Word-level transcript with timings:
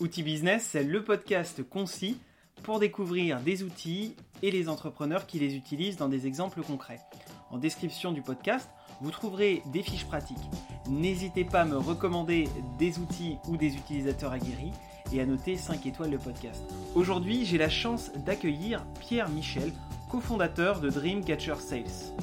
Outil 0.00 0.22
Business, 0.22 0.68
c'est 0.70 0.84
le 0.84 1.02
podcast 1.02 1.68
concis 1.68 2.18
pour 2.62 2.78
découvrir 2.78 3.40
des 3.40 3.64
outils 3.64 4.14
et 4.42 4.52
les 4.52 4.68
entrepreneurs 4.68 5.26
qui 5.26 5.40
les 5.40 5.56
utilisent 5.56 5.96
dans 5.96 6.08
des 6.08 6.28
exemples 6.28 6.62
concrets. 6.62 7.00
En 7.50 7.58
description 7.58 8.12
du 8.12 8.22
podcast, 8.22 8.70
vous 9.00 9.10
trouverez 9.10 9.60
des 9.72 9.82
fiches 9.82 10.06
pratiques. 10.06 10.36
N'hésitez 10.88 11.44
pas 11.44 11.62
à 11.62 11.64
me 11.64 11.76
recommander 11.76 12.48
des 12.78 13.00
outils 13.00 13.38
ou 13.48 13.56
des 13.56 13.74
utilisateurs 13.74 14.30
aguerris 14.30 14.70
et 15.12 15.20
à 15.20 15.26
noter 15.26 15.56
5 15.56 15.84
étoiles 15.86 16.12
le 16.12 16.18
podcast. 16.18 16.62
Aujourd'hui, 16.94 17.44
j'ai 17.44 17.58
la 17.58 17.70
chance 17.70 18.12
d'accueillir 18.24 18.86
Pierre 19.00 19.28
Michel, 19.28 19.72
cofondateur 20.08 20.78
de 20.78 20.90
Dreamcatcher 20.90 21.56
Sales. 21.58 22.14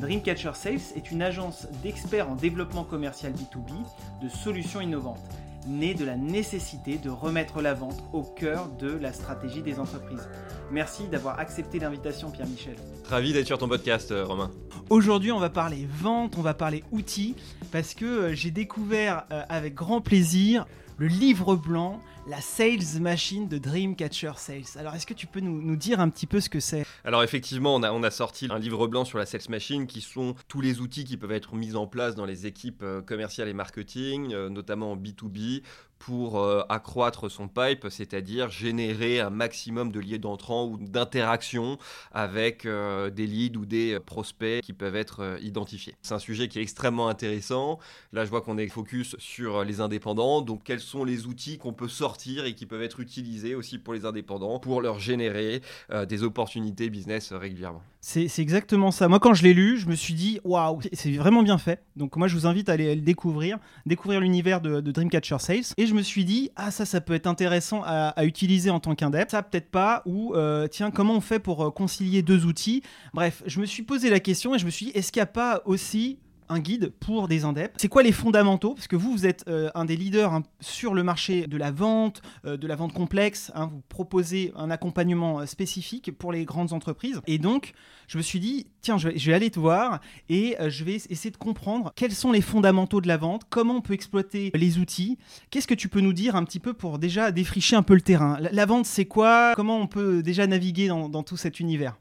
Dreamcatcher 0.00 0.52
Sales 0.54 0.92
est 0.94 1.10
une 1.10 1.22
agence 1.22 1.66
d'experts 1.82 2.30
en 2.30 2.36
développement 2.36 2.84
commercial 2.84 3.32
B2B 3.32 4.22
de 4.22 4.28
solutions 4.28 4.80
innovantes, 4.80 5.28
née 5.66 5.94
de 5.94 6.04
la 6.04 6.16
nécessité 6.16 6.98
de 6.98 7.10
remettre 7.10 7.60
la 7.60 7.74
vente 7.74 8.02
au 8.12 8.22
cœur 8.22 8.68
de 8.78 8.90
la 8.90 9.12
stratégie 9.12 9.62
des 9.62 9.78
entreprises. 9.78 10.28
Merci 10.70 11.06
d'avoir 11.08 11.38
accepté 11.38 11.78
l'invitation 11.78 12.30
Pierre 12.30 12.48
Michel. 12.48 12.76
Ravi 13.08 13.32
d'être 13.32 13.46
sur 13.46 13.58
ton 13.58 13.68
podcast 13.68 14.10
euh, 14.10 14.24
Romain. 14.24 14.50
Aujourd'hui, 14.90 15.32
on 15.32 15.38
va 15.38 15.50
parler 15.50 15.86
vente, 15.90 16.36
on 16.38 16.42
va 16.42 16.54
parler 16.54 16.82
outils, 16.92 17.36
parce 17.72 17.94
que 17.94 18.04
euh, 18.04 18.34
j'ai 18.34 18.50
découvert 18.50 19.24
euh, 19.30 19.42
avec 19.48 19.74
grand 19.74 20.00
plaisir 20.00 20.66
le 20.98 21.06
livre 21.06 21.56
blanc, 21.56 22.00
la 22.26 22.40
sales 22.40 23.00
machine 23.00 23.48
de 23.48 23.58
Dreamcatcher 23.58 24.32
Sales. 24.36 24.76
Alors, 24.76 24.94
est-ce 24.94 25.06
que 25.06 25.14
tu 25.14 25.26
peux 25.26 25.40
nous, 25.40 25.76
dire 25.76 26.00
un 26.00 26.08
petit 26.08 26.26
peu 26.26 26.40
ce 26.40 26.48
que 26.48 26.60
c'est? 26.60 26.84
Alors, 27.04 27.22
effectivement, 27.22 27.74
on 27.74 27.82
a, 27.82 27.92
on 27.92 28.02
a 28.02 28.10
sorti 28.10 28.48
un 28.50 28.58
livre 28.58 28.86
blanc 28.88 29.04
sur 29.04 29.18
la 29.18 29.26
sales 29.26 29.42
machine 29.48 29.86
qui 29.86 30.00
sont 30.00 30.34
tous 30.48 30.60
les 30.60 30.80
outils 30.80 31.04
qui 31.04 31.16
peuvent 31.16 31.32
être 31.32 31.54
mis 31.54 31.76
en 31.76 31.86
place 31.86 32.14
dans 32.14 32.24
les 32.24 32.46
équipes 32.46 32.84
commerciales 33.06 33.48
et 33.48 33.52
marketing, 33.52 34.34
notamment 34.48 34.92
en 34.92 34.96
B2B, 34.96 35.62
pour 35.98 36.40
euh, 36.40 36.62
accroître 36.68 37.30
son 37.30 37.48
pipe, 37.48 37.86
c'est-à-dire 37.90 38.50
générer 38.50 39.20
un 39.20 39.30
maximum 39.30 39.92
de 39.92 40.00
liens 40.00 40.18
d'entrants 40.18 40.66
ou 40.66 40.78
d'interactions 40.78 41.78
avec 42.12 42.66
euh, 42.66 43.10
des 43.10 43.26
leads 43.26 43.58
ou 43.58 43.66
des 43.66 43.98
prospects 44.00 44.62
qui 44.62 44.72
peuvent 44.72 44.96
être 44.96 45.20
euh, 45.20 45.38
identifiés. 45.40 45.94
C'est 46.02 46.14
un 46.14 46.18
sujet 46.18 46.48
qui 46.48 46.58
est 46.58 46.62
extrêmement 46.62 47.08
intéressant. 47.08 47.78
Là, 48.12 48.24
je 48.24 48.30
vois 48.30 48.40
qu'on 48.40 48.58
est 48.58 48.68
focus 48.68 49.16
sur 49.18 49.64
les 49.64 49.80
indépendants. 49.80 50.42
Donc, 50.42 50.62
quels 50.64 50.80
sont 50.80 51.04
les 51.04 51.26
outils 51.26 51.58
qu'on 51.58 51.72
peut 51.72 51.88
sortir 51.88 52.44
et 52.44 52.54
qui 52.54 52.66
peuvent 52.66 52.82
être 52.82 53.00
utilisés 53.00 53.54
aussi 53.54 53.78
pour 53.78 53.94
les 53.94 54.04
indépendants 54.04 54.58
pour 54.58 54.80
leur 54.80 54.98
générer 54.98 55.62
des 56.08 56.22
opportunités 56.22 56.90
business 56.90 57.32
régulièrement? 57.32 57.82
C'est 58.08 58.38
exactement 58.38 58.92
ça. 58.92 59.08
Moi, 59.08 59.18
quand 59.18 59.34
je 59.34 59.42
l'ai 59.42 59.52
lu, 59.52 59.78
je 59.78 59.88
me 59.88 59.96
suis 59.96 60.14
dit, 60.14 60.38
waouh, 60.44 60.78
c'est 60.92 61.10
vraiment 61.10 61.42
bien 61.42 61.58
fait. 61.58 61.82
Donc, 61.96 62.14
moi, 62.14 62.28
je 62.28 62.36
vous 62.36 62.46
invite 62.46 62.68
à 62.68 62.74
aller 62.74 62.94
le 62.94 63.00
découvrir, 63.00 63.58
découvrir 63.84 64.20
l'univers 64.20 64.60
de, 64.60 64.80
Dreamcatcher 64.80 65.40
Sales. 65.40 65.74
Et 65.76 65.86
je 65.86 65.94
me 65.94 66.02
suis 66.02 66.24
dit, 66.24 66.52
ah, 66.54 66.70
ça, 66.70 66.84
ça 66.84 67.00
peut 67.00 67.14
être 67.14 67.26
intéressant 67.26 67.82
à, 67.84 68.24
utiliser 68.24 68.70
en 68.70 68.78
tant 68.78 68.94
qu'indep. 68.94 69.28
Ça, 69.28 69.42
peut-être 69.42 69.72
pas. 69.72 70.02
Ou, 70.06 70.34
euh, 70.36 70.68
tiens, 70.68 70.92
comment 70.92 71.14
on 71.14 71.20
fait 71.20 71.40
pour 71.40 71.66
euh, 71.66 71.70
concilier 71.72 72.22
deux 72.22 72.46
outils? 72.46 72.82
Bref, 73.12 73.42
je 73.44 73.58
me 73.58 73.66
suis 73.66 73.82
posé 73.82 74.08
la 74.08 74.20
question 74.20 74.54
et 74.54 74.60
je 74.60 74.66
me 74.66 74.70
suis 74.70 74.86
dit, 74.86 74.92
est-ce 74.92 75.10
qu'il 75.10 75.18
n'y 75.18 75.24
a 75.24 75.26
pas 75.26 75.62
aussi 75.64 76.20
un 76.48 76.60
guide 76.60 76.92
pour 77.00 77.28
des 77.28 77.44
indeps. 77.44 77.74
C'est 77.76 77.88
quoi 77.88 78.02
les 78.02 78.12
fondamentaux? 78.12 78.74
Parce 78.74 78.88
que 78.88 78.96
vous, 78.96 79.12
vous 79.12 79.26
êtes 79.26 79.44
euh, 79.48 79.70
un 79.74 79.84
des 79.84 79.96
leaders 79.96 80.32
hein, 80.32 80.42
sur 80.60 80.94
le 80.94 81.02
marché 81.02 81.46
de 81.46 81.56
la 81.56 81.70
vente, 81.70 82.22
euh, 82.44 82.56
de 82.56 82.66
la 82.66 82.76
vente 82.76 82.92
complexe. 82.92 83.50
Hein. 83.54 83.70
vous 83.72 83.82
proposez 83.88 84.52
un 84.56 84.70
accompagnement 84.70 85.40
euh, 85.40 85.46
spécifique 85.46 86.16
pour 86.16 86.32
les 86.32 86.44
grandes 86.44 86.72
entreprises. 86.72 87.20
Et 87.26 87.38
donc, 87.38 87.72
je 88.08 88.18
me 88.18 88.22
suis 88.22 88.40
dit, 88.40 88.66
tiens, 88.82 88.98
je 88.98 89.08
vais, 89.08 89.34
aller 89.34 89.50
te 89.50 89.58
voir 89.58 90.00
et 90.28 90.56
je 90.68 90.84
vais 90.84 90.94
essayer 90.94 91.32
de 91.32 91.36
comprendre 91.36 91.92
quels 91.96 92.14
sont 92.14 92.30
les 92.30 92.40
fondamentaux 92.40 93.00
de 93.00 93.08
la 93.08 93.16
vente, 93.16 93.42
comment 93.50 93.74
on 93.74 93.80
peut 93.80 93.94
exploiter 93.94 94.52
les 94.54 94.78
outils. 94.78 95.18
Qu'est-ce 95.50 95.66
que 95.66 95.74
tu 95.74 95.88
peux 95.88 96.00
nous 96.00 96.12
dire 96.12 96.36
un 96.36 96.44
petit 96.44 96.60
peu 96.60 96.72
pour 96.72 97.00
déjà 97.00 97.32
défricher 97.32 97.74
un 97.74 97.82
peu 97.82 97.94
le 97.94 98.00
terrain? 98.00 98.38
La, 98.52 98.66
vente, 98.66 98.86
c'est 98.86 99.06
quoi? 99.06 99.54
Comment 99.56 99.80
on 99.80 99.88
peut 99.88 100.22
déjà 100.22 100.46
naviguer 100.46 100.86
dans 100.86 101.22
tout 101.24 101.36
cet 101.36 101.58
univers? 101.58 101.96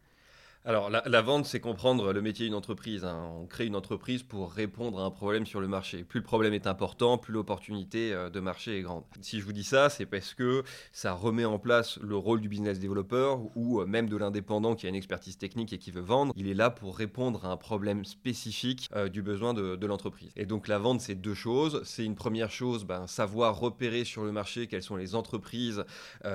Alors, 0.67 0.89
la, 0.89 1.21
vente, 1.21 1.45
c'est 1.45 1.59
comprendre 1.59 2.11
le 2.11 2.23
métier 2.23 2.47
d'une 2.47 2.55
entreprise. 2.55 3.05
Hein. 3.05 3.31
On 3.39 3.45
crée 3.45 3.67
une 3.67 3.75
entreprise 3.75 4.23
pour 4.23 4.51
répondre 4.51 4.99
à 4.99 5.03
un 5.03 5.11
problème 5.11 5.45
sur 5.45 5.61
le 5.61 5.67
marché. 5.67 6.03
Plus 6.03 6.21
le 6.21 6.25
problème 6.25 6.55
est 6.55 6.65
important, 6.65 7.19
plus 7.19 7.33
l'opportunité 7.33 8.11
euh, 8.11 8.31
de 8.31 8.39
marché 8.39 8.79
est 8.79 8.81
grande. 8.81 9.03
Si 9.21 9.39
je 9.39 9.45
vous 9.45 9.53
dis 9.53 9.63
ça, 9.63 9.91
c'est 9.91 10.07
parce 10.07 10.33
que 10.33 10.63
ça 10.91 11.13
remet 11.13 11.45
en 11.45 11.59
place 11.59 11.99
le 12.01 12.15
rôle 12.15 12.41
du 12.41 12.49
business 12.49 12.79
developer 12.79 13.35
ou 13.53 13.79
euh, 13.79 13.85
même 13.85 14.09
de 14.09 14.17
l'indépendant 14.17 14.73
qui 14.73 14.87
a 14.87 14.89
une 14.89 14.95
expertise 14.95 15.37
technique 15.37 15.71
et 15.71 15.77
qui 15.77 15.91
veut 15.91 16.01
vendre. 16.01 16.33
Il 16.35 16.47
est 16.47 16.55
là 16.55 16.71
pour 16.71 16.97
répondre 16.97 17.45
à 17.45 17.49
un 17.49 17.57
problème 17.57 18.03
spécifique 18.03 18.89
euh, 18.95 19.07
du 19.07 19.21
besoin 19.21 19.53
de, 19.53 19.85
l'entreprise. 19.85 20.31
Et 20.35 20.47
donc, 20.47 20.67
la 20.67 20.79
vente, 20.79 20.99
c'est 20.99 21.13
deux 21.13 21.35
choses. 21.35 21.83
C'est 21.85 22.03
une 22.03 22.15
première 22.15 22.49
chose, 22.49 22.85
ben, 22.85 23.05
savoir 23.05 23.59
repérer 23.59 24.03
sur 24.03 24.23
le 24.23 24.31
marché 24.31 24.65
quelles 24.65 24.81
sont 24.81 24.95
les 24.95 25.13
entreprises 25.13 25.83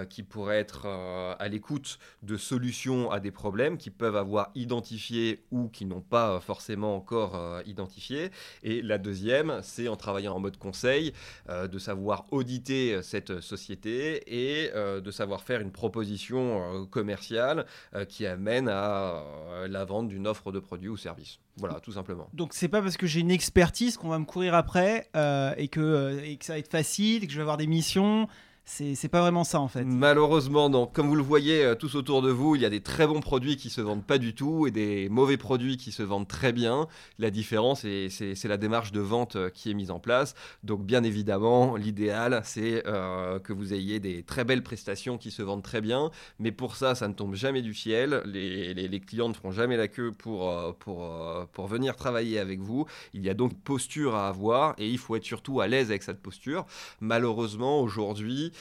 qui 0.09 0.23
pourraient 0.23 0.59
être 0.59 0.87
à 0.87 1.49
l'écoute 1.49 1.99
de 2.23 2.37
solutions 2.37 3.11
à 3.11 3.19
des 3.19 3.33
problèmes 3.33 3.77
qui 3.77 3.91
peuvent 3.91 4.20
avoir 4.21 4.51
identifié 4.55 5.45
ou 5.51 5.69
qui 5.69 5.85
n'ont 5.85 6.01
pas 6.01 6.31
euh, 6.31 6.41
forcément 6.41 6.97
encore 6.97 7.35
euh, 7.35 7.63
identifié. 7.67 8.31
Et 8.63 8.83
la 8.83 8.99
deuxième, 8.99 9.61
c'est 9.63 9.89
en 9.89 9.97
travaillant 9.97 10.35
en 10.35 10.41
mode 10.41 10.57
conseil, 10.57 11.13
euh, 11.49 11.69
de 11.69 11.79
savoir 11.79 12.27
auditer 12.31 13.03
cette 13.03 13.41
société 13.41 14.23
et 14.27 14.71
de 14.71 15.11
savoir 15.11 15.43
faire 15.43 15.61
une 15.61 15.73
proposition 15.73 16.87
commerciale 16.91 17.67
qui 18.09 18.27
amène 18.27 18.69
à 18.69 19.25
la 19.69 19.85
vente 19.85 20.09
d'une 20.09 20.27
offre 20.27 20.53
de 20.53 20.59
produit 20.59 20.89
ou 20.89 20.97
service. 20.97 21.39
Voilà, 21.57 21.81
tout 21.81 21.93
simplement. 21.93 22.29
Donc 22.33 22.55
c'est 22.55 22.69
pas 22.69 22.83
parce 22.83 22.97
que 22.97 23.07
j'ai 23.07 23.21
une 23.21 23.31
expertise 23.31 23.97
qu'on 23.97 24.09
va 24.09 24.19
me 24.19 24.25
courir 24.25 24.55
après 24.55 25.09
et, 25.57 25.69
que, 25.69 26.21
et 26.23 26.37
que 26.37 26.45
ça 26.45 26.55
va 26.55 26.59
être 26.59 26.71
facile, 26.71 27.27
que 27.27 27.33
je 27.33 27.37
vais 27.37 27.43
avoir 27.43 27.57
des 27.57 27.67
missions 27.67 28.29
c'est 28.71 29.09
pas 29.09 29.21
vraiment 29.21 29.43
ça 29.43 29.61
en 29.61 29.67
fait. 29.67 29.85
Malheureusement, 29.85 30.71
non. 30.71 30.87
Comme 30.87 31.09
vous 31.09 31.17
le 31.17 31.23
voyez 31.23 31.65
euh, 31.65 31.75
tous 31.75 31.97
autour 31.97 32.23
de 32.23 32.31
vous, 32.31 32.55
il 32.55 32.63
y 32.63 32.65
a 32.65 32.71
des 32.71 32.81
très 32.81 33.07
bons 33.07 33.21
produits 33.21 33.57
qui 33.57 33.69
se 33.69 33.81
vendent 33.81 34.05
pas 34.05 34.19
du 34.19 34.33
tout 34.35 34.67
et 34.67 34.71
des 34.71 35.09
mauvais 35.09 35.37
produits 35.37 35.77
qui 35.77 35.91
se 35.91 36.05
vendent 36.05 36.29
très 36.29 36.53
bien. 36.53 36.87
La 37.19 37.31
différence, 37.31 37.81
c'est 37.81 38.45
la 38.45 38.57
démarche 38.57 38.93
de 38.93 39.01
vente 39.01 39.35
euh, 39.37 39.51
qui 39.51 39.71
est 39.71 39.75
mise 39.75 39.91
en 39.91 39.99
place. 39.99 40.35
Donc, 40.63 40.85
bien 40.85 41.03
évidemment, 41.03 41.77
l'idéal, 41.77 42.43
c'est 42.45 42.87
euh, 42.87 43.41
que 43.41 43.53
vous 43.53 43.75
ayez 43.75 43.99
des 43.99 44.23
très 44.23 44.45
belles 44.45 44.63
prestations 44.63 45.19
qui 45.19 45.33
se 45.33 45.43
vendent 45.43 45.65
très 45.65 45.81
bien. 45.81 46.11
Mais 46.39 46.53
pour 46.53 46.77
ça, 46.77 46.95
ça 46.95 47.09
ne 47.09 47.15
tombe 47.15 47.35
jamais 47.35 47.63
du 47.63 47.75
ciel. 47.75 48.23
Les, 48.25 48.73
les, 48.73 49.01
clients 49.01 49.29
ne 49.29 49.35
feront 49.35 49.51
jamais 49.53 49.77
la 49.77 49.89
queue 49.89 50.13
pour, 50.13 50.77
pour, 50.79 51.11
pour 51.53 51.67
venir 51.67 51.97
travailler 51.97 52.39
avec 52.39 52.61
vous. 52.61 52.87
Il 53.15 53.25
y 53.25 53.31
a 53.31 53.35
donc 53.35 53.59
posture 53.63 54.15
à 54.15 54.29
avoir 54.29 54.75
et 54.79 54.89
il 54.89 54.99
faut 54.99 55.17
être 55.17 55.25
surtout 55.25 55.61
à 55.61 55.67
l'aise 55.67 55.91
avec 55.91 56.03
cette 56.03 56.21
posture. 56.21 56.67
Malheureusement, 57.01 57.81
aujourd'hui, 57.81 58.53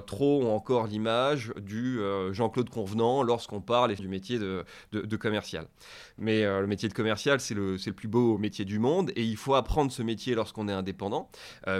trop 0.00 0.42
ont 0.42 0.54
encore 0.54 0.86
l'image 0.86 1.52
du 1.60 2.00
euh, 2.00 2.32
Jean-Claude 2.32 2.70
Convenant 2.70 3.22
lorsqu'on 3.22 3.60
parle 3.60 3.94
du 3.94 4.08
métier 4.08 4.38
de, 4.38 4.64
commercial. 5.16 5.66
Mais 6.18 6.44
euh, 6.44 6.60
le 6.60 6.66
métier 6.66 6.88
de 6.88 6.94
commercial, 6.94 7.40
c'est 7.40 7.54
le, 7.54 7.76
le, 7.76 7.92
plus 7.92 8.08
beau 8.08 8.38
métier 8.38 8.64
du 8.64 8.78
monde 8.78 9.10
et 9.16 9.22
il 9.22 9.36
faut 9.36 9.54
apprendre 9.54 9.90
ce 9.90 10.02
métier 10.02 10.34
lorsqu'on 10.34 10.68
est 10.68 10.72
indépendant, 10.72 11.30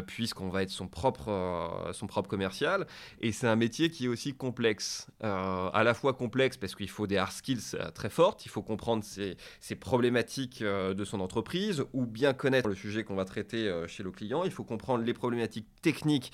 puisqu'on 0.06 0.48
va 0.48 0.62
être 0.62 0.70
son 0.70 0.88
propre, 0.88 1.90
son 1.92 2.06
propre 2.06 2.28
commercial. 2.28 2.86
Et 3.20 3.32
c'est 3.32 3.46
un 3.46 3.56
métier 3.56 3.90
qui 3.90 4.06
est 4.06 4.08
aussi 4.08 4.34
complexe. 4.34 5.08
à 5.20 5.82
la 5.84 5.94
fois 5.94 6.14
complexe 6.14 6.56
parce 6.56 6.74
qu'il 6.74 6.88
faut 6.88 7.06
des 7.06 7.16
hard 7.16 7.32
skills 7.32 7.76
très 7.94 8.10
fortes, 8.10 8.46
il 8.46 8.48
faut 8.48 8.62
comprendre 8.62 9.04
ces, 9.04 9.36
ces 9.60 9.74
problématiques 9.74 10.62
de 10.62 11.04
son 11.04 11.20
entreprise 11.20 11.84
ou 11.92 12.06
bien 12.06 12.32
connaître 12.32 12.68
le 12.68 12.74
sujet 12.74 13.04
qu'on 13.04 13.16
va 13.16 13.24
traiter 13.24 13.84
chez 13.86 14.02
le 14.02 14.10
client, 14.10 14.44
il 14.44 14.50
faut 14.50 14.64
comprendre 14.64 15.04
les 15.04 15.14
problématiques 15.14 15.66
techniques 15.82 16.32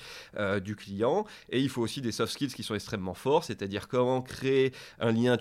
du 0.63 0.75
client 0.75 1.25
et 1.49 1.59
il 1.59 1.69
faut 1.69 1.81
aussi 1.81 2.01
des 2.01 2.11
soft 2.11 2.33
skills 2.33 2.53
qui 2.53 2.63
sont 2.63 2.75
extrêmement 2.75 3.13
forts, 3.13 3.43
c'est-à-dire 3.43 3.87
comment 3.87 4.21
créer 4.21 4.73
un 4.99 5.11
lien 5.11 5.37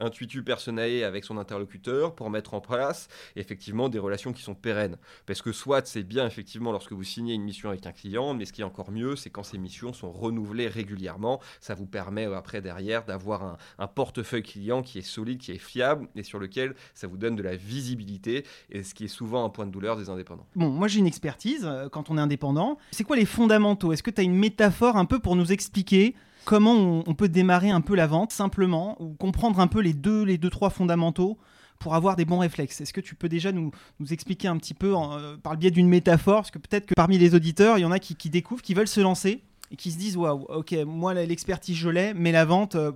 intuitu 0.00 0.42
personnel 0.42 1.04
avec 1.04 1.24
son 1.24 1.38
interlocuteur 1.38 2.01
pour 2.10 2.30
mettre 2.30 2.54
en 2.54 2.60
place 2.60 3.08
effectivement 3.36 3.88
des 3.88 3.98
relations 3.98 4.32
qui 4.32 4.42
sont 4.42 4.54
pérennes. 4.54 4.96
Parce 5.26 5.42
que 5.42 5.52
soit 5.52 5.86
c'est 5.86 6.02
bien 6.02 6.26
effectivement 6.26 6.72
lorsque 6.72 6.92
vous 6.92 7.04
signez 7.04 7.34
une 7.34 7.42
mission 7.42 7.68
avec 7.68 7.86
un 7.86 7.92
client, 7.92 8.34
mais 8.34 8.44
ce 8.44 8.52
qui 8.52 8.60
est 8.62 8.64
encore 8.64 8.90
mieux, 8.90 9.16
c'est 9.16 9.30
quand 9.30 9.42
ces 9.42 9.58
missions 9.58 9.92
sont 9.92 10.10
renouvelées 10.10 10.68
régulièrement. 10.68 11.40
Ça 11.60 11.74
vous 11.74 11.86
permet 11.86 12.26
euh, 12.26 12.36
après 12.36 12.60
derrière 12.60 13.04
d'avoir 13.04 13.42
un, 13.42 13.56
un 13.78 13.86
portefeuille 13.86 14.42
client 14.42 14.82
qui 14.82 14.98
est 14.98 15.02
solide, 15.02 15.38
qui 15.38 15.52
est 15.52 15.58
fiable 15.58 16.08
et 16.16 16.22
sur 16.22 16.38
lequel 16.38 16.74
ça 16.94 17.06
vous 17.06 17.16
donne 17.16 17.36
de 17.36 17.42
la 17.42 17.56
visibilité 17.56 18.44
et 18.70 18.82
ce 18.82 18.94
qui 18.94 19.04
est 19.04 19.08
souvent 19.08 19.44
un 19.44 19.48
point 19.48 19.66
de 19.66 19.70
douleur 19.70 19.96
des 19.96 20.08
indépendants. 20.08 20.46
Bon, 20.56 20.70
moi 20.70 20.88
j'ai 20.88 20.98
une 20.98 21.06
expertise 21.06 21.64
euh, 21.64 21.88
quand 21.88 22.10
on 22.10 22.18
est 22.18 22.20
indépendant. 22.20 22.78
C'est 22.90 23.04
quoi 23.04 23.16
les 23.16 23.26
fondamentaux? 23.26 23.92
Est-ce 23.92 24.02
que 24.02 24.10
tu 24.10 24.20
as 24.20 24.24
une 24.24 24.34
métaphore 24.34 24.96
un 24.96 25.04
peu 25.04 25.18
pour 25.18 25.36
nous 25.36 25.52
expliquer 25.52 26.14
comment 26.44 27.02
on, 27.06 27.14
peut 27.14 27.28
démarrer 27.28 27.70
un 27.70 27.80
peu 27.80 27.94
la 27.94 28.06
vente 28.06 28.32
simplement 28.32 29.00
ou 29.00 29.14
comprendre 29.14 29.60
un 29.60 29.68
peu 29.68 29.80
les 29.80 29.94
deux, 29.94 30.24
les 30.24 30.38
deux 30.38 30.50
trois 30.50 30.70
fondamentaux? 30.70 31.38
Pour 31.82 31.96
avoir 31.96 32.14
des 32.14 32.24
bons 32.24 32.38
réflexes. 32.38 32.80
Est-ce 32.80 32.92
que 32.92 33.00
tu 33.00 33.16
peux 33.16 33.28
déjà 33.28 33.50
nous, 33.50 33.72
nous 33.98 34.12
expliquer 34.12 34.46
un 34.46 34.56
petit 34.56 34.72
peu 34.72 34.94
euh, 34.94 35.36
par 35.36 35.52
le 35.52 35.58
biais 35.58 35.72
d'une 35.72 35.88
métaphore 35.88 36.36
Parce 36.36 36.52
que 36.52 36.58
peut-être 36.58 36.86
que 36.86 36.94
parmi 36.94 37.18
les 37.18 37.34
auditeurs, 37.34 37.76
il 37.76 37.80
y 37.80 37.84
en 37.84 37.90
a 37.90 37.98
qui, 37.98 38.30
découvrent, 38.30 38.62
qui 38.62 38.72
veulent 38.72 38.86
se 38.86 39.00
lancer 39.00 39.42
et 39.72 39.76
qui 39.76 39.90
se 39.90 39.98
disent 39.98 40.16
waouh, 40.16 40.44
ok, 40.48 40.72
moi 40.86 41.12
l'expertise 41.12 41.76
je 41.76 41.88
l'ai, 41.88 42.14
mais 42.14 42.30
la 42.30 42.44
vente, 42.44 42.76
euh, 42.76 42.92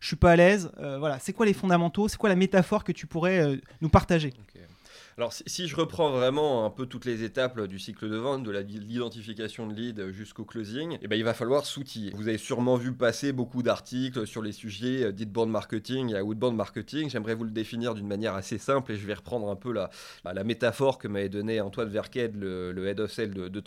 je 0.00 0.06
suis 0.06 0.16
pas 0.16 0.32
à 0.32 0.36
l'aise. 0.36 0.72
Euh, 0.78 0.98
voilà, 0.98 1.18
c'est 1.18 1.34
quoi 1.34 1.44
les 1.44 1.52
fondamentaux? 1.52 2.08
C'est 2.08 2.16
quoi 2.16 2.30
la 2.30 2.36
métaphore 2.36 2.82
que 2.82 2.92
tu 2.92 3.06
pourrais 3.06 3.60
nous 3.82 3.90
partager? 3.90 4.32
Alors 5.20 5.34
si, 5.34 5.68
je 5.68 5.76
reprends 5.76 6.08
vraiment 6.08 6.64
un 6.64 6.70
peu 6.70 6.86
toutes 6.86 7.04
les 7.04 7.24
étapes 7.24 7.60
du 7.66 7.78
cycle 7.78 8.08
de 8.08 8.16
vente, 8.16 8.42
de 8.42 8.52
l'identification 8.52 9.66
de 9.66 9.74
lead 9.74 10.12
jusqu'au 10.12 10.46
closing, 10.46 10.96
eh 11.02 11.08
ben, 11.08 11.16
il 11.16 11.24
va 11.24 11.34
falloir 11.34 11.66
s'outiller. 11.66 12.10
Vous 12.16 12.26
avez 12.26 12.38
sûrement 12.38 12.76
vu 12.76 12.94
passer 12.94 13.32
beaucoup 13.32 13.62
d'articles 13.62 14.26
sur 14.26 14.40
les 14.40 14.52
sujets 14.52 15.12
d'inbound 15.12 15.50
marketing 15.50 16.14
et 16.14 16.22
outbound 16.22 16.56
marketing. 16.56 17.10
J'aimerais 17.10 17.34
vous 17.34 17.44
le 17.44 17.50
définir 17.50 17.94
d'une 17.94 18.06
manière 18.06 18.34
assez 18.34 18.56
simple 18.56 18.92
et 18.92 18.96
je 18.96 19.06
vais 19.06 19.12
reprendre 19.12 19.50
un 19.50 19.56
peu 19.56 19.74
la, 19.74 19.90
bah, 20.24 20.32
métaphore 20.42 20.96
que 20.96 21.06
m'avait 21.06 21.28
donnée 21.28 21.60
Antoine 21.60 21.90
Verked, 21.90 22.34
le, 22.36 22.86
head 22.86 22.98
of 23.00 23.12
sale 23.12 23.34
de, 23.34 23.48
de. 23.48 23.62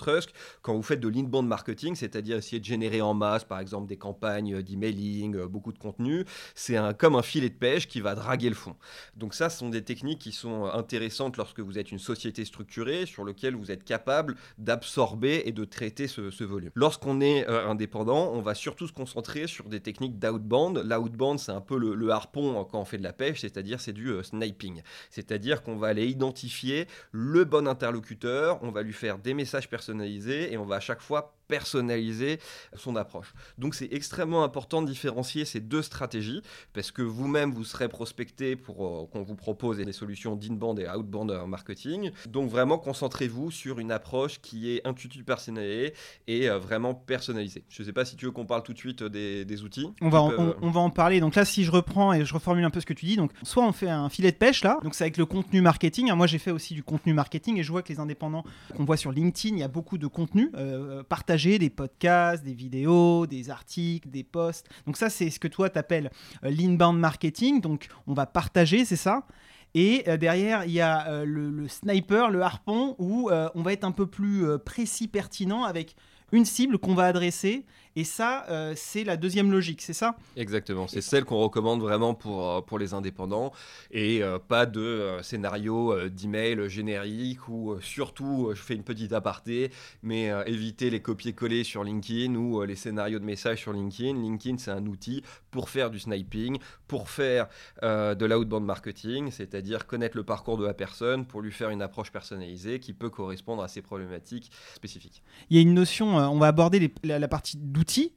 Quand 0.63 0.73
vous 0.73 0.81
faites 0.81 1.01
de 1.01 1.07
l'inbound 1.07 1.47
marketing, 1.47 1.93
c'est-à-dire 1.93 2.37
essayer 2.37 2.61
de 2.61 2.65
générer 2.65 3.01
en 3.01 3.13
masse, 3.13 3.43
par 3.43 3.59
exemple, 3.59 3.87
des 3.87 3.97
campagnes 3.97 4.63
d'emailing, 4.63 5.45
beaucoup 5.45 5.71
de 5.71 5.77
contenu, 5.77 6.25
c'est 6.55 6.77
un, 6.77 6.93
comme 6.93 7.15
un 7.15 7.21
filet 7.21 7.49
de 7.49 7.53
pêche 7.53 7.87
qui 7.87 8.01
va 8.01 8.15
draguer 8.15 8.49
le 8.49 8.55
fond. 8.55 8.75
Donc 9.17 9.35
ça, 9.35 9.51
ce 9.51 9.59
sont 9.59 9.69
des 9.69 9.83
techniques 9.83 10.17
qui 10.17 10.31
sont 10.31 10.65
intéressantes 10.65 11.42
lorsque 11.43 11.59
vous 11.59 11.77
êtes 11.77 11.91
une 11.91 11.99
société 11.99 12.45
structurée 12.45 13.05
sur 13.05 13.25
laquelle 13.25 13.53
vous 13.53 13.69
êtes 13.69 13.83
capable 13.83 14.37
d'absorber 14.57 15.43
et 15.43 15.51
de 15.51 15.65
traiter 15.65 16.07
ce, 16.07 16.43
volume. 16.45 16.71
Lorsqu'on 16.73 17.19
est 17.19 17.49
euh, 17.49 17.67
indépendant, 17.67 18.31
on 18.31 18.41
va 18.41 18.55
surtout 18.55 18.87
se 18.87 18.93
concentrer 18.93 19.45
sur 19.47 19.67
des 19.67 19.81
techniques 19.81 20.17
d'outbound. 20.19 20.77
L'outbound, 20.77 21.39
c'est 21.39 21.51
un 21.51 21.59
peu 21.59 21.77
le, 21.77 22.09
harpon 22.11 22.65
quand 22.71 22.79
on 22.79 22.85
fait 22.85 22.97
de 22.97 23.03
la 23.03 23.11
pêche, 23.11 23.41
c'est-à-dire 23.41 23.81
c'est 23.81 23.91
du 23.91 24.07
euh, 24.07 24.23
sniping. 24.23 24.83
C'est-à-dire 25.09 25.63
qu'on 25.63 25.75
va 25.75 25.87
aller 25.87 26.07
identifier 26.07 26.87
le 27.11 27.43
bon 27.43 27.67
interlocuteur, 27.67 28.59
on 28.61 28.71
va 28.71 28.81
lui 28.81 28.93
faire 28.93 29.17
des 29.17 29.33
messages 29.33 29.69
personnalisés 29.69 30.53
et 30.53 30.57
on 30.57 30.63
va 30.63 30.77
à 30.77 30.79
chaque 30.79 31.01
fois 31.01 31.35
personnaliser 31.47 32.39
son 32.75 32.95
approche. 32.95 33.33
Donc 33.57 33.75
c'est 33.75 33.91
extrêmement 33.91 34.43
important 34.43 34.81
de 34.81 34.87
différencier 34.87 35.45
ces 35.45 35.59
deux 35.59 35.81
stratégies 35.81 36.41
parce 36.73 36.91
que 36.91 37.01
vous-même 37.01 37.51
vous 37.51 37.63
serez 37.63 37.89
prospecté 37.89 38.55
pour 38.55 38.85
euh, 38.85 39.05
qu'on 39.11 39.23
vous 39.23 39.35
propose 39.35 39.77
des 39.77 39.91
solutions 39.93 40.35
d'inbound 40.35 40.79
et 40.79 40.87
outbound 40.87 41.31
marketing. 41.47 42.11
Donc 42.27 42.49
vraiment 42.49 42.77
concentrez-vous 42.77 43.51
sur 43.51 43.79
une 43.79 43.91
approche 43.91 44.39
qui 44.41 44.71
est 44.71 44.87
intuitive 44.87 45.23
personnalisée 45.23 45.93
et 46.27 46.49
euh, 46.49 46.59
vraiment 46.59 46.93
personnalisée. 46.93 47.63
Je 47.69 47.81
ne 47.81 47.85
sais 47.85 47.93
pas 47.93 48.05
si 48.05 48.15
tu 48.15 48.25
veux 48.25 48.31
qu'on 48.31 48.45
parle 48.45 48.63
tout 48.63 48.73
de 48.73 48.77
suite 48.77 49.03
des, 49.03 49.63
outils. 49.63 49.87
On 50.01 50.09
va, 50.09 50.21
en, 50.21 50.55
on, 50.61 50.71
va 50.71 50.79
en 50.81 50.89
parler. 50.89 51.19
Donc 51.19 51.35
là 51.35 51.45
si 51.45 51.63
je 51.63 51.71
reprends 51.71 52.13
et 52.13 52.25
je 52.25 52.33
reformule 52.33 52.65
un 52.65 52.69
peu 52.69 52.79
ce 52.79 52.85
que 52.85 52.93
tu 52.93 53.05
dis, 53.05 53.15
donc 53.15 53.31
soit 53.43 53.65
on 53.65 53.71
fait 53.71 53.89
un 53.89 54.09
filet 54.09 54.31
de 54.31 54.37
pêche 54.37 54.63
là, 54.63 54.79
donc 54.83 54.95
c'est 54.95 55.03
avec 55.03 55.17
le 55.17 55.25
contenu 55.25 55.61
marketing. 55.61 56.11
moi 56.13 56.27
j'ai 56.27 56.39
fait 56.39 56.51
aussi 56.51 56.73
du 56.73 56.83
contenu 56.83 57.13
marketing 57.13 57.57
et 57.57 57.63
je 57.63 57.71
vois 57.71 57.81
que 57.81 57.89
les 57.89 57.99
indépendants 57.99 58.43
qu'on 58.75 58.85
voit 58.85 58.97
sur 58.97 59.11
LinkedIn, 59.11 59.55
il 59.55 59.59
y 59.59 59.63
a 59.63 59.67
beaucoup 59.67 59.97
de 59.97 60.07
contenu 60.07 60.49
euh, 60.55 61.03
partagé 61.03 61.32
des 61.37 61.69
podcasts, 61.69 62.43
des 62.43 62.53
vidéos, 62.53 63.25
des 63.25 63.49
articles, 63.49 64.09
des 64.09 64.23
posts. 64.23 64.69
Donc 64.85 64.97
ça, 64.97 65.09
c'est 65.09 65.29
ce 65.29 65.39
que 65.39 65.47
toi 65.47 65.69
t'appelles 65.69 66.11
euh, 66.43 66.49
l'inbound 66.49 66.99
marketing. 66.99 67.61
Donc 67.61 67.87
on 68.07 68.13
va 68.13 68.25
partager, 68.25 68.85
c'est 68.85 68.95
ça? 68.95 69.25
Et 69.73 70.03
euh, 70.07 70.17
derrière, 70.17 70.65
il 70.65 70.71
y 70.71 70.81
a 70.81 71.07
euh, 71.07 71.25
le, 71.25 71.67
sniper, 71.67 72.29
le 72.29 72.41
harpon, 72.41 72.95
où 72.99 73.31
on 73.31 73.61
va 73.61 73.73
être 73.73 73.83
un 73.83 73.91
peu 73.91 74.05
plus 74.05 74.45
précis, 74.59 75.07
pertinent, 75.07 75.63
avec 75.63 75.95
une 76.31 76.45
cible 76.45 76.77
qu'on 76.77 76.95
va 76.95 77.05
adresser 77.05 77.65
et 77.95 78.03
ça, 78.03 78.45
euh, 78.49 78.73
c'est 78.75 79.03
la 79.03 79.17
deuxième 79.17 79.51
logique, 79.51 79.81
c'est 79.81 79.93
ça? 79.93 80.15
Exactement, 80.35 80.87
c'est 80.87 81.01
celle 81.01 81.25
qu'on 81.25 81.39
recommande 81.39 81.81
vraiment 81.81 82.13
pour, 82.13 82.49
euh, 82.49 82.61
pour 82.61 82.79
les 82.79 82.93
indépendants 82.93 83.51
et 83.91 84.23
euh, 84.23 84.39
pas 84.39 84.65
de 84.65 85.17
scénario 85.21 86.09
d'email 86.09 86.69
générique 86.69 87.47
ou 87.47 87.75
surtout, 87.81 88.51
je 88.53 88.61
fais 88.61 88.75
une 88.75 88.83
petite 88.83 89.13
aparté, 89.13 89.71
mais 90.01 90.31
éviter 90.45 90.89
les 90.89 91.01
copier-coller 91.01 91.63
sur 91.63 91.83
LinkedIn 91.83 92.35
ou 92.35 92.63
les 92.63 92.75
scénarios 92.75 93.19
de 93.19 93.25
messages 93.25 93.59
sur 93.59 93.73
LinkedIn. 93.73 94.13
LinkedIn, 94.13 94.57
c'est 94.57 94.71
un 94.71 94.85
outil 94.85 95.23
pour 95.51 95.69
faire 95.69 95.89
du 95.89 95.99
sniping, 95.99 96.57
pour 96.87 97.09
faire 97.09 97.47
de 97.81 98.25
l'outbound 98.25 98.65
marketing, 98.65 99.31
c'est-à-dire 99.31 99.85
connaître 99.85 100.17
le 100.17 100.23
parcours 100.23 100.57
de 100.57 100.65
la 100.65 100.73
personne 100.73 101.25
pour 101.25 101.41
lui 101.41 101.51
faire 101.51 101.69
une 101.69 101.81
approche 101.81 102.11
personnalisée 102.11 102.79
qui 102.79 102.93
peut 102.93 103.09
correspondre 103.09 103.63
à 103.63 103.67
ses 103.67 103.81
problématiques 103.81 104.51
spécifiques. 104.75 105.23
Il 105.49 105.57
y 105.57 105.59
a 105.59 105.61
une 105.61 105.73
notion, 105.73 106.17
on 106.17 106.39
va 106.39 106.47
aborder 106.47 106.91
la, 107.03 107.19
la 107.19 107.27
partie 107.27 107.57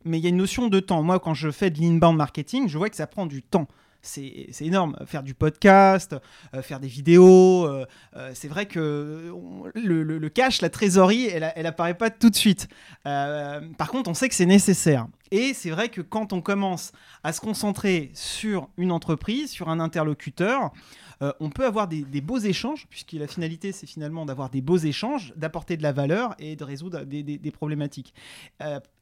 mais 0.04 0.18
il 0.18 0.24
y 0.24 0.26
a 0.26 0.30
une 0.30 0.36
notion 0.36 0.68
de 0.68 0.80
temps. 0.80 1.02
Moi, 1.02 1.18
quand 1.20 1.34
je 1.34 1.50
fais 1.50 1.70
de 1.70 1.80
l'inbound 1.80 2.16
marketing, 2.16 2.68
je 2.68 2.78
vois 2.78 2.90
que 2.90 2.96
ça 2.96 3.06
prend 3.06 3.26
du 3.26 3.42
temps. 3.42 3.68
C'est 4.06 4.62
énorme. 4.62 4.96
Faire 5.06 5.22
du 5.22 5.34
podcast, 5.34 6.14
euh, 6.54 6.62
faire 6.62 6.78
des 6.78 6.86
vidéos. 6.86 7.66
Euh, 7.66 7.86
euh, 8.16 8.30
c'est 8.34 8.48
vrai 8.48 8.66
que 8.66 9.32
le, 9.74 10.28
cash, 10.28 10.60
la 10.60 10.70
trésorerie, 10.70 11.26
elle, 11.26 11.52
elle 11.56 11.66
apparaît 11.66 11.94
pas 11.94 12.10
tout 12.10 12.30
de 12.30 12.36
suite. 12.36 12.68
par 13.04 13.88
contre, 13.90 14.08
on 14.08 14.14
sait 14.14 14.28
que 14.28 14.34
c'est 14.34 14.46
nécessaire. 14.46 15.06
Et 15.32 15.54
c'est 15.54 15.70
vrai 15.70 15.88
que 15.88 16.00
quand 16.00 16.32
on 16.32 16.40
commence 16.40 16.92
à 17.24 17.32
se 17.32 17.40
concentrer 17.40 18.12
sur 18.14 18.68
une 18.76 18.92
entreprise, 18.92 19.50
sur 19.50 19.68
un 19.68 19.80
interlocuteur, 19.80 20.72
on 21.20 21.50
peut 21.50 21.64
avoir 21.64 21.88
des, 21.88 22.20
beaux 22.20 22.38
échanges, 22.38 22.86
puisque 22.90 23.12
la 23.12 23.26
finalité, 23.26 23.72
c'est 23.72 23.86
finalement 23.86 24.26
d'avoir 24.26 24.50
des 24.50 24.60
beaux 24.60 24.76
échanges, 24.76 25.32
d'apporter 25.36 25.76
de 25.76 25.82
la 25.82 25.92
valeur 25.92 26.34
et 26.38 26.56
de 26.56 26.64
résoudre 26.64 27.04
des, 27.04 27.50
problématiques. 27.50 28.14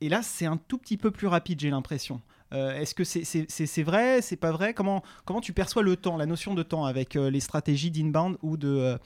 et 0.00 0.08
là, 0.08 0.22
c'est 0.22 0.46
un 0.46 0.56
tout 0.56 0.78
petit 0.78 0.96
peu 0.96 1.11
plus 1.11 1.26
rapide, 1.26 1.61
j'ai 1.61 1.70
l'impression. 1.70 2.20
Euh, 2.55 2.75
est-ce 2.75 2.94
que 2.94 3.05
c'est 3.05 3.82
vrai, 3.82 4.22
c'est 4.22 4.37
pas 4.37 4.52
vrai? 4.52 4.75
Comment, 4.75 5.02
comment 5.25 5.40
tu 5.40 5.52
perçois 5.52 5.82
le 5.82 5.96
temps, 5.96 6.16
la 6.16 6.26
notion 6.26 6.55
de 6.55 6.62
temps 6.62 6.84
avec 6.84 7.16
euh, 7.16 7.31
les 7.31 7.40
stratégies 7.40 7.90
d'inbound 7.90 8.37
ou 8.43 8.56
euh, 8.64 8.96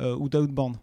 d'outbound? 0.00 0.76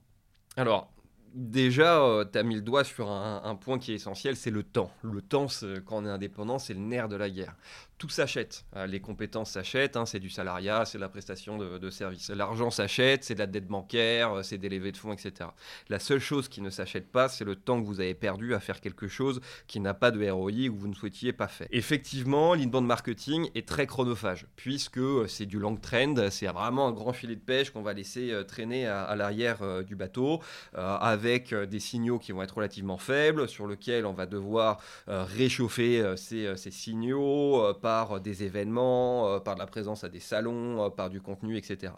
Alors, 0.56 0.89
déjà, 1.33 2.24
tu 2.31 2.38
as 2.38 2.44
mis 2.44 2.56
le 2.56 2.62
doigt 2.62 2.83
sur 2.83 3.09
un, 3.09 3.41
un 3.44 3.56
point 3.56 3.77
qui 3.77 3.91
est 3.91 3.95
essentiel, 3.95 4.35
c'est 4.35 4.51
le 4.51 4.63
temps. 4.63 4.91
Le 5.01 5.21
temps, 5.21 5.47
quand 5.85 6.03
on 6.03 6.06
est 6.06 6.09
indépendant, 6.09 6.59
c'est 6.59 6.74
le 6.74 6.80
nerf 6.80 7.09
de 7.09 7.15
la 7.15 7.30
guerre 7.30 7.56
tout 8.04 8.10
s'achète. 8.10 8.66
Euh, 8.76 8.86
les 8.86 9.00
compétences 9.00 9.52
s'achètent, 9.52 9.96
hein, 9.96 10.06
c'est 10.06 10.20
du 10.20 10.30
salariat, 10.30 10.84
c'est 10.84 10.98
de 10.98 11.02
la 11.04 11.08
prestation 11.08 11.58
de, 11.58 11.78
de 11.78 11.90
service. 11.90 12.30
L'argent 12.32 12.70
s'achète, 12.70 13.24
c'est 13.24 13.34
de 13.34 13.40
la 13.40 13.48
dette 13.48 13.66
bancaire, 13.66 14.34
euh, 14.34 14.44
c'est 14.44 14.58
des 14.58 14.68
levées 14.68 14.92
de 14.92 14.98
fonds, 14.98 15.14
etc. 15.14 15.52
La 15.88 16.00
seule 16.00 16.20
chose 16.20 16.50
qui 16.50 16.60
ne 16.60 16.70
s'achète 16.70 17.10
pas, 17.10 17.30
c'est 17.30 17.46
le 17.46 17.56
temps 17.56 17.82
que 17.82 17.88
vous 17.88 18.02
avez 18.02 18.14
perdu 18.14 18.56
à 18.56 18.60
faire 18.60 18.82
quelque 18.82 19.08
chose 19.08 19.40
qui 19.68 19.80
n'a 19.80 19.94
pas 19.94 20.12
de 20.12 20.30
ROI 20.30 20.68
ou 20.68 20.74
que 20.74 20.80
vous 20.82 20.90
ne 20.90 20.94
souhaitiez 20.94 21.32
pas 21.32 21.48
faire. 21.48 21.68
Effectivement, 21.72 22.56
l'inbound 22.56 22.86
marketing 22.86 23.50
est 23.56 23.66
très 23.66 23.88
chronophage, 23.88 24.48
puisque 24.58 24.98
euh, 24.98 25.26
c'est 25.30 25.46
du 25.46 25.58
long 25.58 25.78
trend, 25.78 26.30
c'est 26.30 26.48
vraiment 26.48 26.90
un 26.90 26.92
grand 26.92 27.14
filet 27.14 27.38
de 27.38 27.40
pêche 27.40 27.70
qu'on 27.70 27.84
va 27.84 27.94
laisser 27.94 28.34
traîner 28.50 28.86
à, 28.86 29.16
l'arrière 29.16 29.84
du 29.86 29.96
bateau, 29.96 30.42
avec 30.74 31.54
des 31.54 31.80
signaux 31.80 32.20
qui 32.20 32.34
vont 32.34 32.44
être 32.44 32.58
relativement 32.58 32.98
faibles, 32.98 33.48
sur 33.48 33.66
lesquels 33.66 34.06
on 34.06 34.14
va 34.14 34.26
devoir 34.26 34.82
réchauffer 35.08 36.04
ces, 36.18 36.58
ces 36.58 36.72
signaux 36.72 37.74
par 37.94 38.19
des 38.19 38.44
événements, 38.44 39.28
euh, 39.28 39.40
par 39.40 39.54
de 39.54 39.60
la 39.60 39.68
présence 39.68 40.04
à 40.04 40.10
des 40.10 40.19
salons, 40.19 40.84
euh, 40.84 40.90
par 40.90 41.12
du 41.12 41.22
contenu, 41.22 41.57
etc. 41.57 41.94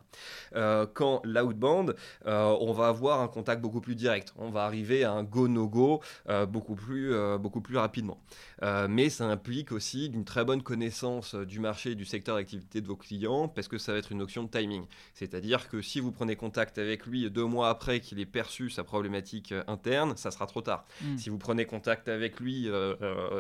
Euh, 0.54 0.86
quand 0.94 1.22
l'outbound, 1.24 1.96
on 2.26 2.74
va 2.74 2.88
avoir 2.88 3.22
un 3.22 3.30
contact 3.30 3.62
beaucoup 3.62 3.80
plus 3.80 3.96
direct. 3.96 4.34
On 4.38 4.50
va 4.50 4.66
arriver 4.66 5.06
à 5.06 5.14
un 5.14 5.24
go-no-go 5.24 6.02
beaucoup, 6.50 6.76
plus, 6.76 7.14
beaucoup 7.40 7.62
plus 7.62 7.78
rapidement. 7.78 8.18
mais 8.90 9.10
ça 9.10 9.26
implique 9.26 9.72
aussi 9.72 10.10
d'une 10.10 10.26
très 10.26 10.44
bonne 10.44 10.64
connaissance 10.64 11.36
du 11.36 11.60
marché 11.60 11.92
et 11.92 11.96
du 11.96 12.06
secteur 12.06 12.36
d'activité 12.36 12.82
de 12.82 12.88
vos 12.88 12.96
clients 12.96 13.48
parce 13.48 13.68
que 13.68 13.78
ça 13.78 13.94
va 13.94 14.00
être 14.00 14.12
une 14.12 14.18
notion 14.18 14.44
de 14.44 14.50
timing. 14.50 14.86
C'est-à-dire 15.14 15.70
que 15.70 15.82
si 15.82 16.00
vous 16.00 16.12
prenez 16.12 16.36
contact 16.36 16.78
avec 16.78 17.06
lui 17.06 17.30
deux 17.30 17.46
mois 17.46 17.70
après 17.70 18.00
qu'il 18.00 18.20
ait 18.20 18.26
perçu 18.40 18.70
sa 18.70 18.84
problématique 18.84 19.54
interne, 19.68 20.18
ça 20.18 20.32
sera 20.32 20.48
trop 20.48 20.62
tard. 20.62 20.86
Hmm. 21.02 21.18
Si 21.18 21.30
vous 21.30 21.38
prenez 21.38 21.66
contact 21.66 22.10
avec 22.10 22.40
lui 22.40 22.70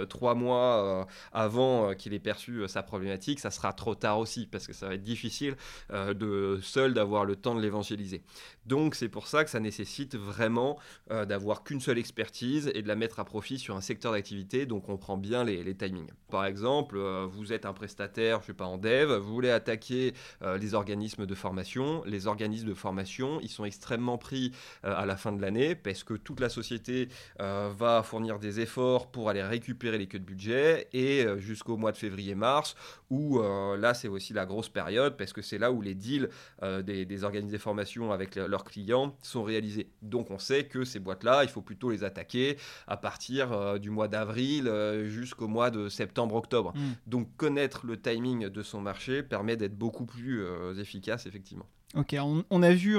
trois 0.09 0.35
mois 0.35 1.07
avant 1.33 1.93
qu'il 1.95 2.13
ait 2.13 2.19
perçu 2.19 2.44
euh, 2.49 2.67
sa 2.67 2.83
problématique, 2.83 3.39
ça 3.39 3.51
sera 3.51 3.73
trop 3.73 3.95
tard 3.95 4.19
aussi, 4.19 4.47
parce 4.47 4.67
que 4.67 4.73
ça 4.73 4.87
va 4.87 4.95
être 4.95 5.03
difficile 5.03 5.55
euh, 5.91 6.13
de 6.13 6.59
seul 6.61 6.93
d'avoir 6.93 7.25
le 7.25 7.35
temps 7.35 7.55
de 7.55 7.61
l'évangéliser. 7.61 8.21
Donc 8.65 8.95
c'est 8.95 9.09
pour 9.09 9.27
ça 9.27 9.43
que 9.43 9.49
ça 9.49 9.59
nécessite 9.59 10.15
vraiment 10.15 10.79
euh, 11.11 11.25
d'avoir 11.25 11.63
qu'une 11.63 11.79
seule 11.79 11.97
expertise 11.97 12.71
et 12.73 12.81
de 12.81 12.87
la 12.87 12.95
mettre 12.95 13.19
à 13.19 13.25
profit 13.25 13.59
sur 13.59 13.75
un 13.75 13.81
secteur 13.81 14.11
d'activité, 14.11 14.65
donc 14.65 14.89
on 14.89 14.97
prend 14.97 15.17
bien 15.17 15.43
les, 15.43 15.75
timings. 15.75 16.09
Par 16.29 16.45
exemple, 16.45 16.97
vous 17.25 17.51
êtes 17.51 17.65
un 17.65 17.73
prestataire, 17.73 18.41
je 18.41 18.47
sais 18.47 18.53
pas, 18.53 18.65
en 18.65 18.77
dev, 18.77 19.11
vous 19.11 19.33
voulez 19.33 19.49
attaquer 19.49 20.13
les 20.41 20.73
organismes 20.73 21.25
de 21.25 21.35
formation. 21.35 22.03
Les 22.05 22.27
organismes 22.27 22.67
de 22.67 22.73
formation, 22.73 23.39
ils 23.41 23.49
sont 23.49 23.65
extrêmement 23.65 24.17
pris 24.17 24.51
à 24.83 25.05
la 25.05 25.17
fin 25.17 25.31
de 25.31 25.41
l'année, 25.41 25.75
parce 25.75 26.03
que 26.03 26.13
toute 26.13 26.39
la 26.39 26.49
société 26.49 27.09
va 27.39 28.03
fournir 28.03 28.39
des 28.39 28.59
efforts 28.59 29.11
pour 29.11 29.29
aller 29.29 29.43
récupérer 29.43 29.97
les 29.97 30.07
queues 30.07 30.19
de 30.19 30.25
budget, 30.25 30.87
et 30.93 31.25
jusqu'au 31.37 31.77
mois 31.77 31.91
de 31.91 31.97
février 31.97 32.24
mars, 32.33 32.75
où 33.09 33.39
euh, 33.39 33.77
là 33.77 33.93
c'est 33.93 34.07
aussi 34.07 34.33
la 34.33 34.45
grosse 34.45 34.69
période 34.69 35.17
parce 35.17 35.33
que 35.33 35.41
c'est 35.41 35.57
là 35.57 35.71
où 35.71 35.81
les 35.81 35.93
deals 35.93 36.29
euh, 36.63 36.81
des, 36.81 37.05
des, 37.05 37.23
organismes 37.23 37.53
de 37.53 37.59
formation 37.59 38.11
avec 38.11 38.35
leurs 38.35 38.63
clients 38.63 39.15
sont 39.21 39.43
réalisés. 39.43 39.91
Donc 40.01 40.31
on 40.31 40.39
sait 40.39 40.65
que 40.65 40.83
ces 40.83 40.99
boîtes-là, 40.99 41.43
il 41.43 41.49
faut 41.49 41.61
plutôt 41.61 41.91
les 41.91 42.03
attaquer 42.03 42.57
à 42.87 42.97
partir 42.97 43.51
euh, 43.51 43.77
du 43.77 43.89
mois 43.89 44.07
d'avril 44.07 44.71
jusqu'au 45.05 45.47
mois 45.47 45.69
de 45.69 45.89
septembre-octobre. 45.89 46.73
Mm. 46.75 46.81
Donc 47.07 47.35
connaître 47.37 47.85
le 47.85 48.01
timing 48.01 48.49
de 48.49 48.63
son 48.63 48.81
marché 48.81 49.21
permet 49.21 49.57
d'être 49.57 49.77
beaucoup 49.77 50.05
plus 50.05 50.45
efficace 50.79 51.25
effectivement. 51.25 51.65
Ok, 51.95 52.15
on, 52.49 52.63
a 52.63 52.71
vu 52.71 52.97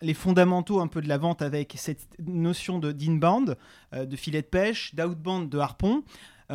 les 0.00 0.14
fondamentaux 0.14 0.80
un 0.80 0.88
peu 0.88 1.00
de 1.00 1.08
la 1.08 1.18
vente 1.18 1.42
avec 1.42 1.74
cette 1.76 2.08
notion 2.18 2.78
de 2.78 2.90
d'inbound, 2.90 3.56
de 3.92 4.16
filet 4.16 4.42
de 4.42 4.46
pêche, 4.46 4.94
d'outbound, 4.94 5.48
de 5.48 5.58
harpon. 5.58 6.02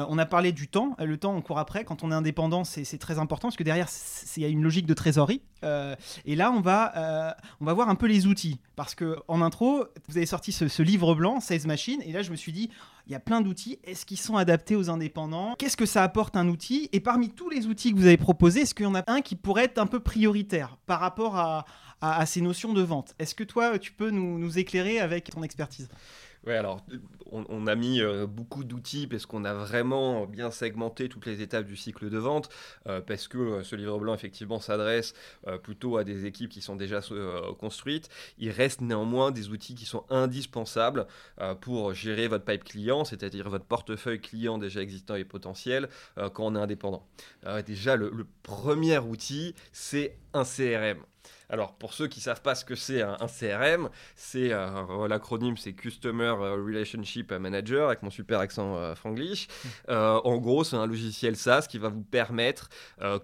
On 0.10 0.18
a 0.18 0.26
parlé 0.26 0.52
du 0.52 0.68
temps. 0.68 0.96
Le 1.00 1.18
temps, 1.18 1.36
on 1.36 1.42
court 1.42 1.60
après. 1.60 1.84
Quand 1.84 2.04
on 2.04 2.12
est 2.12 2.16
indépendant, 2.16 2.64
c'est 2.64 2.98
très 2.98 3.20
important 3.20 3.48
parce 3.48 3.58
que 3.58 3.64
derrière, 3.64 3.88
il 4.36 4.44
y 4.44 4.46
a 4.46 4.50
une 4.50 4.64
logique 4.64 4.86
de 4.86 4.94
trésorerie. 4.94 5.42
et 5.64 6.36
là, 6.36 6.52
on 6.52 6.62
va, 6.62 7.36
on 7.62 7.66
va 7.66 7.74
voir 7.74 7.90
un 7.90 7.96
peu 7.96 8.08
les 8.08 8.28
outils. 8.28 8.60
Parce 8.76 8.94
que 8.94 9.18
en 9.28 9.42
intro, 9.42 9.86
vous 10.08 10.18
avez 10.18 10.26
sorti 10.26 10.52
ce, 10.52 10.82
livre 10.84 11.16
blanc, 11.16 11.40
Sales 11.40 11.66
Machine. 11.66 12.02
Et 12.06 12.12
là, 12.12 12.22
je 12.22 12.32
me 12.32 12.36
suis 12.36 12.52
dit, 12.52 12.70
il 13.08 13.12
y 13.12 13.16
a 13.16 13.20
plein 13.20 13.42
d'outils. 13.42 13.80
Est-ce 13.84 14.06
qu'ils 14.06 14.20
sont 14.20 14.38
adaptés 14.38 14.76
aux 14.76 14.90
indépendants? 14.90 15.56
Qu'est-ce 15.58 15.78
que 15.78 15.86
ça 15.86 16.04
apporte 16.04 16.36
un 16.38 16.48
outil? 16.48 16.90
Et 16.92 17.00
parmi 17.00 17.30
tous 17.30 17.50
les 17.50 17.68
outils 17.68 17.92
que 17.92 17.98
vous 17.98 18.06
avez 18.06 18.18
proposés, 18.18 18.62
est-ce 18.62 18.76
qu'il 18.76 18.86
y 18.86 18.90
en 18.90 18.96
a 18.96 19.04
un 19.08 19.22
qui 19.22 19.36
pourrait 19.36 19.66
être 19.66 19.80
un 19.80 19.88
peu 19.88 20.00
prioritaire 20.00 20.78
par 20.86 21.00
rapport 21.00 21.38
à, 21.38 21.66
ces 22.26 22.42
notions 22.42 22.74
de 22.74 22.82
vente? 22.82 23.16
Est-ce 23.18 23.34
que 23.34 23.44
toi, 23.44 23.80
tu 23.80 23.92
peux 23.92 24.12
nous 24.12 24.60
éclairer 24.60 25.00
avec 25.00 25.32
ton 25.32 25.42
expertise? 25.42 25.90
Oui, 26.46 26.54
alors 26.54 26.82
on, 27.32 27.68
a 27.68 27.76
mis 27.76 28.02
euh, 28.02 28.28
beaucoup 28.28 28.64
d'outils 28.64 29.08
parce 29.08 29.26
qu'on 29.26 29.46
a 29.46 29.54
vraiment 29.54 30.26
bien 30.26 30.52
segmenté 30.52 31.10
toutes 31.10 31.26
les 31.26 31.42
étapes 31.42 31.66
du 31.66 31.76
cycle 31.76 32.10
de 32.10 32.18
vente, 32.18 32.50
euh, 32.88 33.02
parce 33.02 33.28
que 33.28 33.38
euh, 33.38 33.64
ce 33.64 33.76
livre 33.76 34.00
blanc 34.00 34.14
effectivement 34.14 34.60
s'adresse 34.60 35.14
plutôt 35.64 35.98
à 35.98 36.04
des 36.04 36.26
équipes 36.26 36.50
qui 36.50 36.62
sont 36.62 36.76
déjà 36.76 37.02
construites. 37.60 38.10
Il 38.38 38.52
reste 38.52 38.82
néanmoins 38.82 39.32
des 39.32 39.50
outils 39.50 39.76
qui 39.76 39.86
sont 39.86 40.04
indispensables 40.10 41.08
pour 41.62 41.94
gérer 41.94 42.28
votre 42.28 42.46
pipe 42.46 42.64
client, 42.64 43.06
c'est-à-dire 43.06 43.50
votre 43.50 43.66
portefeuille 43.66 44.20
client 44.20 44.58
déjà 44.58 44.82
existant 44.82 45.16
et 45.16 45.24
potentiel 45.24 45.90
quand 46.16 46.46
on 46.46 46.56
est 46.56 46.60
indépendant. 46.60 47.08
déjà, 47.66 47.96
le 47.96 48.28
premier 48.44 48.98
outil, 48.98 49.56
c'est 49.72 50.18
un 50.34 50.44
CRM. 50.44 51.00
Alors, 51.50 51.74
pour 51.76 51.94
ceux 51.94 52.08
qui 52.08 52.20
ne 52.20 52.24
savent 52.24 52.42
pas 52.42 52.56
ce 52.56 52.66
que 52.66 52.76
c'est 52.76 53.02
un, 53.02 53.16
CRM, 53.28 53.90
c'est 54.16 54.52
euh, 54.52 55.08
l'acronyme, 55.08 55.56
c'est 55.56 55.72
Customer 55.72 56.30
Relationship 56.30 57.32
Manager, 57.32 57.88
avec 57.88 58.04
mon 58.04 58.10
super 58.10 58.40
accent 58.40 58.76
euh, 58.76 58.96
franglish. 58.96 59.48
Euh, 59.90 60.20
en 60.26 60.38
gros, 60.38 60.64
c'est 60.64 60.76
un 60.76 60.86
logiciel 60.86 61.38
SaaS 61.38 61.68
qui 61.70 61.78
va 61.78 61.88
vous 61.88 62.02
permettre, 62.02 62.70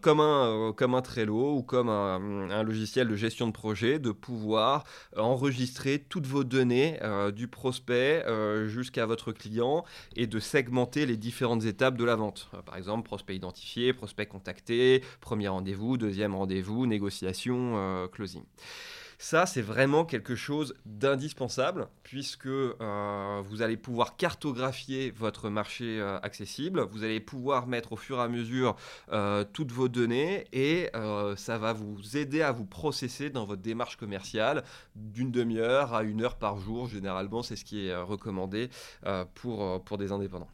comme, 0.01 0.19
un, 0.19 0.71
comme 0.75 0.95
un 0.95 1.01
Trello 1.01 1.55
ou 1.55 1.63
comme 1.63 1.89
un, 1.89 2.63
logiciel 2.63 3.07
de 3.07 3.15
gestion 3.15 3.47
de 3.47 3.51
projet, 3.51 3.99
de 3.99 4.11
pouvoir 4.11 4.85
enregistrer 5.17 5.99
toutes 5.99 6.25
vos 6.25 6.43
données 6.43 6.99
du 7.33 7.47
prospect 7.47 8.23
jusqu'à 8.67 9.05
votre 9.05 9.31
client 9.33 9.83
et 10.15 10.27
de 10.27 10.39
segmenter 10.39 11.05
les 11.05 11.17
différentes 11.17 11.65
étapes 11.65 11.97
de 11.97 12.05
la 12.05 12.15
vente. 12.15 12.49
par 12.65 12.77
exemple, 12.77 13.03
prospect 13.03 13.35
identifié, 13.35 13.91
prospect 13.93 14.27
contacté, 14.27 15.03
premier 15.19 15.49
rendez-vous, 15.49 15.97
deuxième 15.97 16.35
rendez-vous, 16.35 16.85
négociation 16.85 18.07
closing. 18.13 18.43
Ça, 19.23 19.45
c'est 19.45 19.61
vraiment 19.61 20.03
quelque 20.03 20.35
chose 20.35 20.75
d'indispensable 20.85 21.87
puisque 22.03 22.47
euh, 22.47 23.41
vous 23.45 23.61
allez 23.61 23.77
pouvoir 23.77 24.17
cartographier 24.17 25.11
votre 25.11 25.49
marché 25.49 26.01
euh, 26.01 26.19
accessible, 26.19 26.81
vous 26.81 27.05
allez 27.05 27.21
pouvoir 27.21 27.65
mettre 27.65 27.93
au 27.93 27.95
fur 27.95 28.17
et 28.17 28.21
à 28.21 28.27
mesure 28.27 28.75
euh, 29.13 29.45
toutes 29.53 29.71
vos 29.71 29.87
données 29.87 30.45
et 30.51 30.91
ça 31.37 31.57
va 31.57 31.71
vous 31.71 32.17
aider 32.17 32.41
à 32.41 32.51
vous 32.51 32.65
processer 32.65 33.29
dans 33.29 33.45
votre 33.45 33.61
démarche 33.61 33.95
commerciale 33.95 34.65
d'une 34.97 35.31
demi-heure 35.31 35.93
à 35.93 36.03
une 36.03 36.21
heure 36.21 36.35
par 36.35 36.59
jour. 36.59 36.89
Généralement, 36.89 37.43
c'est 37.43 37.55
ce 37.55 37.63
qui 37.63 37.87
est 37.87 37.95
recommandé 37.95 38.69
pour, 39.35 39.81
pour 39.85 39.97
des 39.97 40.11
indépendants. 40.11 40.49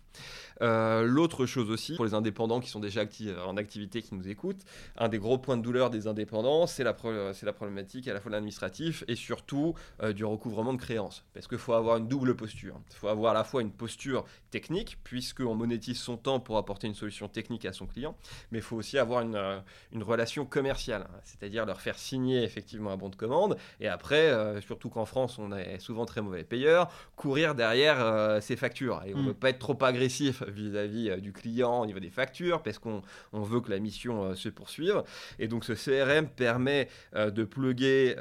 Euh, 0.62 1.04
l'autre 1.04 1.46
chose 1.46 1.70
aussi, 1.70 1.96
pour 1.96 2.06
les 2.06 2.14
indépendants 2.14 2.60
qui 2.60 2.70
sont 2.70 2.80
déjà 2.80 3.02
en 3.46 3.58
activité, 3.58 4.02
qui 4.02 4.16
nous 4.16 4.28
écoutent, 4.28 4.64
un 4.98 5.08
des 5.08 5.20
gros 5.20 5.38
points 5.38 5.58
de 5.58 5.62
douleur 5.62 5.90
des 5.90 6.08
indépendants, 6.08 6.68
c'est 6.68 6.84
la, 6.84 6.96
la, 7.44 7.54
problématique 7.54 8.08
à 8.08 8.14
la 8.14 8.20
fois 8.20 8.30
de 8.30 8.36
l'administratif 8.36 9.04
et 9.08 9.16
surtout 9.16 9.74
euh, 10.04 10.14
du 10.14 10.26
recouvrement 10.26 10.74
de 10.74 10.80
créances. 10.80 11.24
Parce 11.34 11.48
qu'il 11.48 11.58
faut 11.58 11.74
avoir 11.74 11.98
une 11.98 12.08
double 12.08 12.36
posture. 12.36 12.80
Il 12.92 12.96
faut 12.96 13.08
avoir 13.08 13.32
à 13.32 13.34
la 13.34 13.44
fois 13.44 13.62
une 13.62 13.72
posture 13.72 14.26
technique, 14.52 14.98
puisqu'on 15.04 15.56
monétise 15.56 15.98
son 15.98 16.18
temps 16.18 16.40
pour 16.40 16.58
apporter 16.58 16.88
une 16.88 16.96
solution 16.96 17.28
technique 17.28 17.66
à 17.66 17.74
son 17.74 17.86
client, 17.86 18.16
mais 18.52 18.60
il 18.60 18.64
faut 18.64 18.76
aussi 18.76 18.98
avoir 18.98 19.22
une, 19.22 19.36
euh, 19.36 19.60
une 19.92 20.04
relation 20.04 20.46
commerciale, 20.46 21.08
c'est-à-dire 21.24 21.66
leur 21.66 21.82
faire 21.82 21.98
signer 21.98 22.44
effectivement 22.44 22.92
un 22.92 22.98
bon 22.98 23.10
de 23.10 23.16
commande, 23.16 23.58
et 23.80 23.88
après, 23.88 24.62
surtout 24.62 24.90
qu'en 24.90 25.06
France, 25.06 25.38
on 25.40 25.52
est 25.52 25.80
souvent 25.80 26.06
très 26.06 26.22
mauvais 26.22 26.44
payeur, 26.44 26.90
courir 27.16 27.56
derrière 27.56 28.42
ses 28.42 28.56
factures. 28.56 29.02
Et 29.06 29.14
on 29.14 29.20
ne 29.20 29.26
peut 29.28 29.32
mm. 29.32 29.36
pas 29.36 29.50
être 29.50 29.60
trop 29.60 29.78
agressif 29.82 29.99
vis-à-vis 30.08 31.10
euh, 31.10 31.18
du 31.18 31.34
client 31.34 31.82
au 31.82 31.86
niveau 31.86 32.00
des 32.00 32.10
factures, 32.10 32.62
parce 32.62 32.80
qu'on 32.80 33.02
veut 33.34 33.62
que 33.62 33.70
la 33.70 33.80
mission 33.80 34.24
euh, 34.24 34.36
se 34.36 34.50
poursuive. 34.50 35.04
Et 35.40 35.48
donc 35.48 35.66
ce 35.66 35.74
CRM 35.74 36.28
permet 36.28 36.88
euh, 37.16 37.32
de 37.32 37.44
plugger 37.44 38.16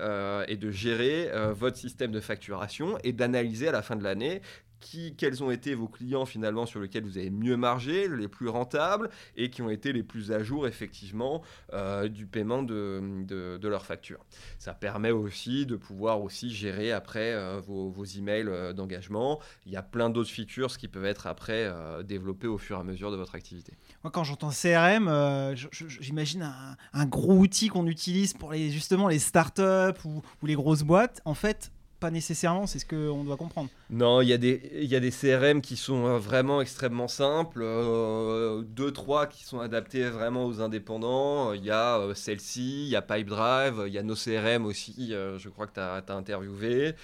et 0.48 0.56
de 0.56 0.70
gérer 0.70 1.30
votre 1.52 1.76
système 1.76 2.10
de 2.10 2.20
facturation 2.20 2.98
et 3.04 3.12
d'analyser 3.12 3.68
à 3.68 3.72
la 3.72 3.82
fin 3.82 3.96
de 3.96 4.02
l'année 4.02 4.40
qui, 4.80 5.14
quels 5.14 5.42
ont 5.42 5.50
été 5.50 5.74
vos 5.74 5.88
clients 5.88 6.26
finalement 6.26 6.66
sur 6.66 6.80
lesquels 6.80 7.04
vous 7.04 7.18
avez 7.18 7.30
mieux 7.30 7.56
margé, 7.56 8.08
les 8.08 8.28
plus 8.28 8.48
rentables 8.48 9.10
et 9.36 9.50
qui 9.50 9.62
ont 9.62 9.70
été 9.70 9.92
les 9.92 10.02
plus 10.02 10.32
à 10.32 10.42
jour 10.42 10.66
effectivement 10.66 11.42
euh, 11.72 12.08
du 12.08 12.26
paiement 12.26 12.62
de, 12.62 13.24
de, 13.26 13.68
leurs 13.68 13.84
factures. 13.84 14.24
Ça 14.58 14.74
permet 14.74 15.10
aussi 15.10 15.66
de 15.66 15.76
pouvoir 15.76 16.22
aussi 16.22 16.50
gérer 16.50 16.92
après 16.92 17.34
euh, 17.34 17.60
vos, 17.60 17.90
vos, 17.90 18.04
emails 18.04 18.48
euh, 18.48 18.72
d'engagement. 18.72 19.40
Il 19.66 19.72
y 19.72 19.76
a 19.76 19.82
plein 19.82 20.10
d'autres 20.10 20.30
features 20.30 20.76
qui 20.76 20.88
peuvent 20.88 21.04
être 21.04 21.26
après 21.26 21.70
développées 22.04 22.46
au 22.46 22.58
fur 22.58 22.76
et 22.76 22.80
à 22.80 22.84
mesure 22.84 23.10
de 23.10 23.16
votre 23.16 23.34
activité. 23.34 23.72
Moi 24.02 24.10
quand 24.10 24.24
j'entends 24.24 24.50
CRM, 24.50 25.54
j'imagine 26.00 26.50
un, 26.92 27.06
gros 27.06 27.34
outil 27.34 27.68
qu'on 27.68 27.86
utilise 27.86 28.32
pour 28.34 28.52
les, 28.52 28.70
justement 28.70 29.08
les 29.08 29.18
startups 29.18 30.00
ou, 30.04 30.22
ou 30.42 30.46
les 30.46 30.54
grosses 30.54 30.82
boîtes. 30.82 31.20
En 31.24 31.34
fait, 31.34 31.70
pas 32.00 32.10
nécessairement, 32.10 32.66
c'est 32.66 32.78
ce 32.78 32.86
qu'on 32.86 33.24
doit 33.24 33.36
comprendre. 33.36 33.70
Non, 33.90 34.20
il 34.20 34.28
y, 34.28 34.32
a 34.32 34.38
des, 34.38 34.70
y 34.82 34.94
a 34.94 35.00
des 35.00 35.10
CRM 35.10 35.60
qui 35.60 35.76
sont 35.76 36.06
euh, 36.06 36.18
vraiment 36.18 36.60
extrêmement 36.60 37.08
simples, 37.08 37.60
euh, 37.62 38.62
deux, 38.62 38.92
trois 38.92 39.26
qui 39.26 39.44
sont 39.44 39.60
adaptés 39.60 40.08
vraiment 40.08 40.46
aux 40.46 40.60
indépendants. 40.60 41.52
Il 41.52 41.64
y 41.64 41.70
a 41.70 41.98
euh, 41.98 42.14
celle-ci, 42.14 42.84
il 42.84 42.88
y 42.88 42.96
a 42.96 43.02
Pipedrive, 43.02 43.84
il 43.86 43.92
y 43.92 43.98
a 43.98 44.02
nos 44.02 44.14
CRM 44.14 44.64
aussi, 44.66 45.10
je 45.10 45.48
crois 45.48 45.66
que 45.66 45.74
tu 45.74 45.80
as, 45.80 46.04
interviewé. 46.08 46.94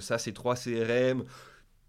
ça, 0.00 0.18
c'est 0.18 0.32
trois 0.32 0.54
CRM 0.54 1.24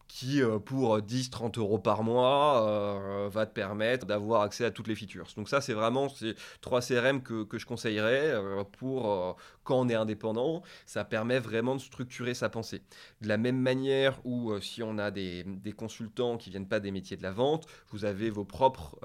qui, 0.10 0.42
euh, 0.42 0.60
pour 0.60 1.00
10-30 1.00 1.58
euros 1.60 1.78
par 1.80 2.04
mois, 2.04 2.68
euh, 2.68 3.30
va 3.32 3.46
te 3.46 3.54
permettre 3.54 4.06
d'avoir 4.06 4.42
accès 4.42 4.66
à 4.66 4.72
toutes 4.72 4.88
les 4.88 4.96
features. 4.96 5.28
Donc 5.38 5.48
ça, 5.48 5.62
c'est 5.62 5.74
vraiment 5.74 6.10
ces 6.10 6.36
trois 6.60 6.82
CRM 6.82 7.22
que, 7.22 7.44
que 7.44 7.58
je 7.58 7.66
conseillerais 7.66 8.32
euh, 8.32 8.64
pour 8.80 9.38
quand 9.70 9.80
on 9.80 9.88
est 9.88 9.94
indépendant. 9.96 10.64
Ça 10.88 11.06
permet 11.06 11.38
vraiment 11.38 11.76
de 11.76 11.80
structurer 11.80 12.34
sa 12.34 12.50
pensée. 12.50 12.82
De 13.22 13.28
la 13.28 13.38
même 13.38 13.60
manière 13.60 14.20
où 14.26 14.60
si 14.60 14.82
on 14.82 14.98
a 14.98 15.12
des, 15.12 15.44
des, 15.44 15.74
consultants 15.74 16.38
qui 16.38 16.50
viennent 16.50 16.68
pas 16.68 16.80
des 16.80 16.90
métiers 16.90 17.18
de 17.18 17.22
la 17.22 17.32
vente, 17.32 17.68
vous 17.92 18.04
avez 18.04 18.32
vos 18.32 18.46
propres 18.46 18.98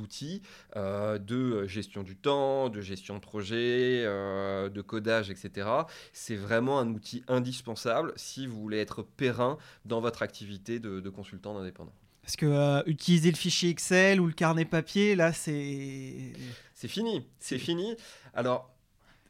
outils 0.00 0.40
de 0.74 1.66
gestion 1.66 2.02
du 2.02 2.16
temps, 2.16 2.70
de 2.70 2.80
gestion 2.80 3.16
de 3.16 3.20
projet, 3.20 4.04
de 4.04 4.80
codage, 4.80 5.30
etc. 5.30 5.68
C'est 6.14 6.36
vraiment 6.36 6.78
un 6.78 6.88
outil 6.88 7.22
indispensable 7.28 8.14
si 8.16 8.46
vous 8.46 8.58
voulez 8.58 8.78
être 8.78 9.02
périn 9.02 9.58
dans 9.84 10.00
votre 10.00 10.22
activité 10.22 10.80
de, 10.80 11.00
de 11.00 11.10
consultant 11.10 11.58
indépendant. 11.58 11.92
Parce 12.26 12.34
que 12.34 12.46
euh, 12.46 12.82
utiliser 12.86 13.30
le 13.30 13.36
fichier 13.36 13.70
Excel 13.70 14.20
ou 14.20 14.26
le 14.26 14.32
carnet 14.32 14.64
papier, 14.64 15.14
là, 15.14 15.32
c'est. 15.32 16.32
C'est 16.74 16.88
fini, 16.88 17.24
c'est 17.38 17.58
fini. 17.58 17.94
Alors, 18.34 18.75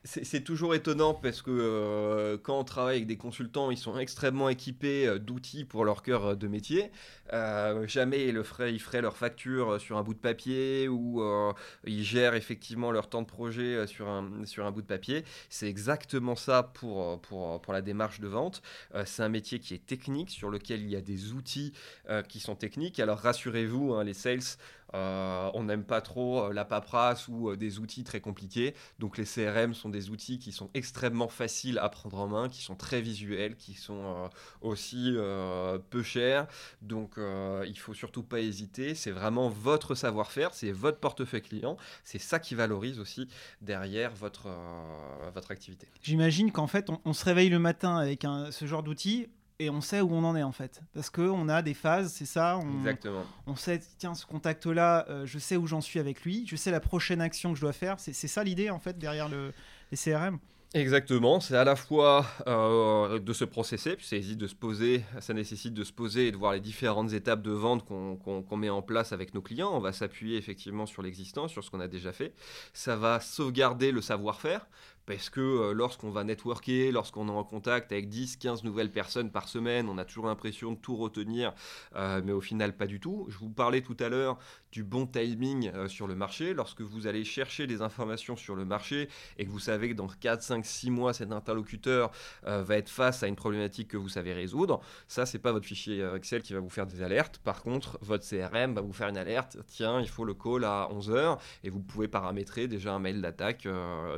c'est 0.06 0.44
toujours 0.44 0.74
étonnant 0.74 1.14
parce 1.14 1.42
que 1.42 1.50
euh, 1.50 2.38
quand 2.38 2.58
on 2.58 2.64
travaille 2.64 2.96
avec 2.96 3.06
des 3.06 3.16
consultants, 3.16 3.72
ils 3.72 3.76
sont 3.76 3.98
extrêmement 3.98 4.48
équipés 4.48 5.06
euh, 5.06 5.18
d'outils 5.18 5.64
pour 5.64 5.84
leur 5.84 6.02
cœur 6.02 6.26
euh, 6.26 6.34
de 6.36 6.46
métier. 6.46 6.90
jamais 7.86 8.28
ils, 8.28 8.44
feraient, 8.44 9.02
leur 9.02 9.16
facture 9.16 9.80
sur 9.80 9.98
un 9.98 10.02
bout 10.02 10.14
de 10.14 10.18
papier 10.18 10.88
ou 10.88 11.22
ils 11.84 12.04
gèrent 12.04 12.34
effectivement 12.34 12.92
leur 12.92 13.08
temps 13.08 13.22
de 13.22 13.26
projet 13.26 13.86
sur 13.88 14.06
un, 14.08 14.22
bout 14.70 14.82
de 14.82 14.86
papier. 14.86 15.24
C'est 15.50 15.68
exactement 15.68 16.36
ça 16.36 16.62
pour, 16.62 17.20
la 17.68 17.82
démarche 17.82 18.20
de 18.20 18.28
vente. 18.28 18.62
c'est 19.04 19.22
un 19.22 19.28
métier 19.28 19.58
qui 19.58 19.74
est 19.74 19.84
technique, 19.84 20.30
sur 20.30 20.50
lequel 20.50 20.82
il 20.82 20.88
y 20.88 20.96
a 20.96 21.00
des 21.00 21.32
outils 21.32 21.72
qui 22.28 22.38
sont 22.38 22.54
techniques. 22.54 23.00
Alors 23.00 23.18
rassurez-vous, 23.18 23.94
hein, 23.94 24.04
les 24.04 24.14
sales, 24.14 24.56
euh, 24.94 25.50
on 25.54 25.64
n'aime 25.64 25.84
pas 25.84 26.00
trop 26.00 26.44
euh, 26.44 26.52
la 26.52 26.64
paperasse 26.64 27.28
ou 27.28 27.50
euh, 27.50 27.56
des 27.56 27.78
outils 27.78 28.04
très 28.04 28.20
compliqués. 28.20 28.74
Donc 28.98 29.18
les 29.18 29.24
CRM 29.24 29.74
sont 29.74 29.88
des 29.88 30.10
outils 30.10 30.38
qui 30.38 30.52
sont 30.52 30.70
extrêmement 30.74 31.28
faciles 31.28 31.78
à 31.78 31.88
prendre 31.88 32.18
en 32.18 32.28
main, 32.28 32.48
qui 32.48 32.62
sont 32.62 32.76
très 32.76 33.00
visuels, 33.00 33.56
qui 33.56 33.74
sont 33.74 34.30
aussi 34.60 35.16
peu 35.90 36.02
chers. 36.02 36.46
Donc 36.82 37.16
il 37.18 37.78
faut 37.78 37.94
surtout 37.94 38.22
pas 38.22 38.40
hésiter. 38.40 38.94
C'est 38.94 39.10
vraiment 39.10 39.48
votre 39.48 39.94
savoir-faire, 39.94 40.54
c'est 40.54 40.72
votre 40.72 40.98
portefeuille 40.98 41.42
client. 41.42 41.76
C'est 42.04 42.18
ça 42.18 42.38
qui 42.38 42.54
valorise 42.54 42.98
aussi 43.00 43.28
derrière 43.60 44.14
votre, 44.14 44.48
votre 45.34 45.50
activité. 45.50 45.88
J'imagine 46.02 46.52
qu'en 46.52 46.66
fait, 46.66 46.90
on, 47.04 47.12
se 47.12 47.24
réveille 47.24 47.48
le 47.48 47.58
matin 47.58 47.96
avec 47.96 48.26
ce 48.50 48.66
genre 48.66 48.82
d'outils 48.82 49.28
et 49.58 49.70
on 49.70 49.80
sait 49.80 50.00
où 50.00 50.12
on 50.12 50.24
en 50.24 50.36
est 50.36 50.42
en 50.42 50.52
fait. 50.52 50.82
Parce 50.94 51.10
qu'on 51.10 51.48
a 51.48 51.62
des 51.62 51.74
phases, 51.74 52.12
c'est 52.12 52.26
ça. 52.26 52.58
On, 52.58 52.78
Exactement. 52.78 53.24
On 53.46 53.56
sait, 53.56 53.80
tiens, 53.98 54.14
ce 54.14 54.26
contact-là, 54.26 55.06
euh, 55.08 55.26
je 55.26 55.38
sais 55.38 55.56
où 55.56 55.66
j'en 55.66 55.80
suis 55.80 55.98
avec 55.98 56.22
lui, 56.22 56.44
je 56.46 56.56
sais 56.56 56.70
la 56.70 56.80
prochaine 56.80 57.20
action 57.20 57.50
que 57.50 57.56
je 57.56 57.62
dois 57.62 57.72
faire. 57.72 57.98
C'est 57.98 58.12
ça 58.12 58.44
l'idée 58.44 58.70
en 58.70 58.78
fait 58.78 58.98
derrière 58.98 59.28
le, 59.28 59.52
les 59.90 59.96
CRM 59.96 60.38
Exactement, 60.74 61.40
c'est 61.40 61.56
à 61.56 61.64
la 61.64 61.76
fois 61.76 62.26
euh, 62.48 63.18
de 63.20 63.32
se 63.32 63.44
processer, 63.44 63.96
puis 63.96 64.04
ça, 64.04 64.16
de 64.18 64.46
se 64.46 64.54
poser, 64.54 65.04
ça 65.20 65.32
nécessite 65.32 65.72
de 65.72 65.84
se 65.84 65.92
poser 65.92 66.26
et 66.26 66.32
de 66.32 66.36
voir 66.36 66.52
les 66.52 66.60
différentes 66.60 67.12
étapes 67.12 67.40
de 67.40 67.52
vente 67.52 67.86
qu'on 67.86 68.56
met 68.56 68.68
en 68.68 68.82
place 68.82 69.12
avec 69.12 69.32
nos 69.32 69.40
clients. 69.40 69.70
On 69.72 69.78
va 69.78 69.92
s'appuyer 69.92 70.36
effectivement 70.36 70.84
sur 70.84 71.02
l'existant, 71.02 71.46
sur 71.48 71.62
ce 71.62 71.70
qu'on 71.70 71.80
a 71.80 71.88
déjà 71.88 72.12
fait. 72.12 72.34
Ça 72.74 72.96
va 72.96 73.20
sauvegarder 73.20 73.92
le 73.92 74.02
savoir-faire, 74.02 74.66
parce 75.06 75.30
que 75.30 75.40
euh, 75.40 75.72
lorsqu'on 75.72 76.10
va 76.10 76.24
networker, 76.24 76.90
lorsqu'on 76.90 77.28
est 77.28 77.32
en 77.32 77.44
contact 77.44 77.92
avec 77.92 78.08
10, 78.08 78.36
15 78.36 78.64
nouvelles 78.64 78.90
personnes 78.90 79.30
par 79.30 79.48
semaine, 79.48 79.88
on 79.88 79.98
a 79.98 80.04
toujours 80.04 80.26
l'impression 80.26 80.72
de 80.72 80.76
tout 80.76 80.96
retenir, 80.96 81.54
euh, 81.94 82.20
mais 82.24 82.32
au 82.32 82.40
final 82.40 82.76
pas 82.76 82.86
du 82.86 82.98
tout. 82.98 83.26
Je 83.28 83.38
vous 83.38 83.48
parlais 83.48 83.82
tout 83.82 83.96
à 84.00 84.08
l'heure 84.08 84.38
du 84.72 84.82
bon 84.82 85.06
timing 85.06 85.70
euh, 85.74 85.88
sur 85.88 86.08
le 86.08 86.16
marché. 86.16 86.54
Lorsque 86.54 86.80
vous 86.80 87.06
allez 87.06 87.24
chercher 87.24 87.66
des 87.66 87.82
informations 87.82 88.36
sur 88.36 88.56
le 88.56 88.64
marché 88.64 89.08
et 89.38 89.46
que 89.46 89.50
vous 89.50 89.60
savez 89.60 89.90
que 89.90 89.94
dans 89.94 90.08
4, 90.08 90.42
5, 90.42 90.66
6 90.66 90.90
mois, 90.90 91.12
cet 91.12 91.32
interlocuteur 91.32 92.10
va 92.42 92.76
être 92.76 92.88
face 92.88 93.22
à 93.22 93.28
une 93.28 93.36
problématique 93.36 93.88
que 93.88 93.96
vous 93.96 94.08
savez 94.08 94.32
résoudre, 94.32 94.80
ça, 95.08 95.26
c'est 95.26 95.38
pas 95.38 95.52
votre 95.52 95.66
fichier 95.66 96.06
Excel 96.14 96.42
qui 96.42 96.52
va 96.52 96.60
vous 96.60 96.68
faire 96.68 96.86
des 96.86 97.02
alertes. 97.02 97.38
Par 97.38 97.62
contre, 97.62 97.98
votre 98.00 98.24
CRM 98.24 98.74
va 98.74 98.80
vous 98.80 98.92
faire 98.92 99.08
une 99.08 99.16
alerte. 99.16 99.58
Tiens, 99.66 100.00
il 100.00 100.08
faut 100.08 100.24
le 100.24 100.34
call 100.34 100.64
à 100.64 100.88
11h 100.92 101.38
et 101.64 101.70
vous 101.70 101.80
pouvez 101.80 102.08
paramétrer 102.08 102.68
déjà 102.68 102.92
un 102.92 102.98
mail 102.98 103.20
d'attaque 103.20 103.68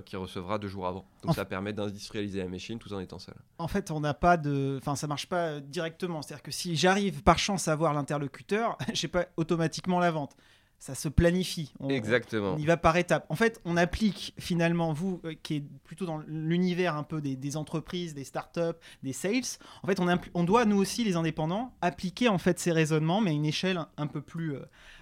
qui 0.04 0.16
recevra 0.16 0.58
deux 0.58 0.68
jours 0.68 0.77
avant. 0.86 1.04
Donc 1.22 1.34
ça 1.34 1.44
permet 1.44 1.72
d'industrialiser 1.72 2.38
la 2.38 2.48
machine 2.48 2.78
tout 2.78 2.92
en 2.92 3.00
étant 3.00 3.18
seul. 3.18 3.34
En 3.58 3.68
fait, 3.68 3.90
on 3.90 4.00
n'a 4.00 4.14
pas 4.14 4.36
de. 4.36 4.78
Enfin, 4.80 4.96
ça 4.96 5.06
marche 5.06 5.26
pas 5.26 5.60
directement. 5.60 6.22
C'est-à-dire 6.22 6.42
que 6.42 6.50
si 6.50 6.76
j'arrive 6.76 7.22
par 7.22 7.38
chance 7.38 7.68
à 7.68 7.76
voir 7.76 7.94
l'interlocuteur, 7.94 8.76
j'ai 8.92 9.08
pas 9.08 9.26
automatiquement 9.36 9.98
la 9.98 10.10
vente 10.10 10.36
ça 10.78 10.94
se 10.94 11.08
planifie. 11.08 11.72
Exactement. 11.88 12.54
On 12.54 12.58
y 12.58 12.64
va 12.64 12.76
par 12.76 12.96
étapes. 12.96 13.26
En 13.28 13.34
fait, 13.34 13.60
on 13.64 13.76
applique 13.76 14.34
finalement, 14.38 14.92
vous 14.92 15.20
euh, 15.24 15.34
qui 15.42 15.56
est 15.56 15.64
plutôt 15.84 16.06
dans 16.06 16.18
l'univers 16.28 16.96
un 16.96 17.02
peu 17.02 17.20
des, 17.20 17.56
entreprises, 17.56 18.14
des 18.14 18.24
startups, 18.24 18.78
des 19.02 19.12
sales, 19.12 19.58
en 19.82 19.86
fait, 19.88 19.98
on, 19.98 20.06
on, 20.34 20.44
doit, 20.44 20.64
nous 20.64 20.76
aussi, 20.76 21.04
les 21.04 21.16
indépendants, 21.16 21.74
appliquer 21.82 22.28
en 22.28 22.38
fait 22.38 22.60
ces 22.60 22.70
raisonnements, 22.70 23.20
mais 23.20 23.30
à 23.30 23.34
une 23.34 23.44
échelle 23.44 23.80
un, 23.96 24.06
peu 24.06 24.20
plus 24.20 24.54
euh, 24.54 24.60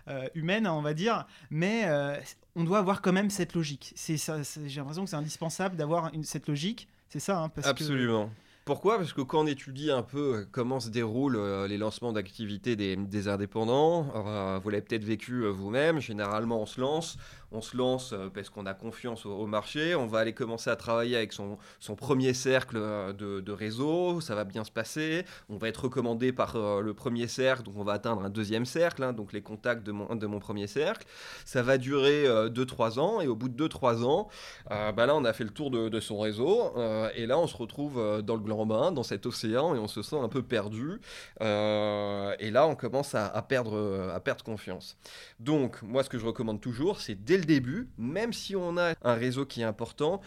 euh, 0.08 0.28
humaine, 0.34 0.66
on 0.66 0.82
va 0.82 0.94
dire. 0.94 1.26
Mais 1.50 1.86
on 2.54 2.64
doit 2.64 2.78
avoir 2.78 3.02
quand 3.02 3.12
même 3.12 3.30
cette 3.30 3.54
logique. 3.54 3.94
J'ai 3.96 4.16
l'impression 4.76 5.04
que 5.04 5.10
c'est 5.10 5.16
indispensable 5.16 5.76
d'avoir 5.76 6.10
cette 6.22 6.48
logique. 6.48 6.88
C'est 7.08 7.20
ça, 7.20 7.38
hein, 7.38 7.50
Absolument. 7.62 8.30
Pourquoi? 8.66 8.98
Parce 8.98 9.12
que 9.12 9.20
quand 9.20 9.44
on 9.44 9.46
étudie 9.46 9.92
un 9.92 10.02
peu 10.02 10.38
euh, 10.38 10.44
comment 10.50 10.80
se 10.80 10.90
déroulent 10.90 11.36
euh, 11.36 11.68
les 11.68 11.78
lancements 11.78 12.12
d'activités 12.12 12.74
des, 12.74 13.28
indépendants, 13.28 14.08
euh, 14.16 14.58
vous 14.60 14.70
l'avez 14.70 14.82
peut-être 14.82 15.04
vécu 15.04 15.46
vous-même, 15.46 16.00
généralement 16.00 16.60
on 16.60 16.66
se 16.66 16.80
lance, 16.80 17.16
on 17.52 17.60
se 17.60 17.76
lance 17.76 18.12
euh, 18.12 18.28
parce 18.32 18.50
qu'on 18.50 18.66
a 18.66 18.74
confiance 18.74 19.26
au, 19.26 19.46
marché, 19.46 19.94
on 19.94 20.06
va 20.06 20.18
aller 20.20 20.32
commencer 20.32 20.70
à 20.70 20.76
travailler 20.76 21.16
avec 21.16 21.32
son, 21.32 21.58
premier 21.96 22.34
cercle 22.34 22.76
euh, 22.76 23.12
de, 23.12 23.52
réseau, 23.52 24.20
ça 24.20 24.34
va 24.34 24.44
bien 24.44 24.64
se 24.64 24.70
passer, 24.70 25.24
on 25.48 25.56
va 25.56 25.68
être 25.68 25.84
recommandé 25.84 26.32
par 26.32 26.56
euh, 26.56 26.80
le 26.80 26.94
premier 26.94 27.28
cercle, 27.28 27.64
donc 27.64 27.74
on 27.76 27.84
va 27.84 27.94
atteindre 27.94 28.22
un 28.22 28.30
deuxième 28.30 28.66
cercle, 28.66 29.02
hein, 29.02 29.12
donc 29.12 29.32
les 29.32 29.42
contacts 29.42 29.82
de 29.82 29.92
mon, 29.92 30.14
de 30.14 30.26
mon 30.26 30.38
premier 30.40 30.66
cercle. 30.66 31.06
Ça 31.44 31.62
va 31.62 31.78
durer 31.78 32.26
2-3 32.26 32.98
ans, 32.98 33.20
et 33.20 33.28
au 33.28 33.36
bout 33.36 33.48
de 33.48 33.68
2-3 33.68 34.04
ans, 34.04 34.28
bah 34.68 35.06
là 35.06 35.14
on 35.14 35.24
a 35.24 35.32
fait 35.32 35.44
le 35.44 35.50
tour 35.50 35.70
de, 35.70 36.00
son 36.00 36.18
réseau, 36.18 36.74
et 37.14 37.26
là 37.26 37.38
on 37.38 37.46
se 37.46 37.56
retrouve 37.56 38.22
dans 38.22 38.34
le 38.34 38.40
grand 38.40 38.66
bain, 38.66 38.92
dans 38.92 39.02
cet 39.02 39.26
océan, 39.26 39.74
et 39.74 39.78
on 39.78 39.88
se 39.88 40.02
sent 40.02 40.18
un 40.18 40.28
peu 40.28 40.42
perdu, 40.42 41.00
et 41.40 42.50
là 42.50 42.66
on 42.66 42.74
commence 42.74 43.14
à, 43.14 43.42
perdre, 43.42 44.10
à 44.14 44.20
perdre 44.20 44.44
confiance. 44.44 44.96
Donc 45.40 45.80
moi 45.82 46.02
ce 46.02 46.10
que 46.10 46.18
je 46.18 46.26
recommande 46.26 46.60
toujours, 46.60 47.00
c'est 47.00 47.14
dès 47.14 47.35
le 47.36 47.44
début, 47.44 47.88
même 47.98 48.32
si 48.32 48.56
on 48.56 48.76
a 48.76 48.94
un 49.02 49.14
réseau 49.14 49.46
qui 49.46 49.60
est 49.62 49.64
important, 49.64 50.20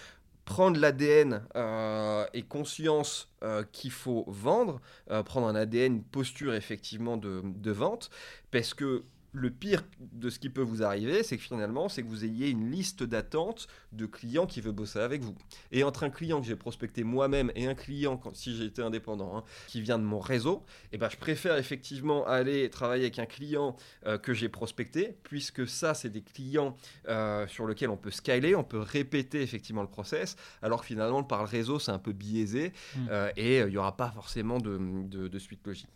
prendre 0.49 0.79
l'ADN 0.79 1.43
euh, 1.55 2.25
et 2.33 2.41
conscience 2.41 3.29
euh, 3.43 3.63
qu'il 3.71 3.91
faut 3.91 4.25
vendre, 4.27 4.81
euh, 5.11 5.21
prendre 5.21 5.47
un 5.47 5.55
ADN, 5.55 6.01
posture 6.01 6.55
effectivement 6.55 7.17
de 7.17 7.71
vente, 7.71 8.09
parce 8.49 8.73
que 8.73 9.03
le 9.31 9.49
pire 9.51 9.83
de 9.99 10.29
ce 10.29 10.39
qui 10.39 10.49
peut 10.49 10.61
vous 10.61 10.83
arriver, 10.83 11.23
c'est 11.23 11.37
que 11.37 11.43
finalement, 11.43 11.89
c'est 11.89 12.01
que 12.01 12.07
vous 12.07 12.25
ayez 12.25 12.49
une 12.49 12.71
liste 12.71 13.03
d'attente 13.03 13.67
de 13.91 14.05
clients 14.05 14.45
qui 14.45 14.61
veut 14.61 14.71
bosser 14.71 14.99
avec 14.99 15.21
vous. 15.21 15.35
Et 15.71 15.83
entre 15.83 16.03
un 16.03 16.09
client 16.09 16.41
que 16.41 16.47
j'ai 16.47 16.55
prospecté 16.55 17.03
moi-même 17.03 17.51
et 17.55 17.67
un 17.67 17.75
client, 17.75 18.17
quand, 18.17 18.35
si 18.35 18.55
j'étais 18.55 18.81
indépendant, 18.81 19.37
hein, 19.37 19.43
qui 19.67 19.81
vient 19.81 19.99
de 19.99 20.03
mon 20.03 20.19
réseau, 20.19 20.63
eh 20.91 20.97
ben, 20.97 21.09
je 21.09 21.17
préfère 21.17 21.57
effectivement 21.57 22.25
aller 22.25 22.69
travailler 22.69 23.03
avec 23.03 23.19
un 23.19 23.25
client 23.25 23.75
euh, 24.05 24.17
que 24.17 24.33
j'ai 24.33 24.49
prospecté, 24.49 25.15
puisque 25.23 25.67
ça, 25.67 25.93
c'est 25.93 26.09
des 26.09 26.21
clients 26.21 26.75
euh, 27.07 27.47
sur 27.47 27.67
lesquels 27.67 27.89
on 27.89 27.97
peut 27.97 28.11
scaler, 28.11 28.55
on 28.55 28.63
peut 28.63 28.79
répéter 28.79 29.41
effectivement 29.41 29.81
le 29.81 29.89
process, 29.89 30.35
alors 30.61 30.81
que 30.81 30.87
finalement, 30.87 31.23
par 31.23 31.43
le 31.43 31.49
réseau, 31.49 31.79
c'est 31.79 31.91
un 31.91 31.99
peu 31.99 32.13
biaisé 32.13 32.73
mmh. 32.95 32.99
euh, 33.09 33.31
et 33.37 33.59
il 33.59 33.67
n'y 33.67 33.77
aura 33.77 33.95
pas 33.95 34.11
forcément 34.11 34.57
de, 34.59 34.77
de 35.07 35.39
suite 35.39 35.65
logique. 35.65 35.89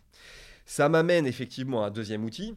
Ça 0.66 0.88
m'amène 0.88 1.26
effectivement 1.26 1.84
à 1.84 1.88
un 1.88 1.90
deuxième 1.90 2.24
outil 2.24 2.54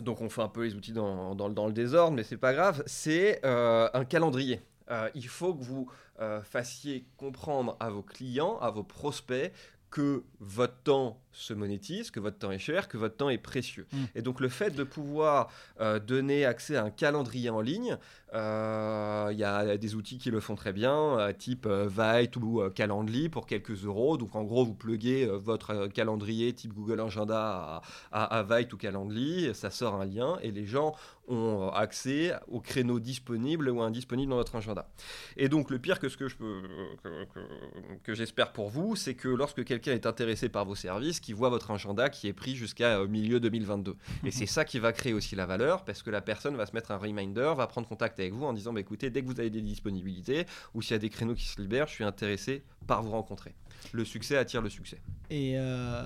donc 0.00 0.20
on 0.20 0.28
fait 0.28 0.42
un 0.42 0.48
peu 0.48 0.64
les 0.64 0.74
outils 0.74 0.92
dans, 0.92 1.34
le 1.34 1.72
désordre, 1.72 2.16
mais 2.16 2.22
c'est 2.22 2.36
pas 2.36 2.52
grave, 2.52 2.82
c'est 2.86 3.44
euh, 3.44 3.88
un 3.92 4.04
calendrier. 4.04 4.62
Euh, 4.90 5.10
il 5.14 5.28
faut 5.28 5.54
que 5.54 5.62
vous 5.62 5.90
euh, 6.20 6.42
fassiez 6.42 7.06
comprendre 7.16 7.76
à 7.80 7.90
vos 7.90 8.02
clients, 8.02 8.58
à 8.58 8.70
vos 8.70 8.84
prospects, 8.84 9.52
que 9.90 10.24
votre 10.40 10.82
temps 10.82 11.20
se 11.38 11.54
monétise, 11.54 12.10
que 12.10 12.20
votre 12.20 12.38
temps 12.38 12.50
est 12.50 12.58
cher, 12.58 12.88
que 12.88 12.96
votre 12.96 13.16
temps 13.16 13.30
est 13.30 13.38
précieux. 13.38 13.86
Mm. 13.92 13.96
Et 14.16 14.22
donc 14.22 14.40
le 14.40 14.48
fait 14.48 14.70
de 14.70 14.82
pouvoir 14.82 15.50
euh, 15.80 16.00
donner 16.00 16.44
accès 16.44 16.76
à 16.76 16.84
un 16.84 16.90
calendrier 16.90 17.48
en 17.48 17.60
ligne, 17.60 17.96
euh, 18.34 19.28
il 19.32 19.38
y 19.38 19.44
a 19.44 19.76
des 19.78 19.94
outils 19.94 20.18
qui 20.18 20.30
le 20.30 20.40
font 20.40 20.56
très 20.56 20.72
bien, 20.72 21.18
euh, 21.18 21.32
type 21.32 21.66
Vite 21.66 22.36
ou 22.36 22.62
Calendly 22.74 23.28
pour 23.28 23.46
quelques 23.46 23.84
euros. 23.84 24.16
Donc 24.16 24.34
en 24.34 24.42
gros, 24.42 24.64
vous 24.64 24.74
pluguez 24.74 25.26
votre 25.26 25.86
calendrier 25.86 26.52
type 26.52 26.72
Google 26.72 27.00
Agenda 27.00 27.82
à, 28.10 28.38
à, 28.38 28.42
Vite 28.42 28.72
ou 28.72 28.76
Calendly, 28.76 29.54
ça 29.54 29.70
sort 29.70 29.94
un 29.94 30.06
lien 30.06 30.38
et 30.42 30.50
les 30.50 30.66
gens 30.66 30.94
ont 31.28 31.68
accès 31.68 32.32
aux 32.48 32.60
créneaux 32.60 33.00
disponibles 33.00 33.68
ou 33.68 33.82
indisponibles 33.82 34.30
dans 34.30 34.36
votre 34.36 34.56
agenda. 34.56 34.88
Et 35.36 35.48
donc 35.48 35.70
le 35.70 35.78
pire 35.78 36.00
que 36.00 36.08
ce 36.08 36.16
que 36.16 36.26
je 36.26 36.36
peux, 36.36 36.62
que, 37.04 37.26
que 38.02 38.14
j'espère 38.14 38.52
pour 38.52 38.70
vous, 38.70 38.96
c'est 38.96 39.14
que 39.14 39.28
lorsque 39.28 39.62
quelqu'un 39.64 39.92
est 39.92 40.06
intéressé 40.06 40.48
par 40.48 40.64
vos 40.64 40.74
services, 40.74 41.20
qui 41.28 41.34
voit 41.34 41.50
votre 41.50 41.70
agenda 41.70 42.08
qui 42.08 42.26
est 42.26 42.32
pris 42.32 42.56
jusqu'à 42.56 43.00
euh, 43.00 43.06
milieu 43.06 43.38
2022. 43.38 43.96
Et 44.24 44.30
c'est 44.30 44.46
ça 44.46 44.64
qui 44.64 44.78
va 44.78 44.94
créer 44.94 45.12
aussi 45.12 45.36
la 45.36 45.44
valeur 45.44 45.84
parce 45.84 46.02
que 46.02 46.08
la 46.08 46.22
personne 46.22 46.56
va 46.56 46.64
se 46.64 46.72
mettre 46.72 46.90
un 46.90 46.96
reminder, 46.96 47.52
va 47.54 47.66
prendre 47.66 47.86
contact 47.86 48.18
avec 48.18 48.32
vous 48.32 48.46
en 48.46 48.54
disant 48.54 48.72
bah, 48.72 48.80
écoutez, 48.80 49.10
dès 49.10 49.20
que 49.20 49.26
vous 49.26 49.38
avez 49.38 49.50
des 49.50 49.60
disponibilités 49.60 50.46
ou 50.72 50.80
s'il 50.80 50.92
y 50.92 50.94
a 50.94 50.98
des 50.98 51.10
créneaux 51.10 51.34
qui 51.34 51.44
se 51.44 51.60
libèrent, 51.60 51.86
je 51.86 51.92
suis 51.92 52.04
intéressé 52.04 52.62
par 52.86 53.02
vous 53.02 53.10
rencontrer. 53.10 53.54
Le 53.92 54.06
succès 54.06 54.38
attire 54.38 54.62
le 54.62 54.70
succès. 54.70 55.02
Et, 55.28 55.52
euh, 55.58 56.02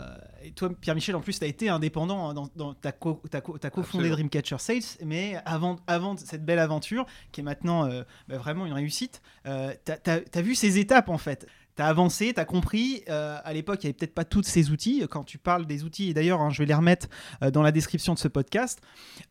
toi, 0.56 0.70
Pierre-Michel, 0.80 1.14
en 1.14 1.20
plus, 1.20 1.38
tu 1.38 1.44
as 1.44 1.48
été 1.48 1.68
indépendant, 1.68 2.28
hein, 2.28 2.48
dans, 2.56 2.74
ta 2.74 2.90
co, 2.90 3.22
as, 3.32 3.70
cofondé 3.70 4.10
Dreamcatcher 4.10 4.58
Sales, 4.58 4.82
mais 5.04 5.40
avant, 5.44 5.76
avant 5.86 6.16
cette 6.16 6.44
belle 6.44 6.58
aventure, 6.58 7.06
qui 7.30 7.42
est 7.42 7.44
maintenant 7.44 7.86
euh, 7.86 8.02
bah, 8.28 8.38
vraiment 8.38 8.66
une 8.66 8.72
réussite, 8.72 9.22
tu 9.44 9.50
as, 9.50 10.42
vu 10.42 10.56
ces 10.56 10.78
étapes 10.78 11.08
en 11.08 11.18
fait? 11.18 11.46
Tu 11.76 11.82
as 11.82 11.86
avancé, 11.86 12.34
tu 12.34 12.40
as 12.40 12.44
compris. 12.44 13.02
Euh, 13.08 13.38
à 13.44 13.52
l'époque, 13.52 13.82
il 13.82 13.86
n'y 13.86 13.90
avait 13.90 13.96
peut-être 13.96 14.14
pas 14.14 14.24
tous 14.24 14.42
ces 14.42 14.70
outils. 14.70 15.04
Quand 15.10 15.24
tu 15.24 15.38
parles 15.38 15.66
des 15.66 15.84
outils, 15.84 16.10
et 16.10 16.14
d'ailleurs, 16.14 16.40
hein, 16.40 16.50
je 16.50 16.58
vais 16.58 16.66
les 16.66 16.74
remettre 16.74 17.08
euh, 17.42 17.50
dans 17.50 17.62
la 17.62 17.72
description 17.72 18.14
de 18.14 18.18
ce 18.18 18.28
podcast, 18.28 18.80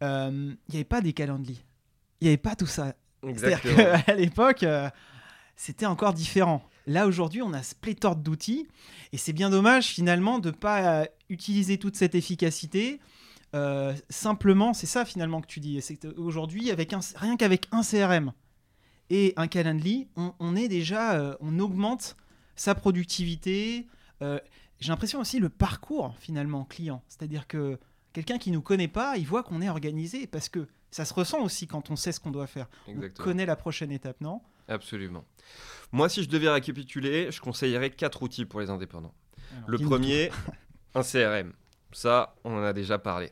euh, 0.01 0.53
il 0.67 0.71
n'y 0.71 0.77
avait 0.77 0.83
pas 0.83 1.01
des 1.01 1.13
calendriers. 1.13 1.63
Il 2.19 2.25
n'y 2.25 2.29
avait 2.29 2.37
pas 2.37 2.55
tout 2.55 2.67
ça. 2.67 2.95
Exactement. 3.27 3.77
À 4.07 4.13
l'époque, 4.13 4.65
c'était 5.55 5.85
encore 5.85 6.13
différent. 6.13 6.63
Là, 6.87 7.05
aujourd'hui, 7.05 7.41
on 7.43 7.53
a 7.53 7.61
ce 7.61 7.75
pléthore 7.75 8.15
d'outils. 8.15 8.67
Et 9.11 9.17
c'est 9.17 9.33
bien 9.33 9.49
dommage, 9.49 9.87
finalement, 9.87 10.39
de 10.39 10.49
ne 10.49 10.55
pas 10.55 11.05
utiliser 11.29 11.77
toute 11.77 11.95
cette 11.95 12.15
efficacité. 12.15 12.99
simplement, 14.09 14.73
c'est 14.73 14.87
ça 14.87 15.05
finalement 15.05 15.41
que 15.41 15.47
tu 15.47 15.59
dis. 15.59 15.79
C'est 15.81 16.05
aujourd'hui, 16.17 16.71
avec 16.71 16.93
rien 17.15 17.37
qu'avec 17.37 17.67
un 17.71 17.81
CRM 17.83 18.33
et 19.11 19.33
un 19.35 19.47
Calendly, 19.47 20.07
on, 20.15 20.33
on 20.39 20.55
est 20.55 20.67
déjà, 20.67 21.37
on 21.41 21.59
augmente 21.59 22.15
sa 22.55 22.75
productivité. 22.75 23.87
Euh, 24.21 24.39
j'ai 24.79 24.89
l'impression 24.89 25.19
aussi 25.19 25.39
le 25.39 25.49
parcours 25.49 26.15
finalement 26.19 26.65
client. 26.65 27.03
C'est-à-dire 27.07 27.47
que 27.47 27.79
quelqu'un 28.13 28.37
qui 28.37 28.51
nous 28.51 28.61
connaît 28.61 28.87
pas, 28.87 29.17
il 29.17 29.25
voit 29.25 29.43
qu'on 29.43 29.61
est 29.61 29.69
organisé 29.69 30.27
parce 30.27 30.49
que 30.49 30.67
ça 30.89 31.05
se 31.05 31.13
ressent 31.13 31.41
aussi 31.41 31.67
quand 31.67 31.89
on 31.91 31.95
sait 31.95 32.11
ce 32.11 32.19
qu'on 32.19 32.31
doit 32.31 32.47
faire. 32.47 32.67
On 32.87 32.95
connaît 33.17 33.45
la 33.45 33.55
prochaine 33.55 33.91
étape, 33.91 34.19
non? 34.21 34.41
Absolument. 34.67 35.23
Moi, 35.91 36.09
si 36.09 36.23
je 36.23 36.29
devais 36.29 36.49
récapituler, 36.49 37.31
je 37.31 37.41
conseillerais 37.41 37.89
quatre 37.89 38.23
outils 38.23 38.45
pour 38.45 38.59
les 38.61 38.69
indépendants. 38.69 39.13
le 39.67 39.77
premier, 39.77 40.31
un 40.95 41.03
CRM. 41.03 41.53
Ça, 41.93 42.35
on 42.43 42.57
en 42.57 42.63
a 42.63 42.73
déjà 42.73 42.97
parlé. 42.97 43.31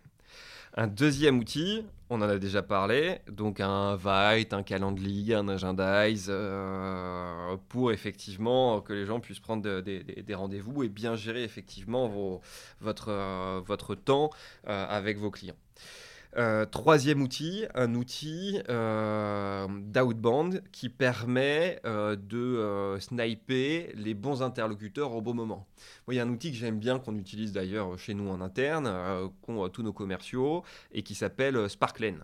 Un 0.76 0.88
deuxième 0.88 1.40
outil, 1.40 1.84
on 2.12 2.22
en 2.22 2.30
a 2.30 2.38
déjà 2.38 2.62
parlé, 2.62 3.20
donc 3.32 3.60
un 3.60 3.96
Vite, 3.96 4.54
un 4.54 4.62
Calendly, 4.62 5.34
un 5.34 5.48
Agendize, 5.48 6.28
euh, 6.30 7.58
pour 7.70 7.92
effectivement 7.92 8.80
que 8.82 8.94
les 8.94 9.06
gens 9.06 9.20
puissent 9.20 9.40
prendre 9.40 9.82
des 9.82 10.34
rendez-vous 10.34 10.84
et 10.84 10.90
bien 10.90 11.16
gérer 11.16 11.44
effectivement 11.44 12.40
votre, 12.82 13.10
euh, 13.10 13.62
votre 13.66 13.96
temps 13.96 14.30
euh, 14.68 14.86
avec 14.88 15.18
vos 15.18 15.32
clients. 15.32 15.58
Euh, 16.38 16.66
troisième 16.66 17.24
outil, 17.24 17.66
un 17.74 17.96
outil 17.96 18.60
euh, 18.70 19.68
d'outbound 19.68 20.62
qui 20.72 20.90
permet 20.90 21.80
euh, 21.86 22.16
de 22.16 23.00
sniper 23.00 23.92
les 23.96 24.14
bons 24.14 24.44
interlocuteurs 24.44 25.16
au 25.16 25.22
bon 25.22 25.34
moment. 25.34 25.68
il 26.08 26.16
y 26.16 26.20
a 26.20 26.24
un 26.24 26.30
outil 26.30 26.52
que 26.52 26.58
j'aime 26.58 26.78
bien, 26.78 27.00
qu'on 27.00 27.16
utilise 27.16 27.52
d'ailleurs 27.52 27.98
chez 27.98 28.14
nous 28.14 28.30
en 28.30 28.42
interne, 28.42 28.92
qu'ont 29.42 29.68
tous 29.70 29.82
nos 29.82 29.94
commerciaux, 29.94 30.64
et 30.92 31.02
qui 31.02 31.16
s'appelle 31.16 31.70
Sparklen. 31.70 32.24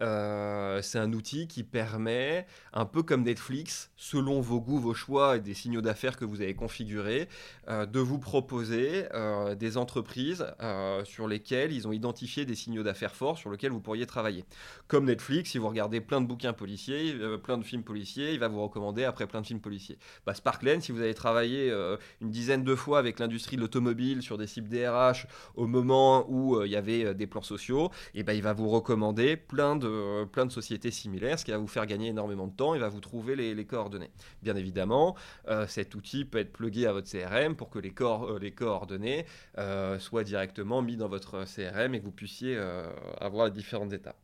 c'est 0.00 0.98
un 0.98 1.12
outil 1.12 1.48
qui 1.48 1.62
permet, 1.62 2.46
un 2.72 2.84
peu 2.84 3.02
comme 3.02 3.22
Netflix, 3.22 3.90
selon 3.96 4.40
vos 4.40 4.60
goûts, 4.60 4.78
vos 4.78 4.94
choix 4.94 5.36
et 5.36 5.40
des 5.40 5.54
signaux 5.54 5.80
d'affaires 5.80 6.16
que 6.16 6.24
vous 6.24 6.40
avez 6.42 6.54
configurés, 6.54 7.28
de 7.68 8.00
vous 8.00 8.18
proposer 8.18 9.04
des 9.58 9.76
entreprises 9.76 10.46
sur 11.04 11.28
lesquelles 11.28 11.72
ils 11.72 11.86
ont 11.88 11.92
identifié 11.92 12.44
des 12.44 12.54
signaux 12.54 12.82
d'affaires 12.82 13.14
forts 13.14 13.38
lequel 13.50 13.72
vous 13.72 13.80
pourriez 13.80 14.06
travailler. 14.06 14.44
Comme 14.88 15.06
Netflix, 15.06 15.50
si 15.50 15.58
vous 15.58 15.68
regardez 15.68 16.00
plein 16.00 16.20
de 16.20 16.26
bouquins 16.26 16.52
policiers, 16.52 17.14
euh, 17.20 17.38
plein 17.38 17.58
de 17.58 17.64
films 17.64 17.82
policiers, 17.82 18.32
il 18.32 18.38
va 18.38 18.48
vous 18.48 18.62
recommander 18.62 19.04
après 19.04 19.26
plein 19.26 19.40
de 19.40 19.46
films 19.46 19.60
policiers. 19.60 19.98
Bah, 20.24 20.34
Sparklen, 20.34 20.80
si 20.80 20.92
vous 20.92 21.00
avez 21.00 21.14
travaillé 21.14 21.70
euh, 21.70 21.96
une 22.20 22.30
dizaine 22.30 22.64
de 22.64 22.74
fois 22.74 22.98
avec 22.98 23.18
l'industrie 23.18 23.56
de 23.56 23.60
l'automobile 23.60 24.22
sur 24.22 24.38
des 24.38 24.46
cibles 24.46 24.68
DRH 24.68 25.26
au 25.54 25.66
moment 25.66 26.24
où 26.28 26.56
euh, 26.56 26.66
il 26.66 26.72
y 26.72 26.76
avait 26.76 27.14
des 27.14 27.26
plans 27.26 27.42
sociaux, 27.42 27.90
et 28.14 28.22
bah, 28.22 28.34
il 28.34 28.42
va 28.42 28.52
vous 28.52 28.68
recommander 28.68 29.36
plein 29.36 29.76
de, 29.76 30.24
plein 30.24 30.46
de 30.46 30.52
sociétés 30.52 30.90
similaires, 30.90 31.38
ce 31.38 31.44
qui 31.44 31.50
va 31.50 31.58
vous 31.58 31.66
faire 31.66 31.86
gagner 31.86 32.08
énormément 32.08 32.46
de 32.46 32.54
temps, 32.54 32.74
il 32.74 32.80
va 32.80 32.88
vous 32.88 33.00
trouver 33.00 33.36
les, 33.36 33.66
coordonnées. 33.66 34.10
Bien 34.42 34.54
évidemment, 34.54 35.16
cet 35.66 35.94
outil 35.94 36.24
peut 36.24 36.38
être 36.38 36.52
plugué 36.52 36.86
à 36.86 36.92
votre 36.92 37.10
CRM 37.10 37.56
pour 37.56 37.68
que 37.68 37.80
les, 37.80 37.92
les 38.40 38.50
coordonnées 38.52 39.26
soient 39.98 40.24
directement 40.24 40.82
mis 40.82 40.96
dans 40.96 41.08
votre 41.08 41.44
CRM 41.44 41.94
et 41.94 42.00
que 42.00 42.04
vous 42.04 42.12
puissiez 42.12 42.56
avoir 43.20 43.35
les 43.44 43.50
différentes 43.50 43.92
étapes. 43.92 44.18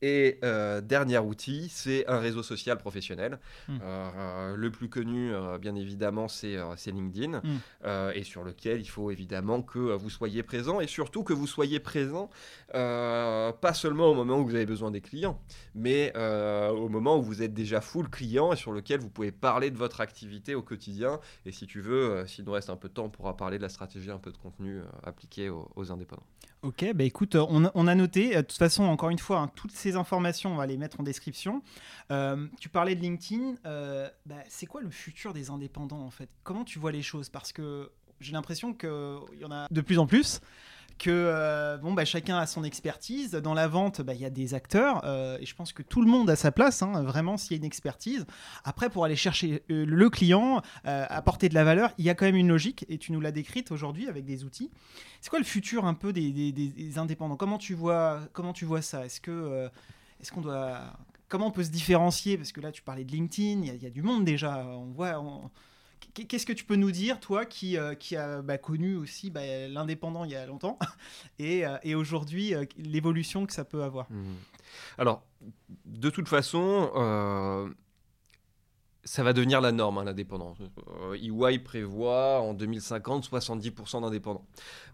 Et 0.00 0.38
euh, 0.44 0.80
dernier 0.80 1.18
outil, 1.18 1.68
c'est 1.70 2.06
un 2.08 2.18
réseau 2.18 2.42
social 2.42 2.78
professionnel. 2.78 3.38
Hmm. 3.66 3.78
Euh, 3.82 4.56
le 4.56 4.70
plus 4.70 4.88
connu, 4.88 5.34
euh, 5.34 5.58
bien 5.58 5.74
évidemment, 5.74 6.28
c'est 6.28 6.56
LinkedIn, 6.86 7.40
hmm. 7.40 8.12
et 8.14 8.22
sur 8.22 8.44
lequel 8.44 8.80
il 8.80 8.88
faut 8.88 9.10
évidemment 9.10 9.62
que 9.62 9.78
vous 9.78 10.10
soyez 10.10 10.42
présent, 10.42 10.80
et 10.80 10.86
surtout 10.86 11.24
que 11.24 11.32
vous 11.32 11.46
soyez 11.46 11.80
présent, 11.80 12.30
pas 12.72 13.74
seulement 13.74 14.06
au 14.06 14.14
moment 14.14 14.38
où 14.38 14.46
vous 14.46 14.54
avez 14.54 14.66
besoin 14.66 14.90
des 14.90 15.00
clients, 15.00 15.40
mais 15.74 16.12
au 16.16 16.88
moment 16.88 17.18
où 17.18 17.22
vous 17.22 17.42
êtes 17.42 17.54
déjà 17.54 17.80
full 17.80 18.08
client 18.08 18.52
et 18.52 18.56
sur 18.56 18.72
lequel 18.72 19.00
vous 19.00 19.10
pouvez 19.10 19.32
parler 19.32 19.70
de 19.70 19.78
votre 19.78 20.00
activité 20.00 20.54
au 20.54 20.62
quotidien. 20.62 21.20
Et 21.46 21.52
si 21.52 21.66
tu 21.66 21.80
veux, 21.80 22.26
s'il 22.26 22.44
nous 22.44 22.52
reste 22.52 22.70
un 22.70 22.76
peu 22.76 22.88
de 22.88 22.94
temps, 22.94 23.06
on 23.06 23.10
pourra 23.10 23.36
parler 23.36 23.58
de 23.58 23.62
la 23.62 23.68
stratégie, 23.68 24.10
un 24.10 24.18
peu 24.18 24.32
de 24.32 24.38
contenu 24.38 24.80
appliqué 25.02 25.50
aux, 25.50 25.92
indépendants. 25.92 26.26
Ok, 26.62 26.84
bah 26.92 27.04
écoute, 27.04 27.36
on, 27.36 27.86
a 27.86 27.94
noté, 27.94 28.34
de 28.34 28.40
toute 28.40 28.58
façon, 28.58 28.82
encore 28.82 29.10
une 29.10 29.18
fois, 29.20 29.38
hein, 29.38 29.50
toutes 29.54 29.70
ces 29.70 29.94
informations, 29.94 30.52
on 30.52 30.56
va 30.56 30.66
les 30.66 30.76
mettre 30.76 30.98
en 30.98 31.04
description. 31.04 31.62
Euh, 32.10 32.48
tu 32.58 32.68
parlais 32.68 32.96
de 32.96 33.00
LinkedIn. 33.00 33.54
Euh, 33.64 34.08
bah, 34.26 34.42
c'est 34.48 34.66
quoi 34.66 34.80
le 34.80 34.90
futur 34.90 35.32
des 35.32 35.50
indépendants 35.50 36.00
en 36.00 36.10
fait? 36.10 36.28
Comment 36.42 36.64
tu 36.64 36.80
vois 36.80 36.90
les 36.90 37.02
choses? 37.02 37.28
Parce 37.28 37.52
que 37.52 37.92
j'ai 38.20 38.32
l'impression 38.32 38.74
qu'il 38.74 39.38
y 39.40 39.44
en 39.44 39.52
a 39.52 39.68
de 39.70 39.80
plus 39.80 40.00
en 40.00 40.06
plus 40.08 40.40
que 40.98 41.10
euh, 41.10 41.78
bon, 41.78 41.92
bah, 41.92 42.04
chacun 42.04 42.38
a 42.38 42.46
son 42.46 42.64
expertise. 42.64 43.32
Dans 43.32 43.54
la 43.54 43.68
vente, 43.68 44.00
bah, 44.02 44.14
il 44.14 44.20
y 44.20 44.24
a 44.24 44.30
des 44.30 44.54
acteurs, 44.54 45.04
et 45.40 45.46
je 45.46 45.54
pense 45.54 45.72
que 45.72 45.82
tout 45.82 46.02
le 46.02 46.08
monde 46.08 46.28
a 46.30 46.36
sa 46.36 46.52
place, 46.52 46.82
hein, 46.82 47.02
vraiment, 47.02 47.36
s'il 47.36 47.52
y 47.52 47.54
a 47.54 47.58
une 47.58 47.64
expertise. 47.64 48.26
Après, 48.64 48.90
pour 48.90 49.04
aller 49.04 49.16
chercher 49.16 49.62
le 49.68 50.10
client, 50.10 50.62
apporter 50.84 51.48
de 51.48 51.54
la 51.54 51.64
valeur, 51.64 51.92
il 51.98 52.04
y 52.04 52.10
a 52.10 52.14
quand 52.14 52.26
même 52.26 52.36
une 52.36 52.48
logique, 52.48 52.84
et 52.88 52.98
tu 52.98 53.12
nous 53.12 53.20
l'as 53.20 53.32
décrite 53.32 53.70
aujourd'hui 53.70 54.08
avec 54.08 54.24
des 54.24 54.44
outils. 54.44 54.70
C'est 55.20 55.30
quoi 55.30 55.38
le 55.38 55.44
futur 55.44 55.84
un 55.86 55.94
peu 55.94 56.12
des, 56.12 56.32
des, 56.52 56.98
indépendants? 56.98 57.36
Comment 57.36 57.58
tu, 57.58 57.74
vois, 57.74 58.20
comment 58.32 58.52
tu 58.52 58.64
vois 58.64 58.82
ça? 58.82 59.04
Est-ce 59.06 59.20
que 59.20 59.68
est-ce 60.20 60.32
qu'on 60.32 60.40
doit 60.40 60.92
comment 61.28 61.48
on 61.48 61.50
peut 61.50 61.64
se 61.64 61.70
différencier? 61.70 62.36
Parce 62.36 62.52
que 62.52 62.60
là, 62.60 62.72
tu 62.72 62.82
parlais 62.82 63.04
de 63.04 63.12
LinkedIn, 63.12 63.62
il 63.62 63.82
y, 63.82 63.86
a 63.86 63.90
du 63.90 64.02
monde 64.02 64.24
déjà. 64.24 64.64
On 64.66 64.90
voit. 64.90 65.22
Qu'est-ce 66.26 66.46
que 66.46 66.52
tu 66.52 66.64
peux 66.64 66.76
nous 66.76 66.90
dire, 66.90 67.20
toi, 67.20 67.44
qui, 67.44 67.76
euh, 67.76 67.94
a 68.16 68.42
bah, 68.42 68.58
connu 68.58 68.96
aussi 68.96 69.30
bah, 69.30 69.40
l'indépendant 69.68 70.24
il 70.24 70.32
y 70.32 70.36
a 70.36 70.46
longtemps, 70.46 70.78
et, 71.38 71.66
euh, 71.66 71.76
et 71.82 71.94
aujourd'hui, 71.94 72.54
euh, 72.54 72.64
l'évolution 72.76 73.46
que 73.46 73.52
ça 73.52 73.64
peut 73.64 73.82
avoir? 73.82 74.10
Mmh. 74.10 74.34
Alors, 74.98 75.22
de 75.86 76.10
toute 76.10 76.28
façon, 76.28 76.90
ça 79.08 79.22
va 79.22 79.32
devenir 79.32 79.62
la 79.62 79.72
norme, 79.72 79.96
hein, 79.96 80.04
l'indépendance. 80.04 80.58
EY 81.14 81.30
e 81.30 81.64
prévoit 81.64 82.40
en 82.40 82.52
2050 82.52 83.30
70% 83.30 84.02
d'indépendants. 84.02 84.44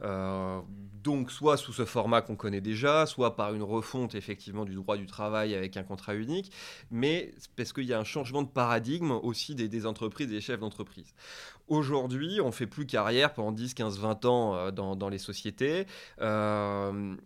Euh, 0.02 0.60
donc 1.02 1.32
soit 1.32 1.56
sous 1.56 1.72
ce 1.72 1.84
format 1.84 2.22
qu'on 2.22 2.36
connaît 2.36 2.60
déjà, 2.60 3.06
soit 3.06 3.34
par 3.34 3.54
une 3.54 3.64
refonte 3.64 4.14
effectivement 4.14 4.64
du 4.64 4.74
droit 4.76 4.96
du 4.96 5.06
travail 5.06 5.56
avec 5.56 5.76
un 5.76 5.82
contrat 5.82 6.14
unique, 6.14 6.52
mais 6.92 7.34
parce 7.56 7.72
qu'il 7.72 7.84
y 7.84 7.92
a 7.92 7.98
un 7.98 8.04
changement 8.04 8.42
de 8.42 8.48
paradigme 8.48 9.10
aussi 9.10 9.56
des, 9.56 9.84
entreprises 9.84 10.28
des 10.28 10.40
chefs 10.40 10.60
d'entreprise. 10.60 11.12
Aujourd'hui, 11.66 12.40
on 12.40 12.52
fait 12.52 12.68
plus 12.68 12.86
carrière 12.86 13.34
pendant 13.34 13.50
10, 13.50 13.74
15, 13.74 13.98
20 13.98 14.24
ans 14.26 14.54
euh, 14.54 14.70
dans, 14.70 15.08
les 15.08 15.18
sociétés. 15.18 15.86
Euh, 16.20 17.16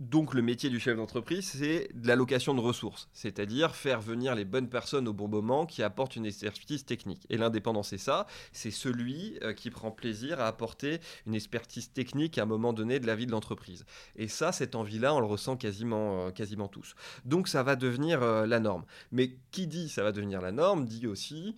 donc 0.00 0.32
le 0.32 0.42
métier 0.42 0.70
du 0.70 0.78
chef 0.78 0.96
d'entreprise, 0.96 1.44
c'est 1.44 1.88
de 1.92 2.06
l'allocation 2.06 2.54
de 2.54 2.60
ressources, 2.60 3.08
c'est-à-dire 3.12 3.74
faire 3.74 4.00
venir 4.00 4.36
les 4.36 4.44
bonnes 4.44 4.68
personnes 4.68 5.08
au 5.08 5.12
bon 5.12 5.26
moment 5.26 5.66
qui 5.66 5.82
apportent 5.82 6.14
une 6.14 6.26
expertise 6.26 6.84
technique. 6.84 7.26
Et 7.30 7.36
l'indépendant, 7.36 7.82
c'est 7.82 7.98
ça, 7.98 8.26
c'est 8.52 8.70
celui 8.70 9.38
euh, 9.42 9.52
qui 9.52 9.70
prend 9.70 9.90
plaisir 9.90 10.40
à 10.40 10.46
apporter 10.46 11.00
une 11.26 11.34
expertise 11.34 11.92
technique 11.92 12.38
à 12.38 12.42
un 12.42 12.46
moment 12.46 12.72
donné 12.72 13.00
de 13.00 13.06
la 13.08 13.16
vie 13.16 13.26
de 13.26 13.32
l'entreprise. 13.32 13.84
Et 14.14 14.28
ça, 14.28 14.52
cette 14.52 14.76
envie-là, 14.76 15.14
on 15.14 15.20
le 15.20 15.26
ressent 15.26 15.56
quasiment, 15.56 16.26
euh, 16.26 16.30
quasiment 16.30 16.68
tous. 16.68 16.94
Donc 17.24 17.48
ça 17.48 17.64
va 17.64 17.74
devenir 17.74 18.22
euh, 18.22 18.46
la 18.46 18.60
norme. 18.60 18.84
Mais 19.10 19.36
qui 19.50 19.66
dit 19.66 19.88
ça 19.88 20.04
va 20.04 20.12
devenir 20.12 20.40
la 20.40 20.52
norme, 20.52 20.84
dit 20.84 21.06
aussi 21.06 21.56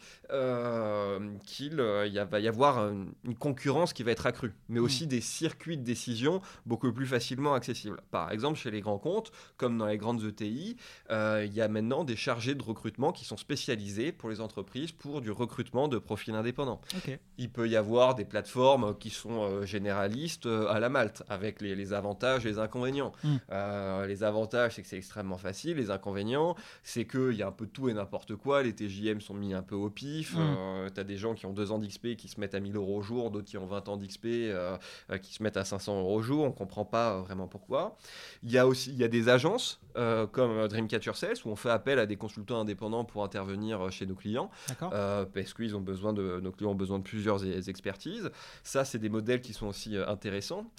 qu'il 1.47 1.77
va 1.77 2.41
y 2.41 2.49
avoir 2.49 2.89
une 2.89 3.35
concurrence 3.39 3.93
qui 3.93 4.03
va 4.03 4.13
être 4.13 4.27
accrue, 4.27 4.55
mais 4.69 4.81
mmh. 4.81 4.85
aussi 4.85 5.07
des 5.07 5.21
circuits 5.21 5.77
de 5.77 5.83
décision 5.83 6.41
beaucoup 6.65 6.93
plus 6.93 7.07
facilement 7.07 7.55
accessibles. 7.55 8.01
Par 8.11 8.30
par 8.31 8.35
exemple, 8.35 8.61
chez 8.61 8.71
les 8.71 8.81
grands 8.81 9.01
comptes, 9.01 9.33
comme 9.57 9.77
dans 9.77 9.87
les 9.87 9.99
grandes 9.99 10.23
ETI, 10.23 10.77
euh, 11.11 11.45
il 11.45 11.53
y 11.53 11.61
a 11.61 11.67
maintenant 11.67 12.05
des 12.05 12.15
chargés 12.15 12.55
de 12.55 12.63
recrutement 12.63 13.11
qui 13.11 13.25
sont 13.25 13.37
spécialisés 13.37 14.13
pour 14.13 14.31
les 14.31 14.41
entreprises 14.41 14.93
pour 14.93 15.21
du 15.21 15.33
recrutement 15.33 15.89
de 15.89 15.99
profils 15.99 16.33
indépendants. 16.33 16.81
Il 17.39 17.51
peut 17.51 17.69
y 17.69 17.75
avoir 17.75 18.15
des 18.15 18.25
plateformes 18.25 18.97
qui 18.99 19.11
sont 19.11 19.43
euh, 19.43 19.67
généralistes 19.67 20.47
euh, 20.47 20.69
à 20.69 20.79
la 20.79 20.89
Malte, 20.89 21.25
avec 21.29 21.61
les, 21.61 21.93
avantages 21.93 22.47
et 22.47 22.51
les 22.51 22.59
inconvénients. 22.61 23.11
Hmm. 23.25 23.39
les 24.07 24.23
avantages, 24.23 24.77
c'est 24.77 24.83
que 24.83 24.89
c'est 24.89 24.99
extrêmement 24.99 25.39
facile. 25.39 25.79
Les 25.79 25.91
inconvénients, 25.91 26.55
c'est 26.85 27.07
qu'il 27.07 27.33
y 27.33 27.43
a 27.43 27.49
un 27.49 27.53
peu 27.53 27.67
tout 27.67 27.89
et 27.89 27.95
n'importe 27.95 28.37
quoi. 28.37 28.63
Les 28.63 28.73
TJM 28.73 29.21
sont 29.21 29.35
mis 29.35 29.55
un 29.55 29.63
peu 29.63 29.75
au 29.75 29.91
pif. 29.91 30.37
Hmm. 30.37 30.89
tu 30.95 31.01
as 31.01 31.05
des 31.05 31.17
gens 31.17 31.35
qui 31.35 31.47
ont 31.47 31.53
deux 31.53 31.73
ans 31.73 31.81
d'XP 31.81 32.15
qui 32.15 32.29
se 32.29 32.39
mettent 32.39 32.55
à 32.55 32.61
1000 32.61 32.77
euros 32.77 32.99
au 32.99 33.03
jour, 33.03 33.33
d'autres 33.33 33.49
qui 33.49 33.59
ont 33.59 33.67
20 33.67 33.89
ans 33.89 33.97
d'XP 33.97 34.29
qui 35.21 35.35
se 35.35 35.43
mettent 35.43 35.57
à 35.57 35.65
500 35.65 35.99
euros 35.99 36.15
au 36.15 36.23
jour. 36.23 36.45
On 36.45 36.53
comprend 36.53 36.85
pas 36.85 37.19
vraiment 37.23 37.49
pourquoi. 37.49 37.97
Il 38.43 38.51
y 38.51 38.59
a 38.59 38.67
aussi 38.67 38.91
il 38.91 38.97
y 38.97 39.05
a 39.05 39.09
des 39.09 39.29
agences 39.29 39.81
euh, 39.97 40.27
comme 40.27 40.69
Dreamcatcher 40.69 41.15
Sales 41.15 41.37
où 41.45 41.51
on 41.51 41.57
fait 41.57 41.71
appel 41.71 41.99
à 41.99 42.07
des 42.07 42.17
consultants 42.17 42.61
indépendants 42.61 43.05
pour 43.05 43.25
intervenir 43.25 43.81
euh, 43.81 43.91
chez 43.91 44.07
nos 44.07 44.15
clients 44.15 44.51
euh, 44.83 45.25
parce 45.27 45.53
qu'ils 45.53 45.75
ont 45.75 45.81
besoin 45.81 46.13
de 46.13 46.41
nos 46.41 46.53
clients 46.53 46.71
ont 46.71 46.77
besoin 46.77 46.99
de 46.99 47.05
plusieurs 47.05 47.45
expertises. 47.69 48.31
Ça, 48.63 48.85
c'est 48.85 48.99
des 48.99 49.09
modèles 49.09 49.41
qui 49.41 49.53
sont 49.53 49.67
aussi 49.67 49.97
intéressants 49.97 50.71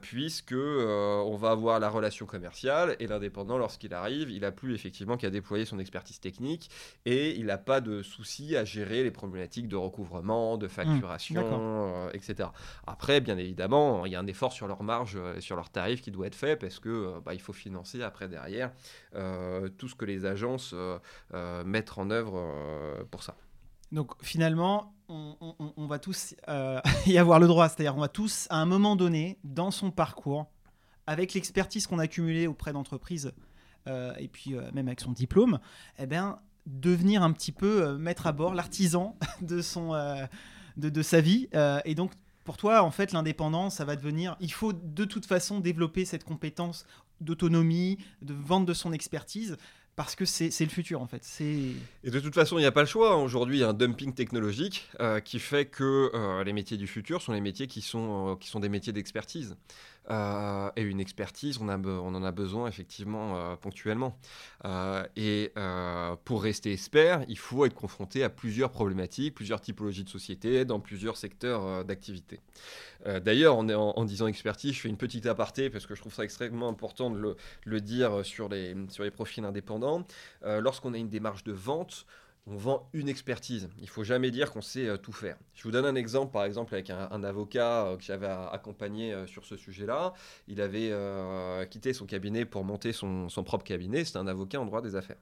puisque 0.00 0.54
on 0.54 1.36
va 1.36 1.50
avoir 1.50 1.80
la 1.80 1.88
relation 1.88 2.26
commerciale 2.26 2.96
et 2.98 3.06
l'indépendant 3.06 3.58
lorsqu'il 3.58 3.94
arrive, 3.94 4.30
il 4.30 4.44
a 4.44 4.52
plus 4.52 4.74
effectivement 4.74 5.16
qu'à 5.16 5.30
déployer 5.30 5.64
son 5.64 5.78
expertise 5.78 6.20
technique 6.20 6.70
et 7.04 7.36
il 7.36 7.46
n'a 7.46 7.58
pas 7.58 7.80
de 7.80 8.02
souci 8.02 8.56
à 8.56 8.64
gérer 8.64 9.02
les 9.02 9.10
problématiques 9.10 9.68
de 9.68 9.76
recouvrement, 9.76 10.58
de 10.58 10.68
facturation, 10.68 12.10
etc. 12.12 12.50
Après, 12.86 13.20
bien 13.20 13.38
évidemment, 13.38 14.06
il 14.06 14.12
y 14.12 14.16
a 14.16 14.20
un 14.20 14.26
effort 14.26 14.52
sur 14.52 14.66
leur 14.66 14.82
marge 14.82 15.18
et 15.36 15.40
sur 15.40 15.56
leurs 15.56 15.70
tarifs 15.70 16.02
qui 16.02 16.10
doit 16.10 16.26
être 16.26 16.34
fait 16.34 16.56
parce 16.56 16.78
que 16.80 16.88
euh, 16.88 17.20
bah, 17.24 17.34
il 17.34 17.40
faut 17.40 17.52
financer 17.52 18.02
après 18.02 18.28
derrière 18.28 18.72
euh, 19.14 19.68
tout 19.68 19.88
ce 19.88 19.94
que 19.94 20.04
les 20.04 20.24
agences 20.26 20.74
euh, 20.74 21.64
mettent 21.64 21.98
en 21.98 22.10
œuvre 22.10 23.06
pour 23.10 23.22
ça. 23.22 23.36
Donc 23.92 24.12
finalement, 24.22 24.94
on, 25.08 25.86
va 25.88 25.98
tous 25.98 26.34
y 27.06 27.18
avoir 27.18 27.40
le 27.40 27.46
droit, 27.48 27.68
c'est-à-dire 27.68 27.96
on 27.96 28.00
va 28.00 28.08
tous 28.08 28.46
à 28.50 28.56
un 28.56 28.66
moment 28.66 28.94
donné 28.94 29.38
dans 29.42 29.70
son 29.70 29.90
parcours, 29.90 30.46
avec 31.06 31.34
l'expertise 31.34 31.88
qu'on 31.88 31.98
a 31.98 32.04
accumulée 32.04 32.46
auprès 32.46 32.72
d'entreprises 32.72 33.32
et 33.86 34.28
puis 34.28 34.54
même 34.72 34.86
avec 34.86 35.00
son 35.00 35.10
diplôme, 35.10 35.58
eh 35.98 36.06
bien 36.06 36.38
devenir 36.66 37.24
un 37.24 37.32
petit 37.32 37.50
peu 37.50 37.98
mettre 37.98 38.28
à 38.28 38.32
bord 38.32 38.54
l'artisan 38.54 39.18
de 39.40 39.60
son 39.60 39.92
de, 40.76 41.02
sa 41.02 41.20
vie 41.20 41.48
et 41.84 41.96
donc 41.96 42.12
pour 42.44 42.56
toi, 42.56 42.82
en 42.82 42.90
fait, 42.90 43.12
l'indépendance, 43.12 43.76
ça 43.76 43.84
va 43.84 43.96
devenir. 43.96 44.36
Il 44.40 44.52
faut 44.52 44.72
de 44.72 45.04
toute 45.04 45.26
façon 45.26 45.60
développer 45.60 46.04
cette 46.04 46.24
compétence 46.24 46.86
d'autonomie, 47.20 47.98
de 48.22 48.34
vente 48.34 48.66
de 48.66 48.74
son 48.74 48.92
expertise. 48.92 49.56
Parce 49.96 50.14
que 50.14 50.24
c'est 50.24 50.48
le 50.60 50.70
futur 50.70 51.02
en 51.02 51.06
fait. 51.06 51.26
Et 51.40 52.10
de 52.10 52.20
toute 52.20 52.34
façon, 52.34 52.56
il 52.56 52.62
n'y 52.62 52.66
a 52.66 52.72
pas 52.72 52.80
le 52.80 52.86
choix. 52.86 53.18
Aujourd'hui, 53.18 53.58
il 53.58 53.60
y 53.60 53.64
a 53.64 53.68
un 53.68 53.74
dumping 53.74 54.14
technologique 54.14 54.88
euh, 54.98 55.20
qui 55.20 55.38
fait 55.38 55.66
que 55.66 56.10
euh, 56.14 56.42
les 56.42 56.54
métiers 56.54 56.78
du 56.78 56.86
futur 56.86 57.20
sont 57.20 57.32
les 57.32 57.42
métiers 57.42 57.66
qui 57.66 57.82
sont, 57.82 58.30
euh, 58.30 58.36
qui 58.36 58.48
sont 58.48 58.60
des 58.60 58.70
métiers 58.70 58.94
d'expertise. 58.94 59.56
Euh, 60.08 60.70
et 60.76 60.82
une 60.82 61.00
expertise, 61.00 61.58
on, 61.60 61.68
en 61.68 62.24
a 62.24 62.32
besoin 62.32 62.68
effectivement 62.68 63.36
euh, 63.36 63.56
ponctuellement. 63.56 64.18
Euh, 64.64 65.04
et 65.16 65.52
pour 66.24 66.42
rester 66.42 66.72
expert, 66.72 67.24
il 67.28 67.38
faut 67.38 67.64
être 67.66 67.74
confronté 67.74 68.24
à 68.24 68.30
plusieurs 68.30 68.70
problématiques, 68.70 69.34
plusieurs 69.34 69.60
typologies 69.60 70.04
de 70.04 70.08
sociétés, 70.08 70.64
dans 70.64 70.80
plusieurs 70.80 71.16
secteurs 71.16 71.84
d'activité. 71.84 72.40
D'ailleurs, 73.06 73.56
en, 73.56 74.04
disant 74.04 74.26
expertise, 74.26 74.74
je 74.74 74.80
fais 74.80 74.88
une 74.88 74.96
petite 74.96 75.26
aparté 75.26 75.70
parce 75.70 75.86
que 75.86 75.94
je 75.94 76.00
trouve 76.00 76.14
ça 76.14 76.24
extrêmement 76.24 76.68
important 76.68 77.10
de 77.10 77.36
le, 77.64 77.80
dire 77.80 78.24
sur 78.24 78.48
les 78.48 78.74
profils 79.12 79.44
indépendants. 79.44 80.06
Lorsqu'on 80.44 80.94
a 80.94 80.98
une 80.98 81.08
démarche 81.08 81.44
de 81.44 81.52
vente, 81.52 82.06
on 82.46 82.56
vend 82.56 82.88
une 82.92 83.08
expertise. 83.08 83.68
Il 83.80 83.88
faut 83.88 84.04
jamais 84.04 84.30
dire 84.30 84.52
qu'on 84.52 84.62
sait 84.62 84.86
euh, 84.86 84.96
tout 84.96 85.12
faire. 85.12 85.36
Je 85.54 85.62
vous 85.62 85.70
donne 85.70 85.84
un 85.84 85.94
exemple, 85.94 86.32
par 86.32 86.44
exemple, 86.44 86.74
avec 86.74 86.90
un, 86.90 87.22
avocat 87.22 87.86
euh, 87.86 87.96
que 87.96 88.02
j'avais 88.02 88.26
accompagné 88.26 89.12
euh, 89.12 89.26
sur 89.26 89.44
ce 89.44 89.56
sujet-là. 89.56 90.14
Il 90.48 90.60
avait 90.60 90.90
quitté 91.68 91.92
son 91.92 92.06
cabinet 92.06 92.44
pour 92.44 92.64
monter 92.64 92.92
son, 92.92 93.28
son 93.28 93.44
propre 93.44 93.64
cabinet. 93.64 94.04
C'était 94.04 94.18
un 94.18 94.26
avocat 94.26 94.60
en 94.60 94.66
droit 94.66 94.82
des 94.82 94.96
affaires. 94.96 95.16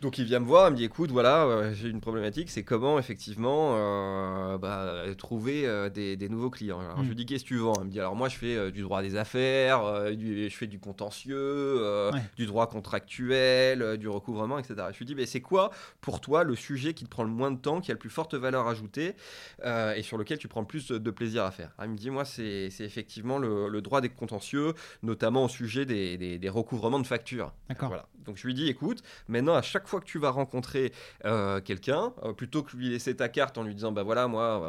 Donc 0.00 0.16
il 0.18 0.24
vient 0.24 0.38
me 0.38 0.46
voir, 0.46 0.68
il 0.68 0.72
me 0.72 0.76
dit 0.76 0.84
écoute, 0.84 1.10
voilà, 1.10 1.44
euh, 1.44 1.74
j'ai 1.74 1.88
une 1.88 2.00
problématique, 2.00 2.50
c'est 2.50 2.62
comment 2.62 3.00
effectivement 3.00 3.72
euh, 3.74 4.56
bah, 4.56 5.02
trouver 5.16 5.66
euh, 5.66 5.88
des, 5.88 6.28
nouveaux 6.28 6.50
clients. 6.50 6.78
Alors 6.78 6.98
je 6.98 7.02
lui 7.02 7.10
mm. 7.10 7.14
dis 7.14 7.26
qu'est-ce 7.26 7.42
que 7.42 7.48
tu 7.48 7.56
vends? 7.56 7.74
Il 7.80 7.86
me 7.86 7.90
dit 7.90 7.98
alors 7.98 8.14
moi 8.14 8.28
je 8.28 8.36
fais 8.36 8.70
du 8.70 8.82
droit 8.82 9.02
des 9.02 9.16
affaires, 9.16 9.82
je 10.12 10.54
fais 10.54 10.68
du 10.68 10.78
contentieux, 10.78 12.10
du 12.36 12.46
droit 12.46 12.68
contractuel, 12.68 13.96
du 13.96 14.08
recouvrement, 14.08 14.60
etc. 14.60 14.76
Je 14.92 14.98
lui 14.98 15.04
dis 15.04 15.16
mais 15.16 15.26
c'est 15.26 15.40
quoi 15.40 15.70
pour 16.00 16.20
toi 16.20 16.44
le 16.44 16.54
sujet 16.54 16.94
qui 16.94 17.04
te 17.04 17.10
prend 17.10 17.24
le 17.24 17.30
moins 17.30 17.50
de 17.50 17.58
temps, 17.58 17.80
qui 17.80 17.90
a 17.90 17.94
le 17.94 17.98
plus 17.98 18.10
forte 18.10 18.34
valeur 18.34 18.68
ajoutée 18.68 19.16
et 19.64 20.02
sur 20.02 20.16
lequel 20.16 20.38
tu 20.38 20.46
prends 20.46 20.60
le 20.60 20.66
plus 20.66 20.88
de 20.92 21.10
plaisir 21.10 21.42
à 21.42 21.50
faire? 21.50 21.72
Il 21.82 21.90
me 21.90 21.96
dit 21.96 22.10
moi 22.10 22.24
c'est 22.24 22.68
effectivement 22.78 23.38
le, 23.38 23.80
droit 23.80 24.00
des 24.00 24.10
contentieux, 24.10 24.74
notamment 25.02 25.46
au 25.46 25.48
sujet 25.48 25.86
des, 25.86 26.38
des 26.38 26.48
recouvrements 26.48 27.00
de 27.00 27.06
factures. 27.06 27.52
D'accord. 27.68 27.88
Voilà. 27.88 28.06
Donc 28.28 28.36
je 28.36 28.46
lui 28.46 28.52
dis 28.52 28.68
écoute, 28.68 29.02
maintenant 29.26 29.54
à 29.54 29.62
chaque 29.62 29.87
fois 29.88 30.00
que 30.00 30.06
tu 30.06 30.18
vas 30.18 30.30
rencontrer 30.30 30.92
euh, 31.24 31.60
quelqu'un, 31.60 32.12
euh, 32.22 32.32
plutôt 32.32 32.62
que 32.62 32.76
lui 32.76 32.90
laisser 32.90 33.16
ta 33.16 33.28
carte 33.28 33.58
en 33.58 33.62
lui 33.62 33.74
disant 33.74 33.92
bah 33.92 34.02
voilà 34.02 34.28
moi 34.28 34.62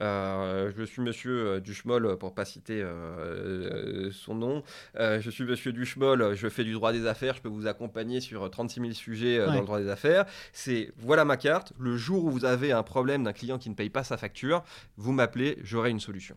euh, 0.00 0.72
je 0.76 0.82
suis 0.84 1.02
Monsieur 1.02 1.60
Duchemol 1.60 2.16
pour 2.18 2.34
pas 2.34 2.44
citer 2.44 2.84
son 4.12 4.34
nom, 4.34 4.62
je 4.96 5.30
suis 5.30 5.44
Monsieur 5.44 5.72
Duchemol, 5.72 6.34
je 6.34 6.48
fais 6.48 6.64
du 6.64 6.72
droit 6.72 6.92
des 6.92 7.06
affaires, 7.06 7.34
je 7.34 7.40
peux 7.40 7.48
vous 7.48 7.66
accompagner 7.66 8.20
sur 8.20 8.48
36 8.48 8.80
000 8.80 8.92
sujets 8.92 9.44
dans 9.44 9.52
le 9.54 9.66
droit 9.66 9.80
des 9.80 9.88
affaires. 9.88 10.26
C'est 10.52 10.92
voilà 10.98 11.24
ma 11.24 11.36
carte. 11.36 11.72
Le 11.78 11.96
jour 11.96 12.24
où 12.24 12.30
vous 12.30 12.44
avez 12.44 12.72
un 12.72 12.82
problème 12.82 13.24
d'un 13.24 13.32
client 13.32 13.58
qui 13.58 13.70
ne 13.70 13.74
paye 13.74 13.90
pas 13.90 14.04
sa 14.04 14.16
facture, 14.16 14.62
vous 14.96 15.12
m'appelez, 15.12 15.58
j'aurai 15.62 15.90
une 15.90 16.00
solution. 16.00 16.36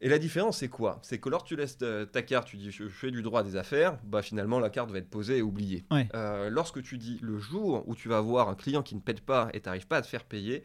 Et 0.00 0.08
la 0.08 0.18
différence, 0.18 0.58
c'est 0.58 0.68
quoi? 0.68 1.00
C'est 1.02 1.18
que 1.18 1.28
lorsque 1.28 1.46
tu 1.46 1.56
laisses 1.56 1.78
ta 1.78 2.22
carte, 2.22 2.46
tu 2.46 2.56
dis 2.56 2.70
je 2.70 2.86
fais 2.88 3.10
du 3.10 3.20
droit 3.22 3.42
des 3.42 3.56
affaires, 3.56 3.98
bah 4.04 4.22
finalement 4.22 4.60
la 4.60 4.70
carte 4.70 4.90
va 4.92 4.98
être 4.98 5.10
posée 5.10 5.38
et 5.38 5.42
oubliée. 5.42 5.84
Euh, 6.14 6.50
lorsque 6.50 6.82
tu 6.82 6.98
dis 6.98 7.18
le 7.20 7.36
jour 7.36 7.82
où 7.88 7.96
tu 7.96 8.08
vas 8.08 8.18
avoir 8.18 8.48
un 8.48 8.54
client 8.54 8.82
qui 8.82 8.94
ne 8.94 9.00
paie 9.00 9.14
pas 9.14 9.48
et 9.54 9.60
n'arrives 9.64 9.88
pas 9.88 9.96
à 9.96 10.02
te 10.02 10.06
faire 10.06 10.24
payer, 10.24 10.62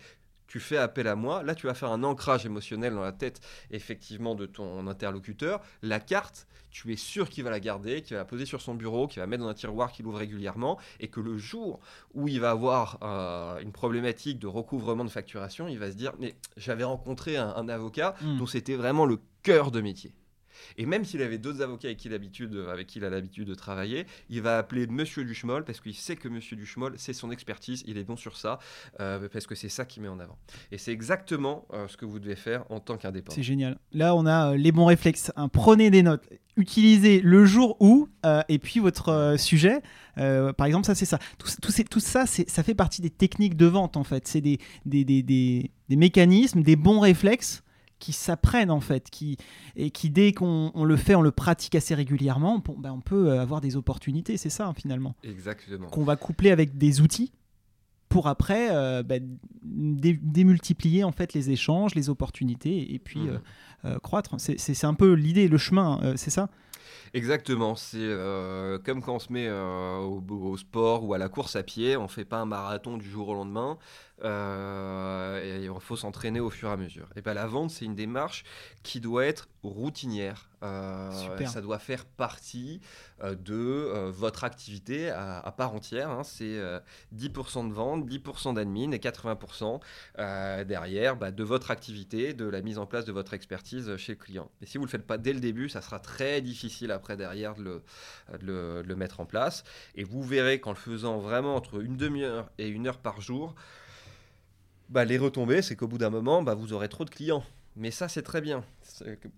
tu 0.54 0.60
fais 0.60 0.78
appel 0.78 1.08
à 1.08 1.16
moi. 1.16 1.42
Là, 1.42 1.56
tu 1.56 1.66
vas 1.66 1.74
faire 1.74 1.92
un 1.92 2.04
ancrage 2.04 2.46
émotionnel 2.46 2.94
dans 2.94 3.02
la 3.02 3.12
tête, 3.12 3.42
effectivement, 3.72 4.36
de 4.36 4.46
ton 4.46 4.86
interlocuteur. 4.86 5.62
La 5.82 6.00
carte, 6.00 6.46
tu 6.70 6.94
es 6.94 6.96
sûr 6.96 7.28
qu'il 7.28 7.44
va 7.44 7.50
la 7.50 7.60
garder, 7.60 8.04
qu'il 8.04 8.13
va 8.13 8.20
la 8.20 8.26
poser 8.26 8.46
sur 8.46 8.62
son 8.62 8.76
bureau, 8.76 9.08
qu'il 9.08 9.20
va 9.20 9.26
mettre 9.26 9.42
dans 9.42 9.50
un 9.50 9.56
tiroir 9.56 9.92
qu'il 9.92 10.06
ouvre 10.06 10.20
régulièrement, 10.20 10.78
et 11.00 11.08
que 11.08 11.20
le 11.20 11.39
jour 11.39 11.80
où 12.13 12.28
il 12.28 12.39
va 12.39 12.52
avoir 12.52 13.00
euh, 13.02 13.62
une 13.62 13.72
problématique 13.72 14.38
de 14.38 14.46
recouvrement 14.46 15.04
de 15.04 15.10
facturation, 15.10 15.68
il 15.68 15.80
va 15.80 15.89
se 15.89 15.96
dire, 15.96 16.13
mais 16.20 16.36
j'avais 16.56 16.84
rencontré 16.84 17.36
un, 17.36 17.68
avocat 17.68 18.13
hmm. 18.22 18.38
dont 18.38 18.46
c'était 18.46 18.76
vraiment 18.76 19.08
le 19.08 19.18
cœur 19.42 19.72
de 19.72 19.82
métier. 19.82 20.13
Et 20.78 20.86
même 20.86 21.06
s'il 21.06 21.22
avait 21.22 21.38
d'autres 21.38 21.62
avocats 21.62 21.88
avec 21.88 21.98
qui, 21.98 22.08
avec 22.10 22.88
qui 22.88 23.00
il 23.00 23.06
a 23.06 23.10
l'habitude 23.10 23.48
de 23.48 23.56
travailler, 23.56 24.06
il 24.30 24.42
va 24.42 24.58
appeler 24.58 24.88
Monsieur 24.88 25.24
Duchemol 25.24 25.63
parce 25.66 25.80
qu'il 25.80 25.96
sait 25.96 26.16
que 26.16 26.28
Monsieur 26.28 26.56
Duchemol, 26.56 26.94
c'est 26.98 27.13
son 27.13 27.32
expertise, 27.32 27.84
il 27.88 27.98
est 27.98 28.04
bon 28.04 28.16
sur 28.16 28.38
ça, 28.38 28.60
euh, 29.00 29.28
parce 29.32 29.48
que 29.48 29.56
c'est 29.56 29.70
ça 29.70 29.86
qu'il 29.86 30.04
met 30.04 30.10
en 30.10 30.20
avant. 30.20 30.38
Et 30.72 30.78
c'est 30.78 30.92
exactement 30.92 31.66
euh, 31.74 31.88
ce 31.88 31.98
que 31.98 32.06
vous 32.06 32.20
devez 32.20 32.36
faire 32.36 32.66
en 32.70 32.80
tant 32.80 32.98
qu'indépendant. 32.98 33.36
C'est 33.36 33.44
génial. 33.44 33.78
Là, 33.92 34.16
on 34.16 34.26
a 34.26 34.52
euh, 34.52 34.58
les 34.58 34.72
bons 34.72 34.86
réflexes. 34.86 35.32
Hein. 35.36 35.48
Prenez 35.50 35.89
des 35.89 36.04
notes, 36.04 36.28
utilisez 36.58 37.22
le 37.22 37.46
jour 37.46 37.78
où, 37.80 38.10
et 38.48 38.60
puis 38.60 38.80
votre 38.80 39.36
sujet. 39.38 39.82
par 40.16 40.66
exemple, 40.66 40.86
ça 40.86 40.96
c'est 40.96 41.06
ça. 41.06 41.20
Tout, 41.38 42.00
ça, 42.00 42.26
ça 42.26 42.63
fait 42.63 42.76
partie 42.76 43.02
des 43.02 43.10
techniques 43.10 43.58
de 43.58 43.66
vente 43.66 43.98
en 43.98 44.04
fait. 44.04 44.28
C'est 44.28 44.42
des, 44.42 44.60
mécanismes, 45.89 46.62
des 46.62 46.76
bons 46.76 47.00
réflexes 47.00 47.62
qui 48.04 48.12
s'apprennent 48.12 48.70
en 48.70 48.82
fait, 48.82 49.10
qui, 49.10 49.38
et 49.78 49.89
qui 49.89 50.10
dès 50.10 50.34
qu'on 50.34 50.84
le 50.84 50.98
fait, 50.98 51.16
on 51.16 51.22
le 51.22 51.32
pratique 51.32 51.74
assez 51.74 51.96
régulièrement, 51.96 52.62
on, 52.68 52.74
ben, 52.74 52.92
on 52.92 53.00
peut 53.00 53.30
euh, 53.30 53.42
avoir 53.42 53.62
des 53.62 53.78
opportunités, 53.78 54.36
c'est 54.36 54.50
ça 54.50 54.68
hein, 54.68 54.74
finalement. 54.74 55.16
Exactement. 55.24 55.88
Qu'on 55.88 56.04
va 56.04 56.18
coupler 56.18 56.52
avec 56.52 56.78
des 56.78 57.00
outils 57.00 57.32
pour 58.10 58.28
après 58.28 58.68
euh, 58.72 59.04
ben, 59.04 59.38
démultiplier 59.63 61.06
en 61.06 61.13
fait 61.13 61.34
les 61.34 61.50
échanges, 61.52 61.96
les 61.96 62.10
opportunités 62.10 62.94
et 62.94 63.00
puis 63.00 63.22
mmh. 63.22 63.39
euh, 63.86 64.00
croître. 64.00 64.36
C'est 64.38 64.84
un 64.84 64.96
peu 64.96 65.13
l'idée, 65.13 65.48
le 65.48 65.58
chemin, 65.58 66.13
c'est 66.18 66.30
ça? 66.30 66.50
Exactement, 67.13 67.76
c'est 67.76 68.10
comme 68.84 69.02
quand 69.02 69.16
on 69.16 69.20
se 69.20 69.32
met 69.32 69.50
au, 69.50 70.22
au, 70.30 70.58
sport 70.58 71.06
ou 71.06 71.13
à 71.13 71.18
la 71.18 71.30
course 71.30 71.56
à 71.56 71.63
pied, 71.63 71.96
on 71.96 72.10
fait 72.10 72.26
pas 72.26 72.38
un 72.38 72.46
marathon 72.46 72.98
du 72.98 73.10
jour 73.10 73.30
au 73.30 73.34
lendemain, 73.34 73.78
euh, 74.21 75.60
il 75.62 75.82
faut 75.82 75.95
s'entraîner 75.95 76.39
au 76.39 76.49
fur 76.49 76.69
et 76.69 76.71
à 76.71 76.78
mesure. 76.78 77.10
Et 77.15 77.21
ben 77.21 77.34
la 77.34 77.47
vente, 77.47 77.71
c'est 77.71 77.86
une 77.86 77.95
démarche 77.95 78.43
qui 78.84 78.99
doit 78.99 79.26
être 79.26 79.49
routinière. 79.63 80.49
Euh, 80.62 81.12
ça 81.45 81.60
doit 81.62 81.80
faire 81.80 82.06
partie 82.06 82.80
euh, 83.21 83.36
de 83.36 84.10
votre 84.12 84.45
activité 84.45 85.10
à, 85.10 85.54
part 85.58 85.73
entière. 85.73 86.10
Hein. 86.10 86.23
C'est 86.23 86.62
10% 87.15 87.67
de 87.67 87.73
vente, 87.73 88.08
10% 88.08 88.54
d'admin 88.54 88.91
et 88.91 88.99
80% 88.99 89.82
derrière 90.65 91.17
bah, 91.17 91.32
de 91.32 91.43
votre 91.43 91.71
activité, 91.71 92.34
de 92.34 92.45
la 92.45 92.62
mise 92.62 92.78
en 92.78 92.86
place 92.86 93.06
de 93.06 93.12
votre 93.12 93.34
expertise 93.34 93.97
chez 93.97 94.13
le 94.13 94.19
client. 94.19 94.52
Et 94.62 94.65
si 94.65 94.78
vous 94.78 94.84
ne 94.84 94.88
le 94.88 94.91
faites 94.91 95.08
pas 95.08 95.17
dès 95.17 95.34
le 95.34 95.39
début, 95.39 95.69
ça 95.69 95.82
sera 95.82 95.99
très 95.99 96.41
difficile 96.41 96.91
après 96.91 97.17
derrière 97.17 97.56
de 97.56 97.63
le, 97.63 97.84
de 98.39 98.84
le 98.86 98.95
mettre 98.95 99.19
en 99.19 99.26
place. 99.26 99.63
Et 99.95 100.04
vous 100.04 100.23
verrez 100.23 100.60
qu'en 100.60 100.71
le 100.71 100.78
faisant 100.78 101.17
vraiment 101.17 101.56
entre 101.56 101.82
une 101.82 101.97
demi-heure 101.97 102.49
et 102.58 102.67
une 102.67 102.88
heure 102.88 102.99
par 102.99 103.19
jour, 103.19 103.56
bah, 104.93 105.06
les 105.06 105.17
retombées, 105.17 105.63
c'est 105.63 105.75
qu'au 105.75 105.88
bout 105.88 105.97
d'un 105.97 106.12
moment, 106.12 106.43
bah, 106.43 106.53
vous 106.53 106.71
aurez 106.71 106.88
trop 106.88 107.03
de 107.03 107.10
clients. 107.10 107.43
Mais 107.75 107.89
ça, 107.89 108.08
c'est 108.08 108.21
très 108.21 108.41
bien. 108.41 108.63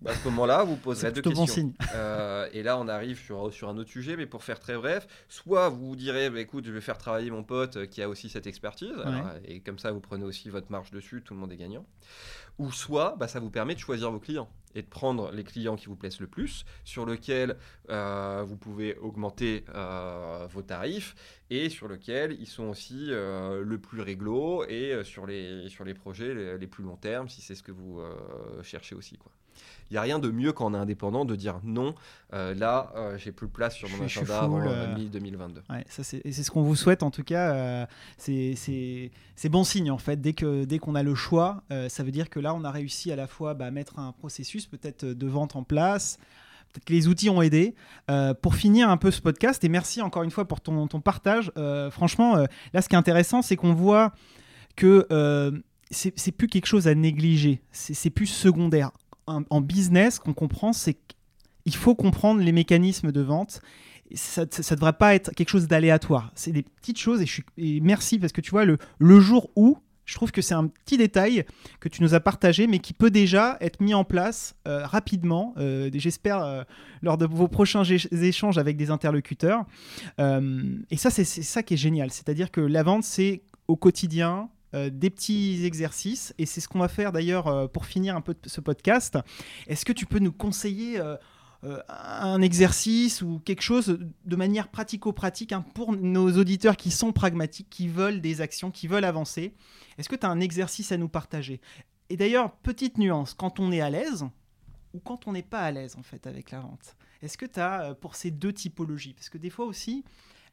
À 0.04 0.14
ce 0.14 0.24
moment-là, 0.28 0.64
vous 0.64 0.76
poserez 0.76 1.12
deux 1.12 1.22
questions. 1.22 1.44
Bon 1.44 1.46
signe. 1.46 1.72
Euh, 1.94 2.48
et 2.52 2.62
là, 2.62 2.78
on 2.78 2.88
arrive 2.88 3.18
sur, 3.18 3.52
sur 3.52 3.68
un 3.68 3.76
autre 3.76 3.90
sujet, 3.90 4.16
mais 4.16 4.26
pour 4.26 4.44
faire 4.44 4.60
très 4.60 4.76
bref, 4.76 5.06
soit 5.28 5.68
vous 5.68 5.88
vous 5.88 5.96
direz, 5.96 6.30
bah, 6.30 6.40
écoute, 6.40 6.64
je 6.66 6.72
vais 6.72 6.80
faire 6.80 6.98
travailler 6.98 7.30
mon 7.30 7.44
pote 7.44 7.86
qui 7.86 8.02
a 8.02 8.08
aussi 8.08 8.28
cette 8.28 8.46
expertise, 8.46 8.96
et 9.44 9.60
comme 9.60 9.78
ça, 9.78 9.92
vous 9.92 10.00
prenez 10.00 10.24
aussi 10.24 10.50
votre 10.50 10.70
marge 10.70 10.90
dessus, 10.90 11.22
tout 11.22 11.34
le 11.34 11.40
monde 11.40 11.52
est 11.52 11.56
gagnant. 11.56 11.86
Ou 12.58 12.72
soit, 12.72 13.16
bah, 13.18 13.28
ça 13.28 13.38
vous 13.38 13.50
permet 13.50 13.74
de 13.74 13.80
choisir 13.80 14.10
vos 14.10 14.18
clients 14.18 14.48
et 14.74 14.82
de 14.82 14.86
prendre 14.86 15.30
les 15.32 15.44
clients 15.44 15.76
qui 15.76 15.86
vous 15.86 15.96
plaisent 15.96 16.20
le 16.20 16.26
plus, 16.26 16.64
sur 16.84 17.06
lesquels 17.06 17.56
euh, 17.90 18.44
vous 18.46 18.56
pouvez 18.56 18.96
augmenter 18.96 19.64
euh, 19.74 20.46
vos 20.50 20.62
tarifs 20.62 21.14
et 21.48 21.70
sur 21.70 21.88
lesquels 21.88 22.36
ils 22.38 22.46
sont 22.46 22.64
aussi 22.64 23.08
euh, 23.10 23.62
le 23.62 23.78
plus 23.78 24.02
réglo 24.02 24.64
et 24.68 25.02
sur 25.02 25.26
les, 25.26 25.68
sur 25.70 25.84
les 25.84 25.94
projets 25.94 26.34
les, 26.34 26.58
les 26.58 26.66
plus 26.66 26.84
long 26.84 26.96
terme, 26.96 27.28
si 27.28 27.40
c'est 27.40 27.54
ce 27.54 27.62
que 27.62 27.72
vous 27.72 28.02
cherchez 28.62 28.94
aussi. 28.94 29.16
Quoi 29.16 29.32
il 29.90 29.94
n'y 29.94 29.98
a 29.98 30.02
rien 30.02 30.18
de 30.18 30.30
mieux 30.30 30.52
quand 30.52 30.66
on 30.66 30.74
est 30.74 30.78
indépendant 30.78 31.24
de 31.24 31.36
dire 31.36 31.60
non, 31.62 31.94
euh, 32.32 32.54
là, 32.54 32.92
euh, 32.96 33.16
j'ai 33.18 33.30
plus 33.30 33.46
de 33.46 33.52
place 33.52 33.74
sur 33.74 33.88
mon 33.90 34.04
agenda 34.04 34.40
avant 34.40 34.58
2022. 34.58 35.62
Euh, 35.70 35.80
ça 35.88 36.02
c'est, 36.02 36.22
et 36.24 36.32
c'est 36.32 36.42
ce 36.42 36.50
qu'on 36.50 36.62
vous 36.62 36.74
souhaite 36.74 37.02
en 37.02 37.10
tout 37.10 37.22
cas. 37.22 37.86
c'est, 38.18 38.54
c'est, 38.56 39.10
c'est 39.36 39.48
bon 39.48 39.64
signe 39.64 39.90
en 39.90 39.98
fait. 39.98 40.20
Dès, 40.20 40.32
que, 40.32 40.64
dès 40.64 40.78
qu'on 40.78 40.94
a 40.94 41.02
le 41.02 41.14
choix, 41.14 41.62
ça 41.88 42.02
veut 42.02 42.10
dire 42.10 42.30
que 42.30 42.40
là, 42.40 42.54
on 42.54 42.64
a 42.64 42.70
réussi 42.70 43.12
à 43.12 43.16
la 43.16 43.26
fois 43.26 43.50
à 43.50 43.54
bah, 43.54 43.70
mettre 43.70 43.98
un 43.98 44.12
processus 44.12 44.66
peut-être 44.66 45.04
de 45.04 45.26
vente 45.26 45.56
en 45.56 45.62
place. 45.62 46.18
Peut-être 46.72 46.84
que 46.84 46.92
les 46.92 47.08
outils 47.08 47.30
ont 47.30 47.42
aidé. 47.42 47.74
pour 48.42 48.56
finir 48.56 48.90
un 48.90 48.96
peu 48.96 49.10
ce 49.10 49.20
podcast, 49.20 49.62
et 49.62 49.68
merci 49.68 50.02
encore 50.02 50.24
une 50.24 50.30
fois 50.30 50.46
pour 50.46 50.60
ton, 50.60 50.86
ton 50.88 51.00
partage. 51.00 51.52
franchement, 51.90 52.44
là, 52.72 52.82
ce 52.82 52.88
qui 52.88 52.96
est 52.96 52.98
intéressant, 52.98 53.40
c'est 53.42 53.56
qu'on 53.56 53.74
voit 53.74 54.12
que 54.74 55.06
c'est, 55.90 56.18
c'est 56.18 56.32
plus 56.32 56.48
quelque 56.48 56.66
chose 56.66 56.88
à 56.88 56.94
négliger. 56.96 57.62
C'est, 57.70 57.94
c'est 57.94 58.10
plus 58.10 58.26
secondaire 58.26 58.90
en 59.26 59.60
business, 59.60 60.18
qu'on 60.18 60.34
comprend, 60.34 60.72
c'est 60.72 60.94
qu'il 60.94 61.74
faut 61.74 61.94
comprendre 61.94 62.40
les 62.40 62.52
mécanismes 62.52 63.12
de 63.12 63.20
vente. 63.20 63.60
Ça 64.14 64.42
ne 64.42 64.74
devrait 64.74 64.92
pas 64.92 65.14
être 65.14 65.32
quelque 65.32 65.48
chose 65.48 65.66
d'aléatoire. 65.66 66.30
C'est 66.34 66.52
des 66.52 66.62
petites 66.62 66.98
choses 66.98 67.22
et, 67.22 67.26
je 67.26 67.32
suis, 67.32 67.80
merci 67.80 68.18
parce 68.18 68.32
que 68.32 68.40
tu 68.40 68.50
vois, 68.50 68.64
le, 68.64 68.78
le 68.98 69.20
jour 69.20 69.50
où, 69.56 69.78
je 70.06 70.14
trouve 70.14 70.30
que 70.30 70.40
c'est 70.40 70.54
un 70.54 70.68
petit 70.68 70.96
détail 70.96 71.44
que 71.80 71.88
tu 71.88 72.02
nous 72.02 72.14
as 72.14 72.20
partagé, 72.20 72.68
mais 72.68 72.78
qui 72.78 72.92
peut 72.92 73.10
déjà 73.10 73.58
être 73.60 73.80
mis 73.80 73.92
en 73.92 74.04
place 74.04 74.54
euh, 74.66 74.86
rapidement, 74.86 75.52
euh, 75.58 75.90
j'espère, 75.92 76.42
euh, 76.42 76.62
lors 77.02 77.18
de 77.18 77.26
vos 77.26 77.48
prochains 77.48 77.82
échanges 77.82 78.56
avec 78.56 78.76
des 78.76 78.90
interlocuteurs. 78.90 79.64
et 80.18 80.96
ça, 80.96 81.10
c'est 81.10 81.24
ça 81.24 81.62
qui 81.62 81.74
est 81.74 81.78
génial. 81.78 82.12
C'est-à-dire 82.12 82.52
que 82.52 82.60
la 82.60 82.84
vente, 82.84 83.02
c'est 83.02 83.42
au 83.66 83.76
quotidien, 83.76 84.48
des 84.72 85.10
petits 85.10 85.64
exercices, 85.64 86.34
et 86.38 86.46
c'est 86.46 86.60
ce 86.60 86.68
qu'on 86.68 86.80
va 86.80 86.88
faire 86.88 87.12
d'ailleurs 87.12 87.70
pour 87.70 87.86
finir 87.86 88.16
un 88.16 88.20
peu 88.20 88.34
ce 88.46 88.60
podcast. 88.60 89.18
Est-ce 89.66 89.84
que 89.84 89.92
tu 89.92 90.06
peux 90.06 90.18
nous 90.18 90.32
conseiller 90.32 91.00
un 91.88 92.42
exercice 92.42 93.22
ou 93.22 93.40
quelque 93.44 93.62
chose 93.62 93.98
de 94.24 94.36
manière 94.36 94.68
pratico-pratique 94.68 95.52
hein, 95.52 95.64
pour 95.74 95.92
nos 95.96 96.30
auditeurs 96.36 96.76
qui 96.76 96.90
sont 96.90 97.12
pragmatiques, 97.12 97.70
qui 97.70 97.88
veulent 97.88 98.20
des 98.20 98.40
actions, 98.40 98.70
qui 98.70 98.86
veulent 98.86 99.04
avancer? 99.04 99.54
Est-ce 99.98 100.08
que 100.08 100.16
tu 100.16 100.26
as 100.26 100.30
un 100.30 100.40
exercice 100.40 100.92
à 100.92 100.96
nous 100.96 101.08
partager? 101.08 101.60
Et 102.10 102.16
d'ailleurs, 102.16 102.52
petite 102.58 102.98
nuance, 102.98 103.34
quand 103.34 103.58
on 103.58 103.72
est 103.72 103.80
à 103.80 103.90
l'aise 103.90 104.24
ou 104.92 105.00
quand 105.00 105.26
on 105.26 105.32
n'est 105.32 105.42
pas 105.42 105.60
à 105.60 105.70
l'aise 105.70 105.96
en 105.98 106.02
fait 106.02 106.26
avec 106.26 106.50
la 106.50 106.60
vente 106.60 106.96
Est-ce 107.22 107.38
que 107.38 107.46
tu 107.46 107.60
as 107.60 107.94
pour 107.94 108.14
ces 108.14 108.30
deux 108.30 108.52
typologies? 108.52 109.14
Parce 109.14 109.28
que 109.28 109.38
des 109.38 109.50
fois 109.50 109.66
aussi, 109.66 110.04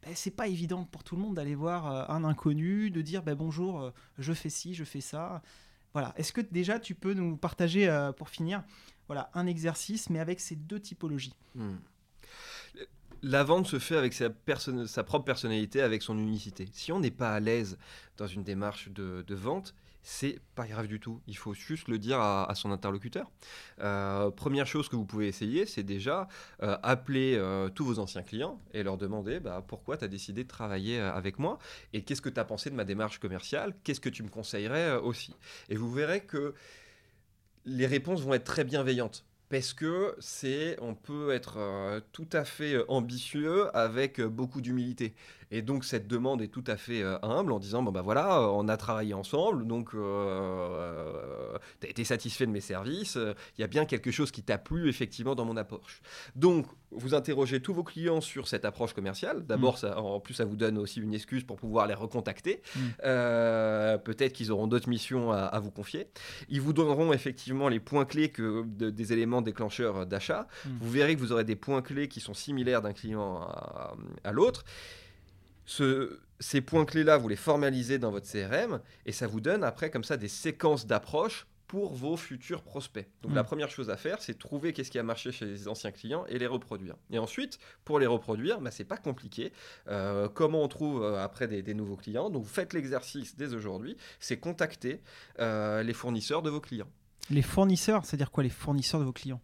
ben, 0.04 0.12
c'est 0.14 0.30
pas 0.30 0.48
évident 0.48 0.84
pour 0.84 1.02
tout 1.02 1.16
le 1.16 1.22
monde 1.22 1.34
d'aller 1.34 1.54
voir 1.54 1.90
euh, 1.90 2.04
un 2.14 2.24
inconnu, 2.24 2.90
de 2.90 3.00
dire 3.00 3.22
ben, 3.22 3.34
bonjour, 3.34 3.80
euh, 3.80 3.90
je 4.18 4.32
fais 4.32 4.50
ci, 4.50 4.74
je 4.74 4.84
fais 4.84 5.00
ça. 5.00 5.42
Voilà. 5.92 6.12
Est-ce 6.16 6.32
que 6.32 6.40
déjà 6.40 6.78
tu 6.78 6.94
peux 6.94 7.14
nous 7.14 7.36
partager 7.36 7.88
euh, 7.88 8.12
pour 8.12 8.28
finir 8.28 8.62
voilà, 9.06 9.30
un 9.34 9.46
exercice, 9.46 10.10
mais 10.10 10.18
avec 10.18 10.40
ces 10.40 10.56
deux 10.56 10.80
typologies? 10.80 11.36
Hmm. 11.54 11.76
La 13.22 13.44
vente 13.44 13.66
se 13.66 13.78
fait 13.78 13.96
avec 13.96 14.12
sa, 14.12 14.28
propre 15.04 15.24
personnalité, 15.24 15.80
avec 15.80 16.02
son 16.02 16.18
unicité. 16.18 16.68
Si 16.72 16.92
on 16.92 17.00
n'est 17.00 17.10
pas 17.10 17.34
à 17.34 17.40
l'aise 17.40 17.78
dans 18.18 18.26
une 18.26 18.42
démarche 18.42 18.90
de 18.90 19.34
vente, 19.34 19.74
c'est 20.04 20.38
pas 20.54 20.66
grave 20.66 20.86
du 20.86 21.00
tout. 21.00 21.22
Il 21.26 21.36
faut 21.36 21.54
juste 21.54 21.88
le 21.88 21.98
dire 21.98 22.20
à, 22.20 22.52
son 22.54 22.70
interlocuteur. 22.70 23.30
Euh, 23.80 24.30
première 24.30 24.66
chose 24.66 24.88
que 24.90 24.96
vous 24.96 25.06
pouvez 25.06 25.26
essayer, 25.26 25.64
c'est 25.64 25.82
déjà 25.82 26.28
euh, 26.62 26.76
appeler 26.82 27.36
euh, 27.36 27.70
tous 27.70 27.86
vos 27.86 27.98
anciens 27.98 28.22
clients 28.22 28.60
et 28.74 28.82
leur 28.82 28.98
demander 28.98 29.40
bah, 29.40 29.64
pourquoi 29.66 29.96
tu 29.96 30.04
as 30.04 30.08
décidé 30.08 30.44
de 30.44 30.48
travailler 30.48 31.00
avec 31.00 31.38
moi 31.38 31.58
et 31.94 32.02
qu'est-ce 32.02 32.20
que 32.20 32.28
tu 32.28 32.38
as 32.38 32.44
pensé 32.44 32.68
de 32.68 32.74
ma 32.74 32.84
démarche 32.84 33.18
commerciale, 33.18 33.74
qu'est-ce 33.82 34.00
que 34.00 34.10
tu 34.10 34.22
me 34.22 34.28
conseillerais 34.28 34.96
aussi? 34.96 35.34
Et 35.70 35.76
vous 35.76 35.90
verrez 35.90 36.20
que 36.20 36.54
les 37.64 37.86
réponses 37.86 38.20
vont 38.20 38.34
être 38.34 38.44
très 38.44 38.64
bienveillantes 38.64 39.24
parce 39.48 39.72
que 39.72 40.16
c'est, 40.18 40.76
on 40.80 40.94
peut 40.94 41.32
être 41.32 42.02
tout 42.12 42.28
à 42.32 42.44
fait 42.44 42.76
ambitieux 42.88 43.74
avec 43.74 44.20
beaucoup 44.20 44.60
d'humilité. 44.60 45.14
Et 45.50 45.62
donc 45.62 45.84
cette 45.84 46.06
demande 46.06 46.42
est 46.42 46.48
tout 46.48 46.64
à 46.66 46.76
fait 46.76 47.02
euh, 47.02 47.18
humble 47.22 47.52
en 47.52 47.58
disant 47.58 47.82
bon 47.82 47.92
bah 47.92 48.02
voilà, 48.02 48.38
euh, 48.38 48.46
on 48.46 48.68
a 48.68 48.76
travaillé 48.76 49.14
ensemble, 49.14 49.66
donc 49.66 49.90
euh, 49.94 51.56
tu 51.80 51.86
as 51.86 51.90
été 51.90 52.04
satisfait 52.04 52.46
de 52.46 52.50
mes 52.50 52.60
services, 52.60 53.18
il 53.58 53.60
y 53.60 53.64
a 53.64 53.66
bien 53.66 53.84
quelque 53.84 54.10
chose 54.10 54.30
qui 54.30 54.42
t'a 54.42 54.58
plu 54.58 54.88
effectivement 54.88 55.34
dans 55.34 55.44
mon 55.44 55.56
approche. 55.56 56.00
Donc 56.36 56.66
vous 56.90 57.14
interrogez 57.14 57.60
tous 57.60 57.74
vos 57.74 57.82
clients 57.82 58.20
sur 58.20 58.46
cette 58.46 58.64
approche 58.64 58.92
commerciale. 58.92 59.44
D'abord, 59.46 59.78
mm. 59.82 59.98
en 59.98 60.20
plus, 60.20 60.34
ça 60.34 60.44
vous 60.44 60.54
donne 60.54 60.78
aussi 60.78 61.00
une 61.00 61.12
excuse 61.12 61.42
pour 61.42 61.56
pouvoir 61.56 61.88
les 61.88 61.94
recontacter. 61.94 62.62
Mm. 62.76 62.80
Peut-être 64.04 64.32
qu'ils 64.32 64.52
auront 64.52 64.68
d'autres 64.68 64.88
missions 64.88 65.32
à, 65.32 65.58
vous 65.58 65.72
confier. 65.72 66.06
Ils 66.48 66.60
vous 66.60 66.72
donneront 66.72 67.12
effectivement 67.12 67.68
les 67.68 67.80
points 67.80 68.04
clés 68.04 68.28
que, 68.28 68.62
des 68.64 69.12
éléments 69.12 69.42
déclencheurs 69.42 70.06
d'achat. 70.06 70.46
Mm. 70.64 70.70
Vous 70.80 70.90
verrez 70.90 71.14
que 71.16 71.20
vous 71.20 71.32
aurez 71.32 71.44
des 71.44 71.56
points 71.56 71.82
clés 71.82 72.08
qui 72.08 72.20
sont 72.20 72.34
similaires 72.34 72.82
d'un 72.82 72.92
client 72.92 73.40
à 74.22 74.32
l'autre 74.32 74.64
ces 75.66 76.60
points 76.60 76.84
clés-là, 76.84 77.16
vous 77.16 77.28
les 77.28 77.36
formalisez 77.36 77.98
dans 77.98 78.10
votre 78.10 78.30
CRM 78.30 78.80
et 79.06 79.12
ça 79.12 79.26
vous 79.26 79.40
donne 79.40 79.64
après 79.64 79.90
comme 79.90 80.04
ça 80.04 80.16
des 80.16 80.28
séquences 80.28 80.86
d'approche 80.86 81.46
pour 81.66 81.92
vos 81.92 82.16
futurs 82.16 82.62
prospects. 82.62 83.08
Donc 83.22 83.34
la 83.34 83.42
mm. 83.42 83.46
première 83.46 83.70
chose 83.70 83.90
à 83.90 83.96
faire, 83.96 84.20
c'est 84.20 84.38
trouver 84.38 84.72
qu'est-ce 84.72 84.90
qui 84.90 84.98
a 84.98 85.02
marché 85.02 85.32
chez 85.32 85.46
les 85.46 85.66
anciens 85.66 85.90
clients 85.90 86.24
et 86.26 86.38
les 86.38 86.46
reproduire. 86.46 86.94
Et 87.10 87.18
ensuite, 87.18 87.58
pour 87.84 87.98
les 87.98 88.06
reproduire, 88.06 88.60
bah, 88.60 88.70
c'est 88.70 88.84
pas 88.84 88.96
compliqué. 88.96 89.52
Euh, 89.88 90.28
comment 90.28 90.62
on 90.62 90.68
trouve 90.68 91.02
euh, 91.02 91.22
après 91.22 91.48
des, 91.48 91.74
nouveaux 91.74 91.96
clients? 91.96 92.30
Donc 92.30 92.44
vous 92.44 92.48
faites 92.48 92.74
l'exercice 92.74 93.36
dès 93.36 93.54
aujourd'hui, 93.54 93.96
c'est 94.20 94.36
contacter 94.36 95.00
euh, 95.40 95.82
les 95.82 95.94
fournisseurs 95.94 96.42
de 96.42 96.50
vos 96.50 96.60
clients. 96.60 96.88
Les 97.30 97.42
fournisseurs, 97.42 98.04
c'est-à-dire 98.04 98.30
quoi 98.30 98.44
les 98.44 98.50
fournisseurs 98.50 99.00
de 99.00 99.06
vos 99.06 99.12
clients? 99.12 99.40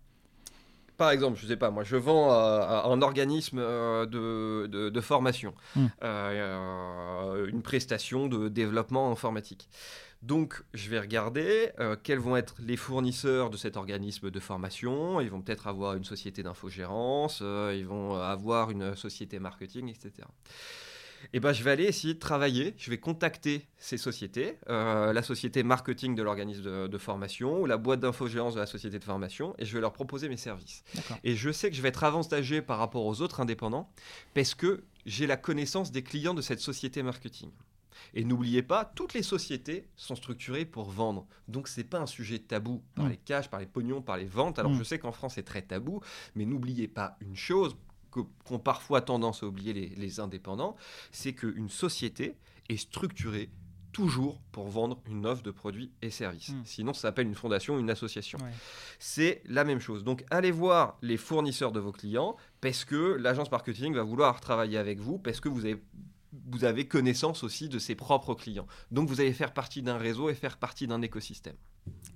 Par 1.00 1.12
exemple, 1.12 1.38
je 1.40 1.46
sais 1.46 1.56
pas, 1.56 1.70
moi, 1.70 1.82
je 1.82 1.96
vends 1.96 2.30
un 2.30 3.00
organisme 3.00 3.58
euh, 3.58 4.04
de, 4.06 5.00
formation, 5.00 5.54
hmm. 5.74 5.86
euh, 6.02 7.46
une 7.46 7.62
prestation 7.62 8.28
de 8.28 8.48
développement 8.48 9.10
informatique. 9.10 9.70
Donc, 10.20 10.62
je 10.74 10.90
vais 10.90 11.00
regarder 11.00 11.70
euh, 11.80 11.96
quels 12.02 12.18
vont 12.18 12.36
être 12.36 12.54
les 12.58 12.76
fournisseurs 12.76 13.48
de 13.48 13.56
cet 13.56 13.78
organisme 13.78 14.30
de 14.30 14.40
formation. 14.40 15.22
Ils 15.22 15.30
vont 15.30 15.40
peut-être 15.40 15.68
avoir 15.68 15.94
une 15.94 16.04
société 16.04 16.42
d'infogérance, 16.42 17.40
ils 17.40 17.86
vont 17.86 18.16
avoir 18.16 18.70
une 18.70 18.94
société 18.94 19.38
marketing, 19.38 19.88
etc 19.88 20.26
et 20.38 20.89
eh 21.33 21.40
ben, 21.40 21.52
je 21.52 21.62
vais 21.62 21.70
aller 21.70 21.85
essayer 21.85 22.14
de 22.14 22.18
travailler, 22.18 22.74
je 22.78 22.90
vais 22.90 22.98
contacter 22.98 23.66
ces 23.78 23.98
sociétés, 23.98 24.59
euh, 24.68 25.12
la 25.12 25.22
société 25.22 25.62
marketing 25.62 26.14
de 26.14 26.22
l'organisme 26.22 26.88
de, 26.88 26.98
formation 26.98 27.61
ou 27.61 27.66
la 27.66 27.76
boîte 27.76 28.00
d'infogérance 28.00 28.54
de 28.54 28.61
la 28.61 28.66
société 28.66 28.98
de 28.98 29.04
formation, 29.04 29.54
et 29.59 29.64
je 29.64 29.74
vais 29.74 29.80
leur 29.80 29.92
proposer 29.92 30.28
mes 30.28 30.37
services. 30.37 30.85
Et 31.24 31.35
je 31.35 31.50
sais 31.50 31.70
que 31.70 31.76
je 31.76 31.83
vais 31.83 31.88
être 31.88 32.04
avantagé 32.04 32.62
par 32.62 32.78
rapport 32.78 33.06
aux 33.06 33.22
autres 33.22 33.40
indépendants 33.40 33.90
parce 34.35 34.54
que 34.54 34.85
j'ai 35.06 35.26
la 35.26 35.37
connaissance 35.37 35.92
des 35.92 36.02
clients 36.02 36.35
de 36.35 36.42
cette 36.42 36.61
société 36.61 37.02
marketing. 37.02 37.50
Et 38.14 38.24
n'oubliez 38.24 38.62
pas, 38.62 38.85
toutes 38.85 39.14
les 39.14 39.22
sociétés 39.22 39.88
sont 39.96 40.16
structurées 40.16 40.64
pour 40.64 40.90
vendre. 40.90 41.26
Donc 41.48 41.68
c'est 41.68 41.85
pas 41.85 41.98
un 41.98 42.06
sujet 42.06 42.38
tabou 42.38 42.83
par 42.94 43.06
mm. 43.06 43.11
les 43.11 43.16
cash, 43.18 43.50
par 43.50 43.61
les 43.61 43.66
pognons, 43.66 44.02
par 44.02 44.16
les 44.16 44.24
ventes. 44.24 44.59
Alors 44.59 44.72
mm. 44.72 44.78
je 44.78 44.85
sais 44.85 44.98
qu'en 44.98 45.12
France 45.12 45.35
c'est 45.35 45.42
très 45.42 45.62
tabou, 45.62 46.00
mais 46.35 46.44
n'oubliez 46.44 46.88
pas 46.88 47.16
une 47.20 47.37
chose, 47.37 47.76
qu'ont 48.10 48.58
parfois 48.58 49.00
tendance 49.00 49.42
à 49.42 49.46
oublier 49.46 49.72
les, 49.72 50.20
indépendants, 50.20 50.76
c'est 51.12 51.32
qu'une 51.32 51.68
société 51.68 52.36
est 52.68 52.76
structurée 52.76 53.50
toujours 53.92 54.40
pour 54.52 54.68
vendre 54.68 55.00
une 55.08 55.26
offre 55.26 55.42
de 55.42 55.50
produits 55.50 55.90
et 56.00 56.10
services. 56.10 56.50
Hmm. 56.50 56.62
Sinon, 56.64 56.92
ça 56.92 57.02
s'appelle 57.02 57.26
une 57.26 57.34
fondation, 57.34 57.78
une 57.78 57.90
association. 57.90 58.38
C'est 58.98 59.42
la 59.46 59.64
même 59.64 59.80
chose. 59.80 60.04
Donc, 60.04 60.24
allez 60.30 60.52
voir 60.52 60.96
les 61.02 61.16
fournisseurs 61.16 61.72
de 61.72 61.80
vos 61.80 61.92
clients 61.92 62.36
parce 62.60 62.84
que 62.84 63.14
l'agence 63.14 63.50
marketing 63.50 63.94
va 63.94 64.02
vouloir 64.02 64.40
travailler 64.40 64.78
avec 64.78 65.00
vous, 65.00 65.18
parce 65.18 65.40
que 65.40 65.48
vous 65.48 65.64
avez 65.64 65.82
vous 66.48 66.64
avez 66.64 66.86
connaissance 66.86 67.42
aussi 67.42 67.68
de 67.68 67.78
ses 67.78 67.94
propres 67.94 68.34
clients. 68.34 68.66
Donc 68.90 69.08
vous 69.08 69.20
allez 69.20 69.32
faire 69.32 69.52
partie 69.52 69.82
d'un 69.82 69.98
réseau 69.98 70.30
et 70.30 70.34
faire 70.34 70.58
partie 70.58 70.86
d'un 70.86 71.02
écosystème. 71.02 71.56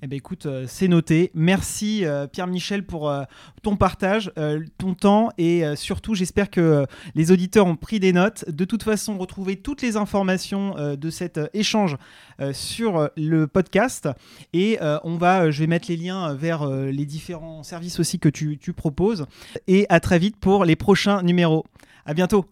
Eh 0.05 0.07
bien 0.07 0.18
écoute, 0.18 0.44
euh, 0.44 0.66
c'est 0.68 0.87
noté. 0.87 1.31
Merci 1.33 2.05
euh, 2.05 2.27
Pierre-Michel 2.27 2.85
pour 2.85 3.09
euh, 3.09 3.22
ton 3.62 3.77
partage, 3.77 4.31
ton 4.77 4.92
temps 4.92 5.31
et 5.38 5.62
surtout 5.77 6.14
j'espère 6.14 6.50
que 6.50 6.85
les 7.14 7.33
auditeurs 7.33 7.66
ont 7.66 7.77
pris 7.77 8.00
des 8.00 8.12
notes. 8.12 8.44
De 8.50 8.66
toute 8.66 8.83
façon, 8.83 9.16
retrouvez 9.16 9.57
toutes 9.57 9.81
les 9.81 9.96
informations 9.96 10.74
de 10.96 11.11
cet 11.11 11.40
échange 11.55 11.96
sur 12.53 13.09
le 13.16 13.46
podcast 13.46 14.11
et 14.53 14.79
on 15.03 15.16
va, 15.16 15.50
je 15.50 15.61
vais 15.61 15.66
mettre 15.66 15.87
les 15.88 15.96
liens 15.96 16.35
vers 16.35 16.68
les 16.68 17.07
différents 17.07 17.62
services 17.62 17.98
aussi 17.98 18.18
que 18.18 18.29
tu, 18.29 18.59
tu 18.59 18.74
proposes 18.74 19.24
et 19.66 19.87
à 19.88 20.00
très 20.00 20.18
vite 20.18 20.37
pour 20.37 20.66
les 20.66 20.77
prochains 20.77 21.22
numéros. 21.22 21.64
À 22.05 22.12
bientôt. 22.12 22.44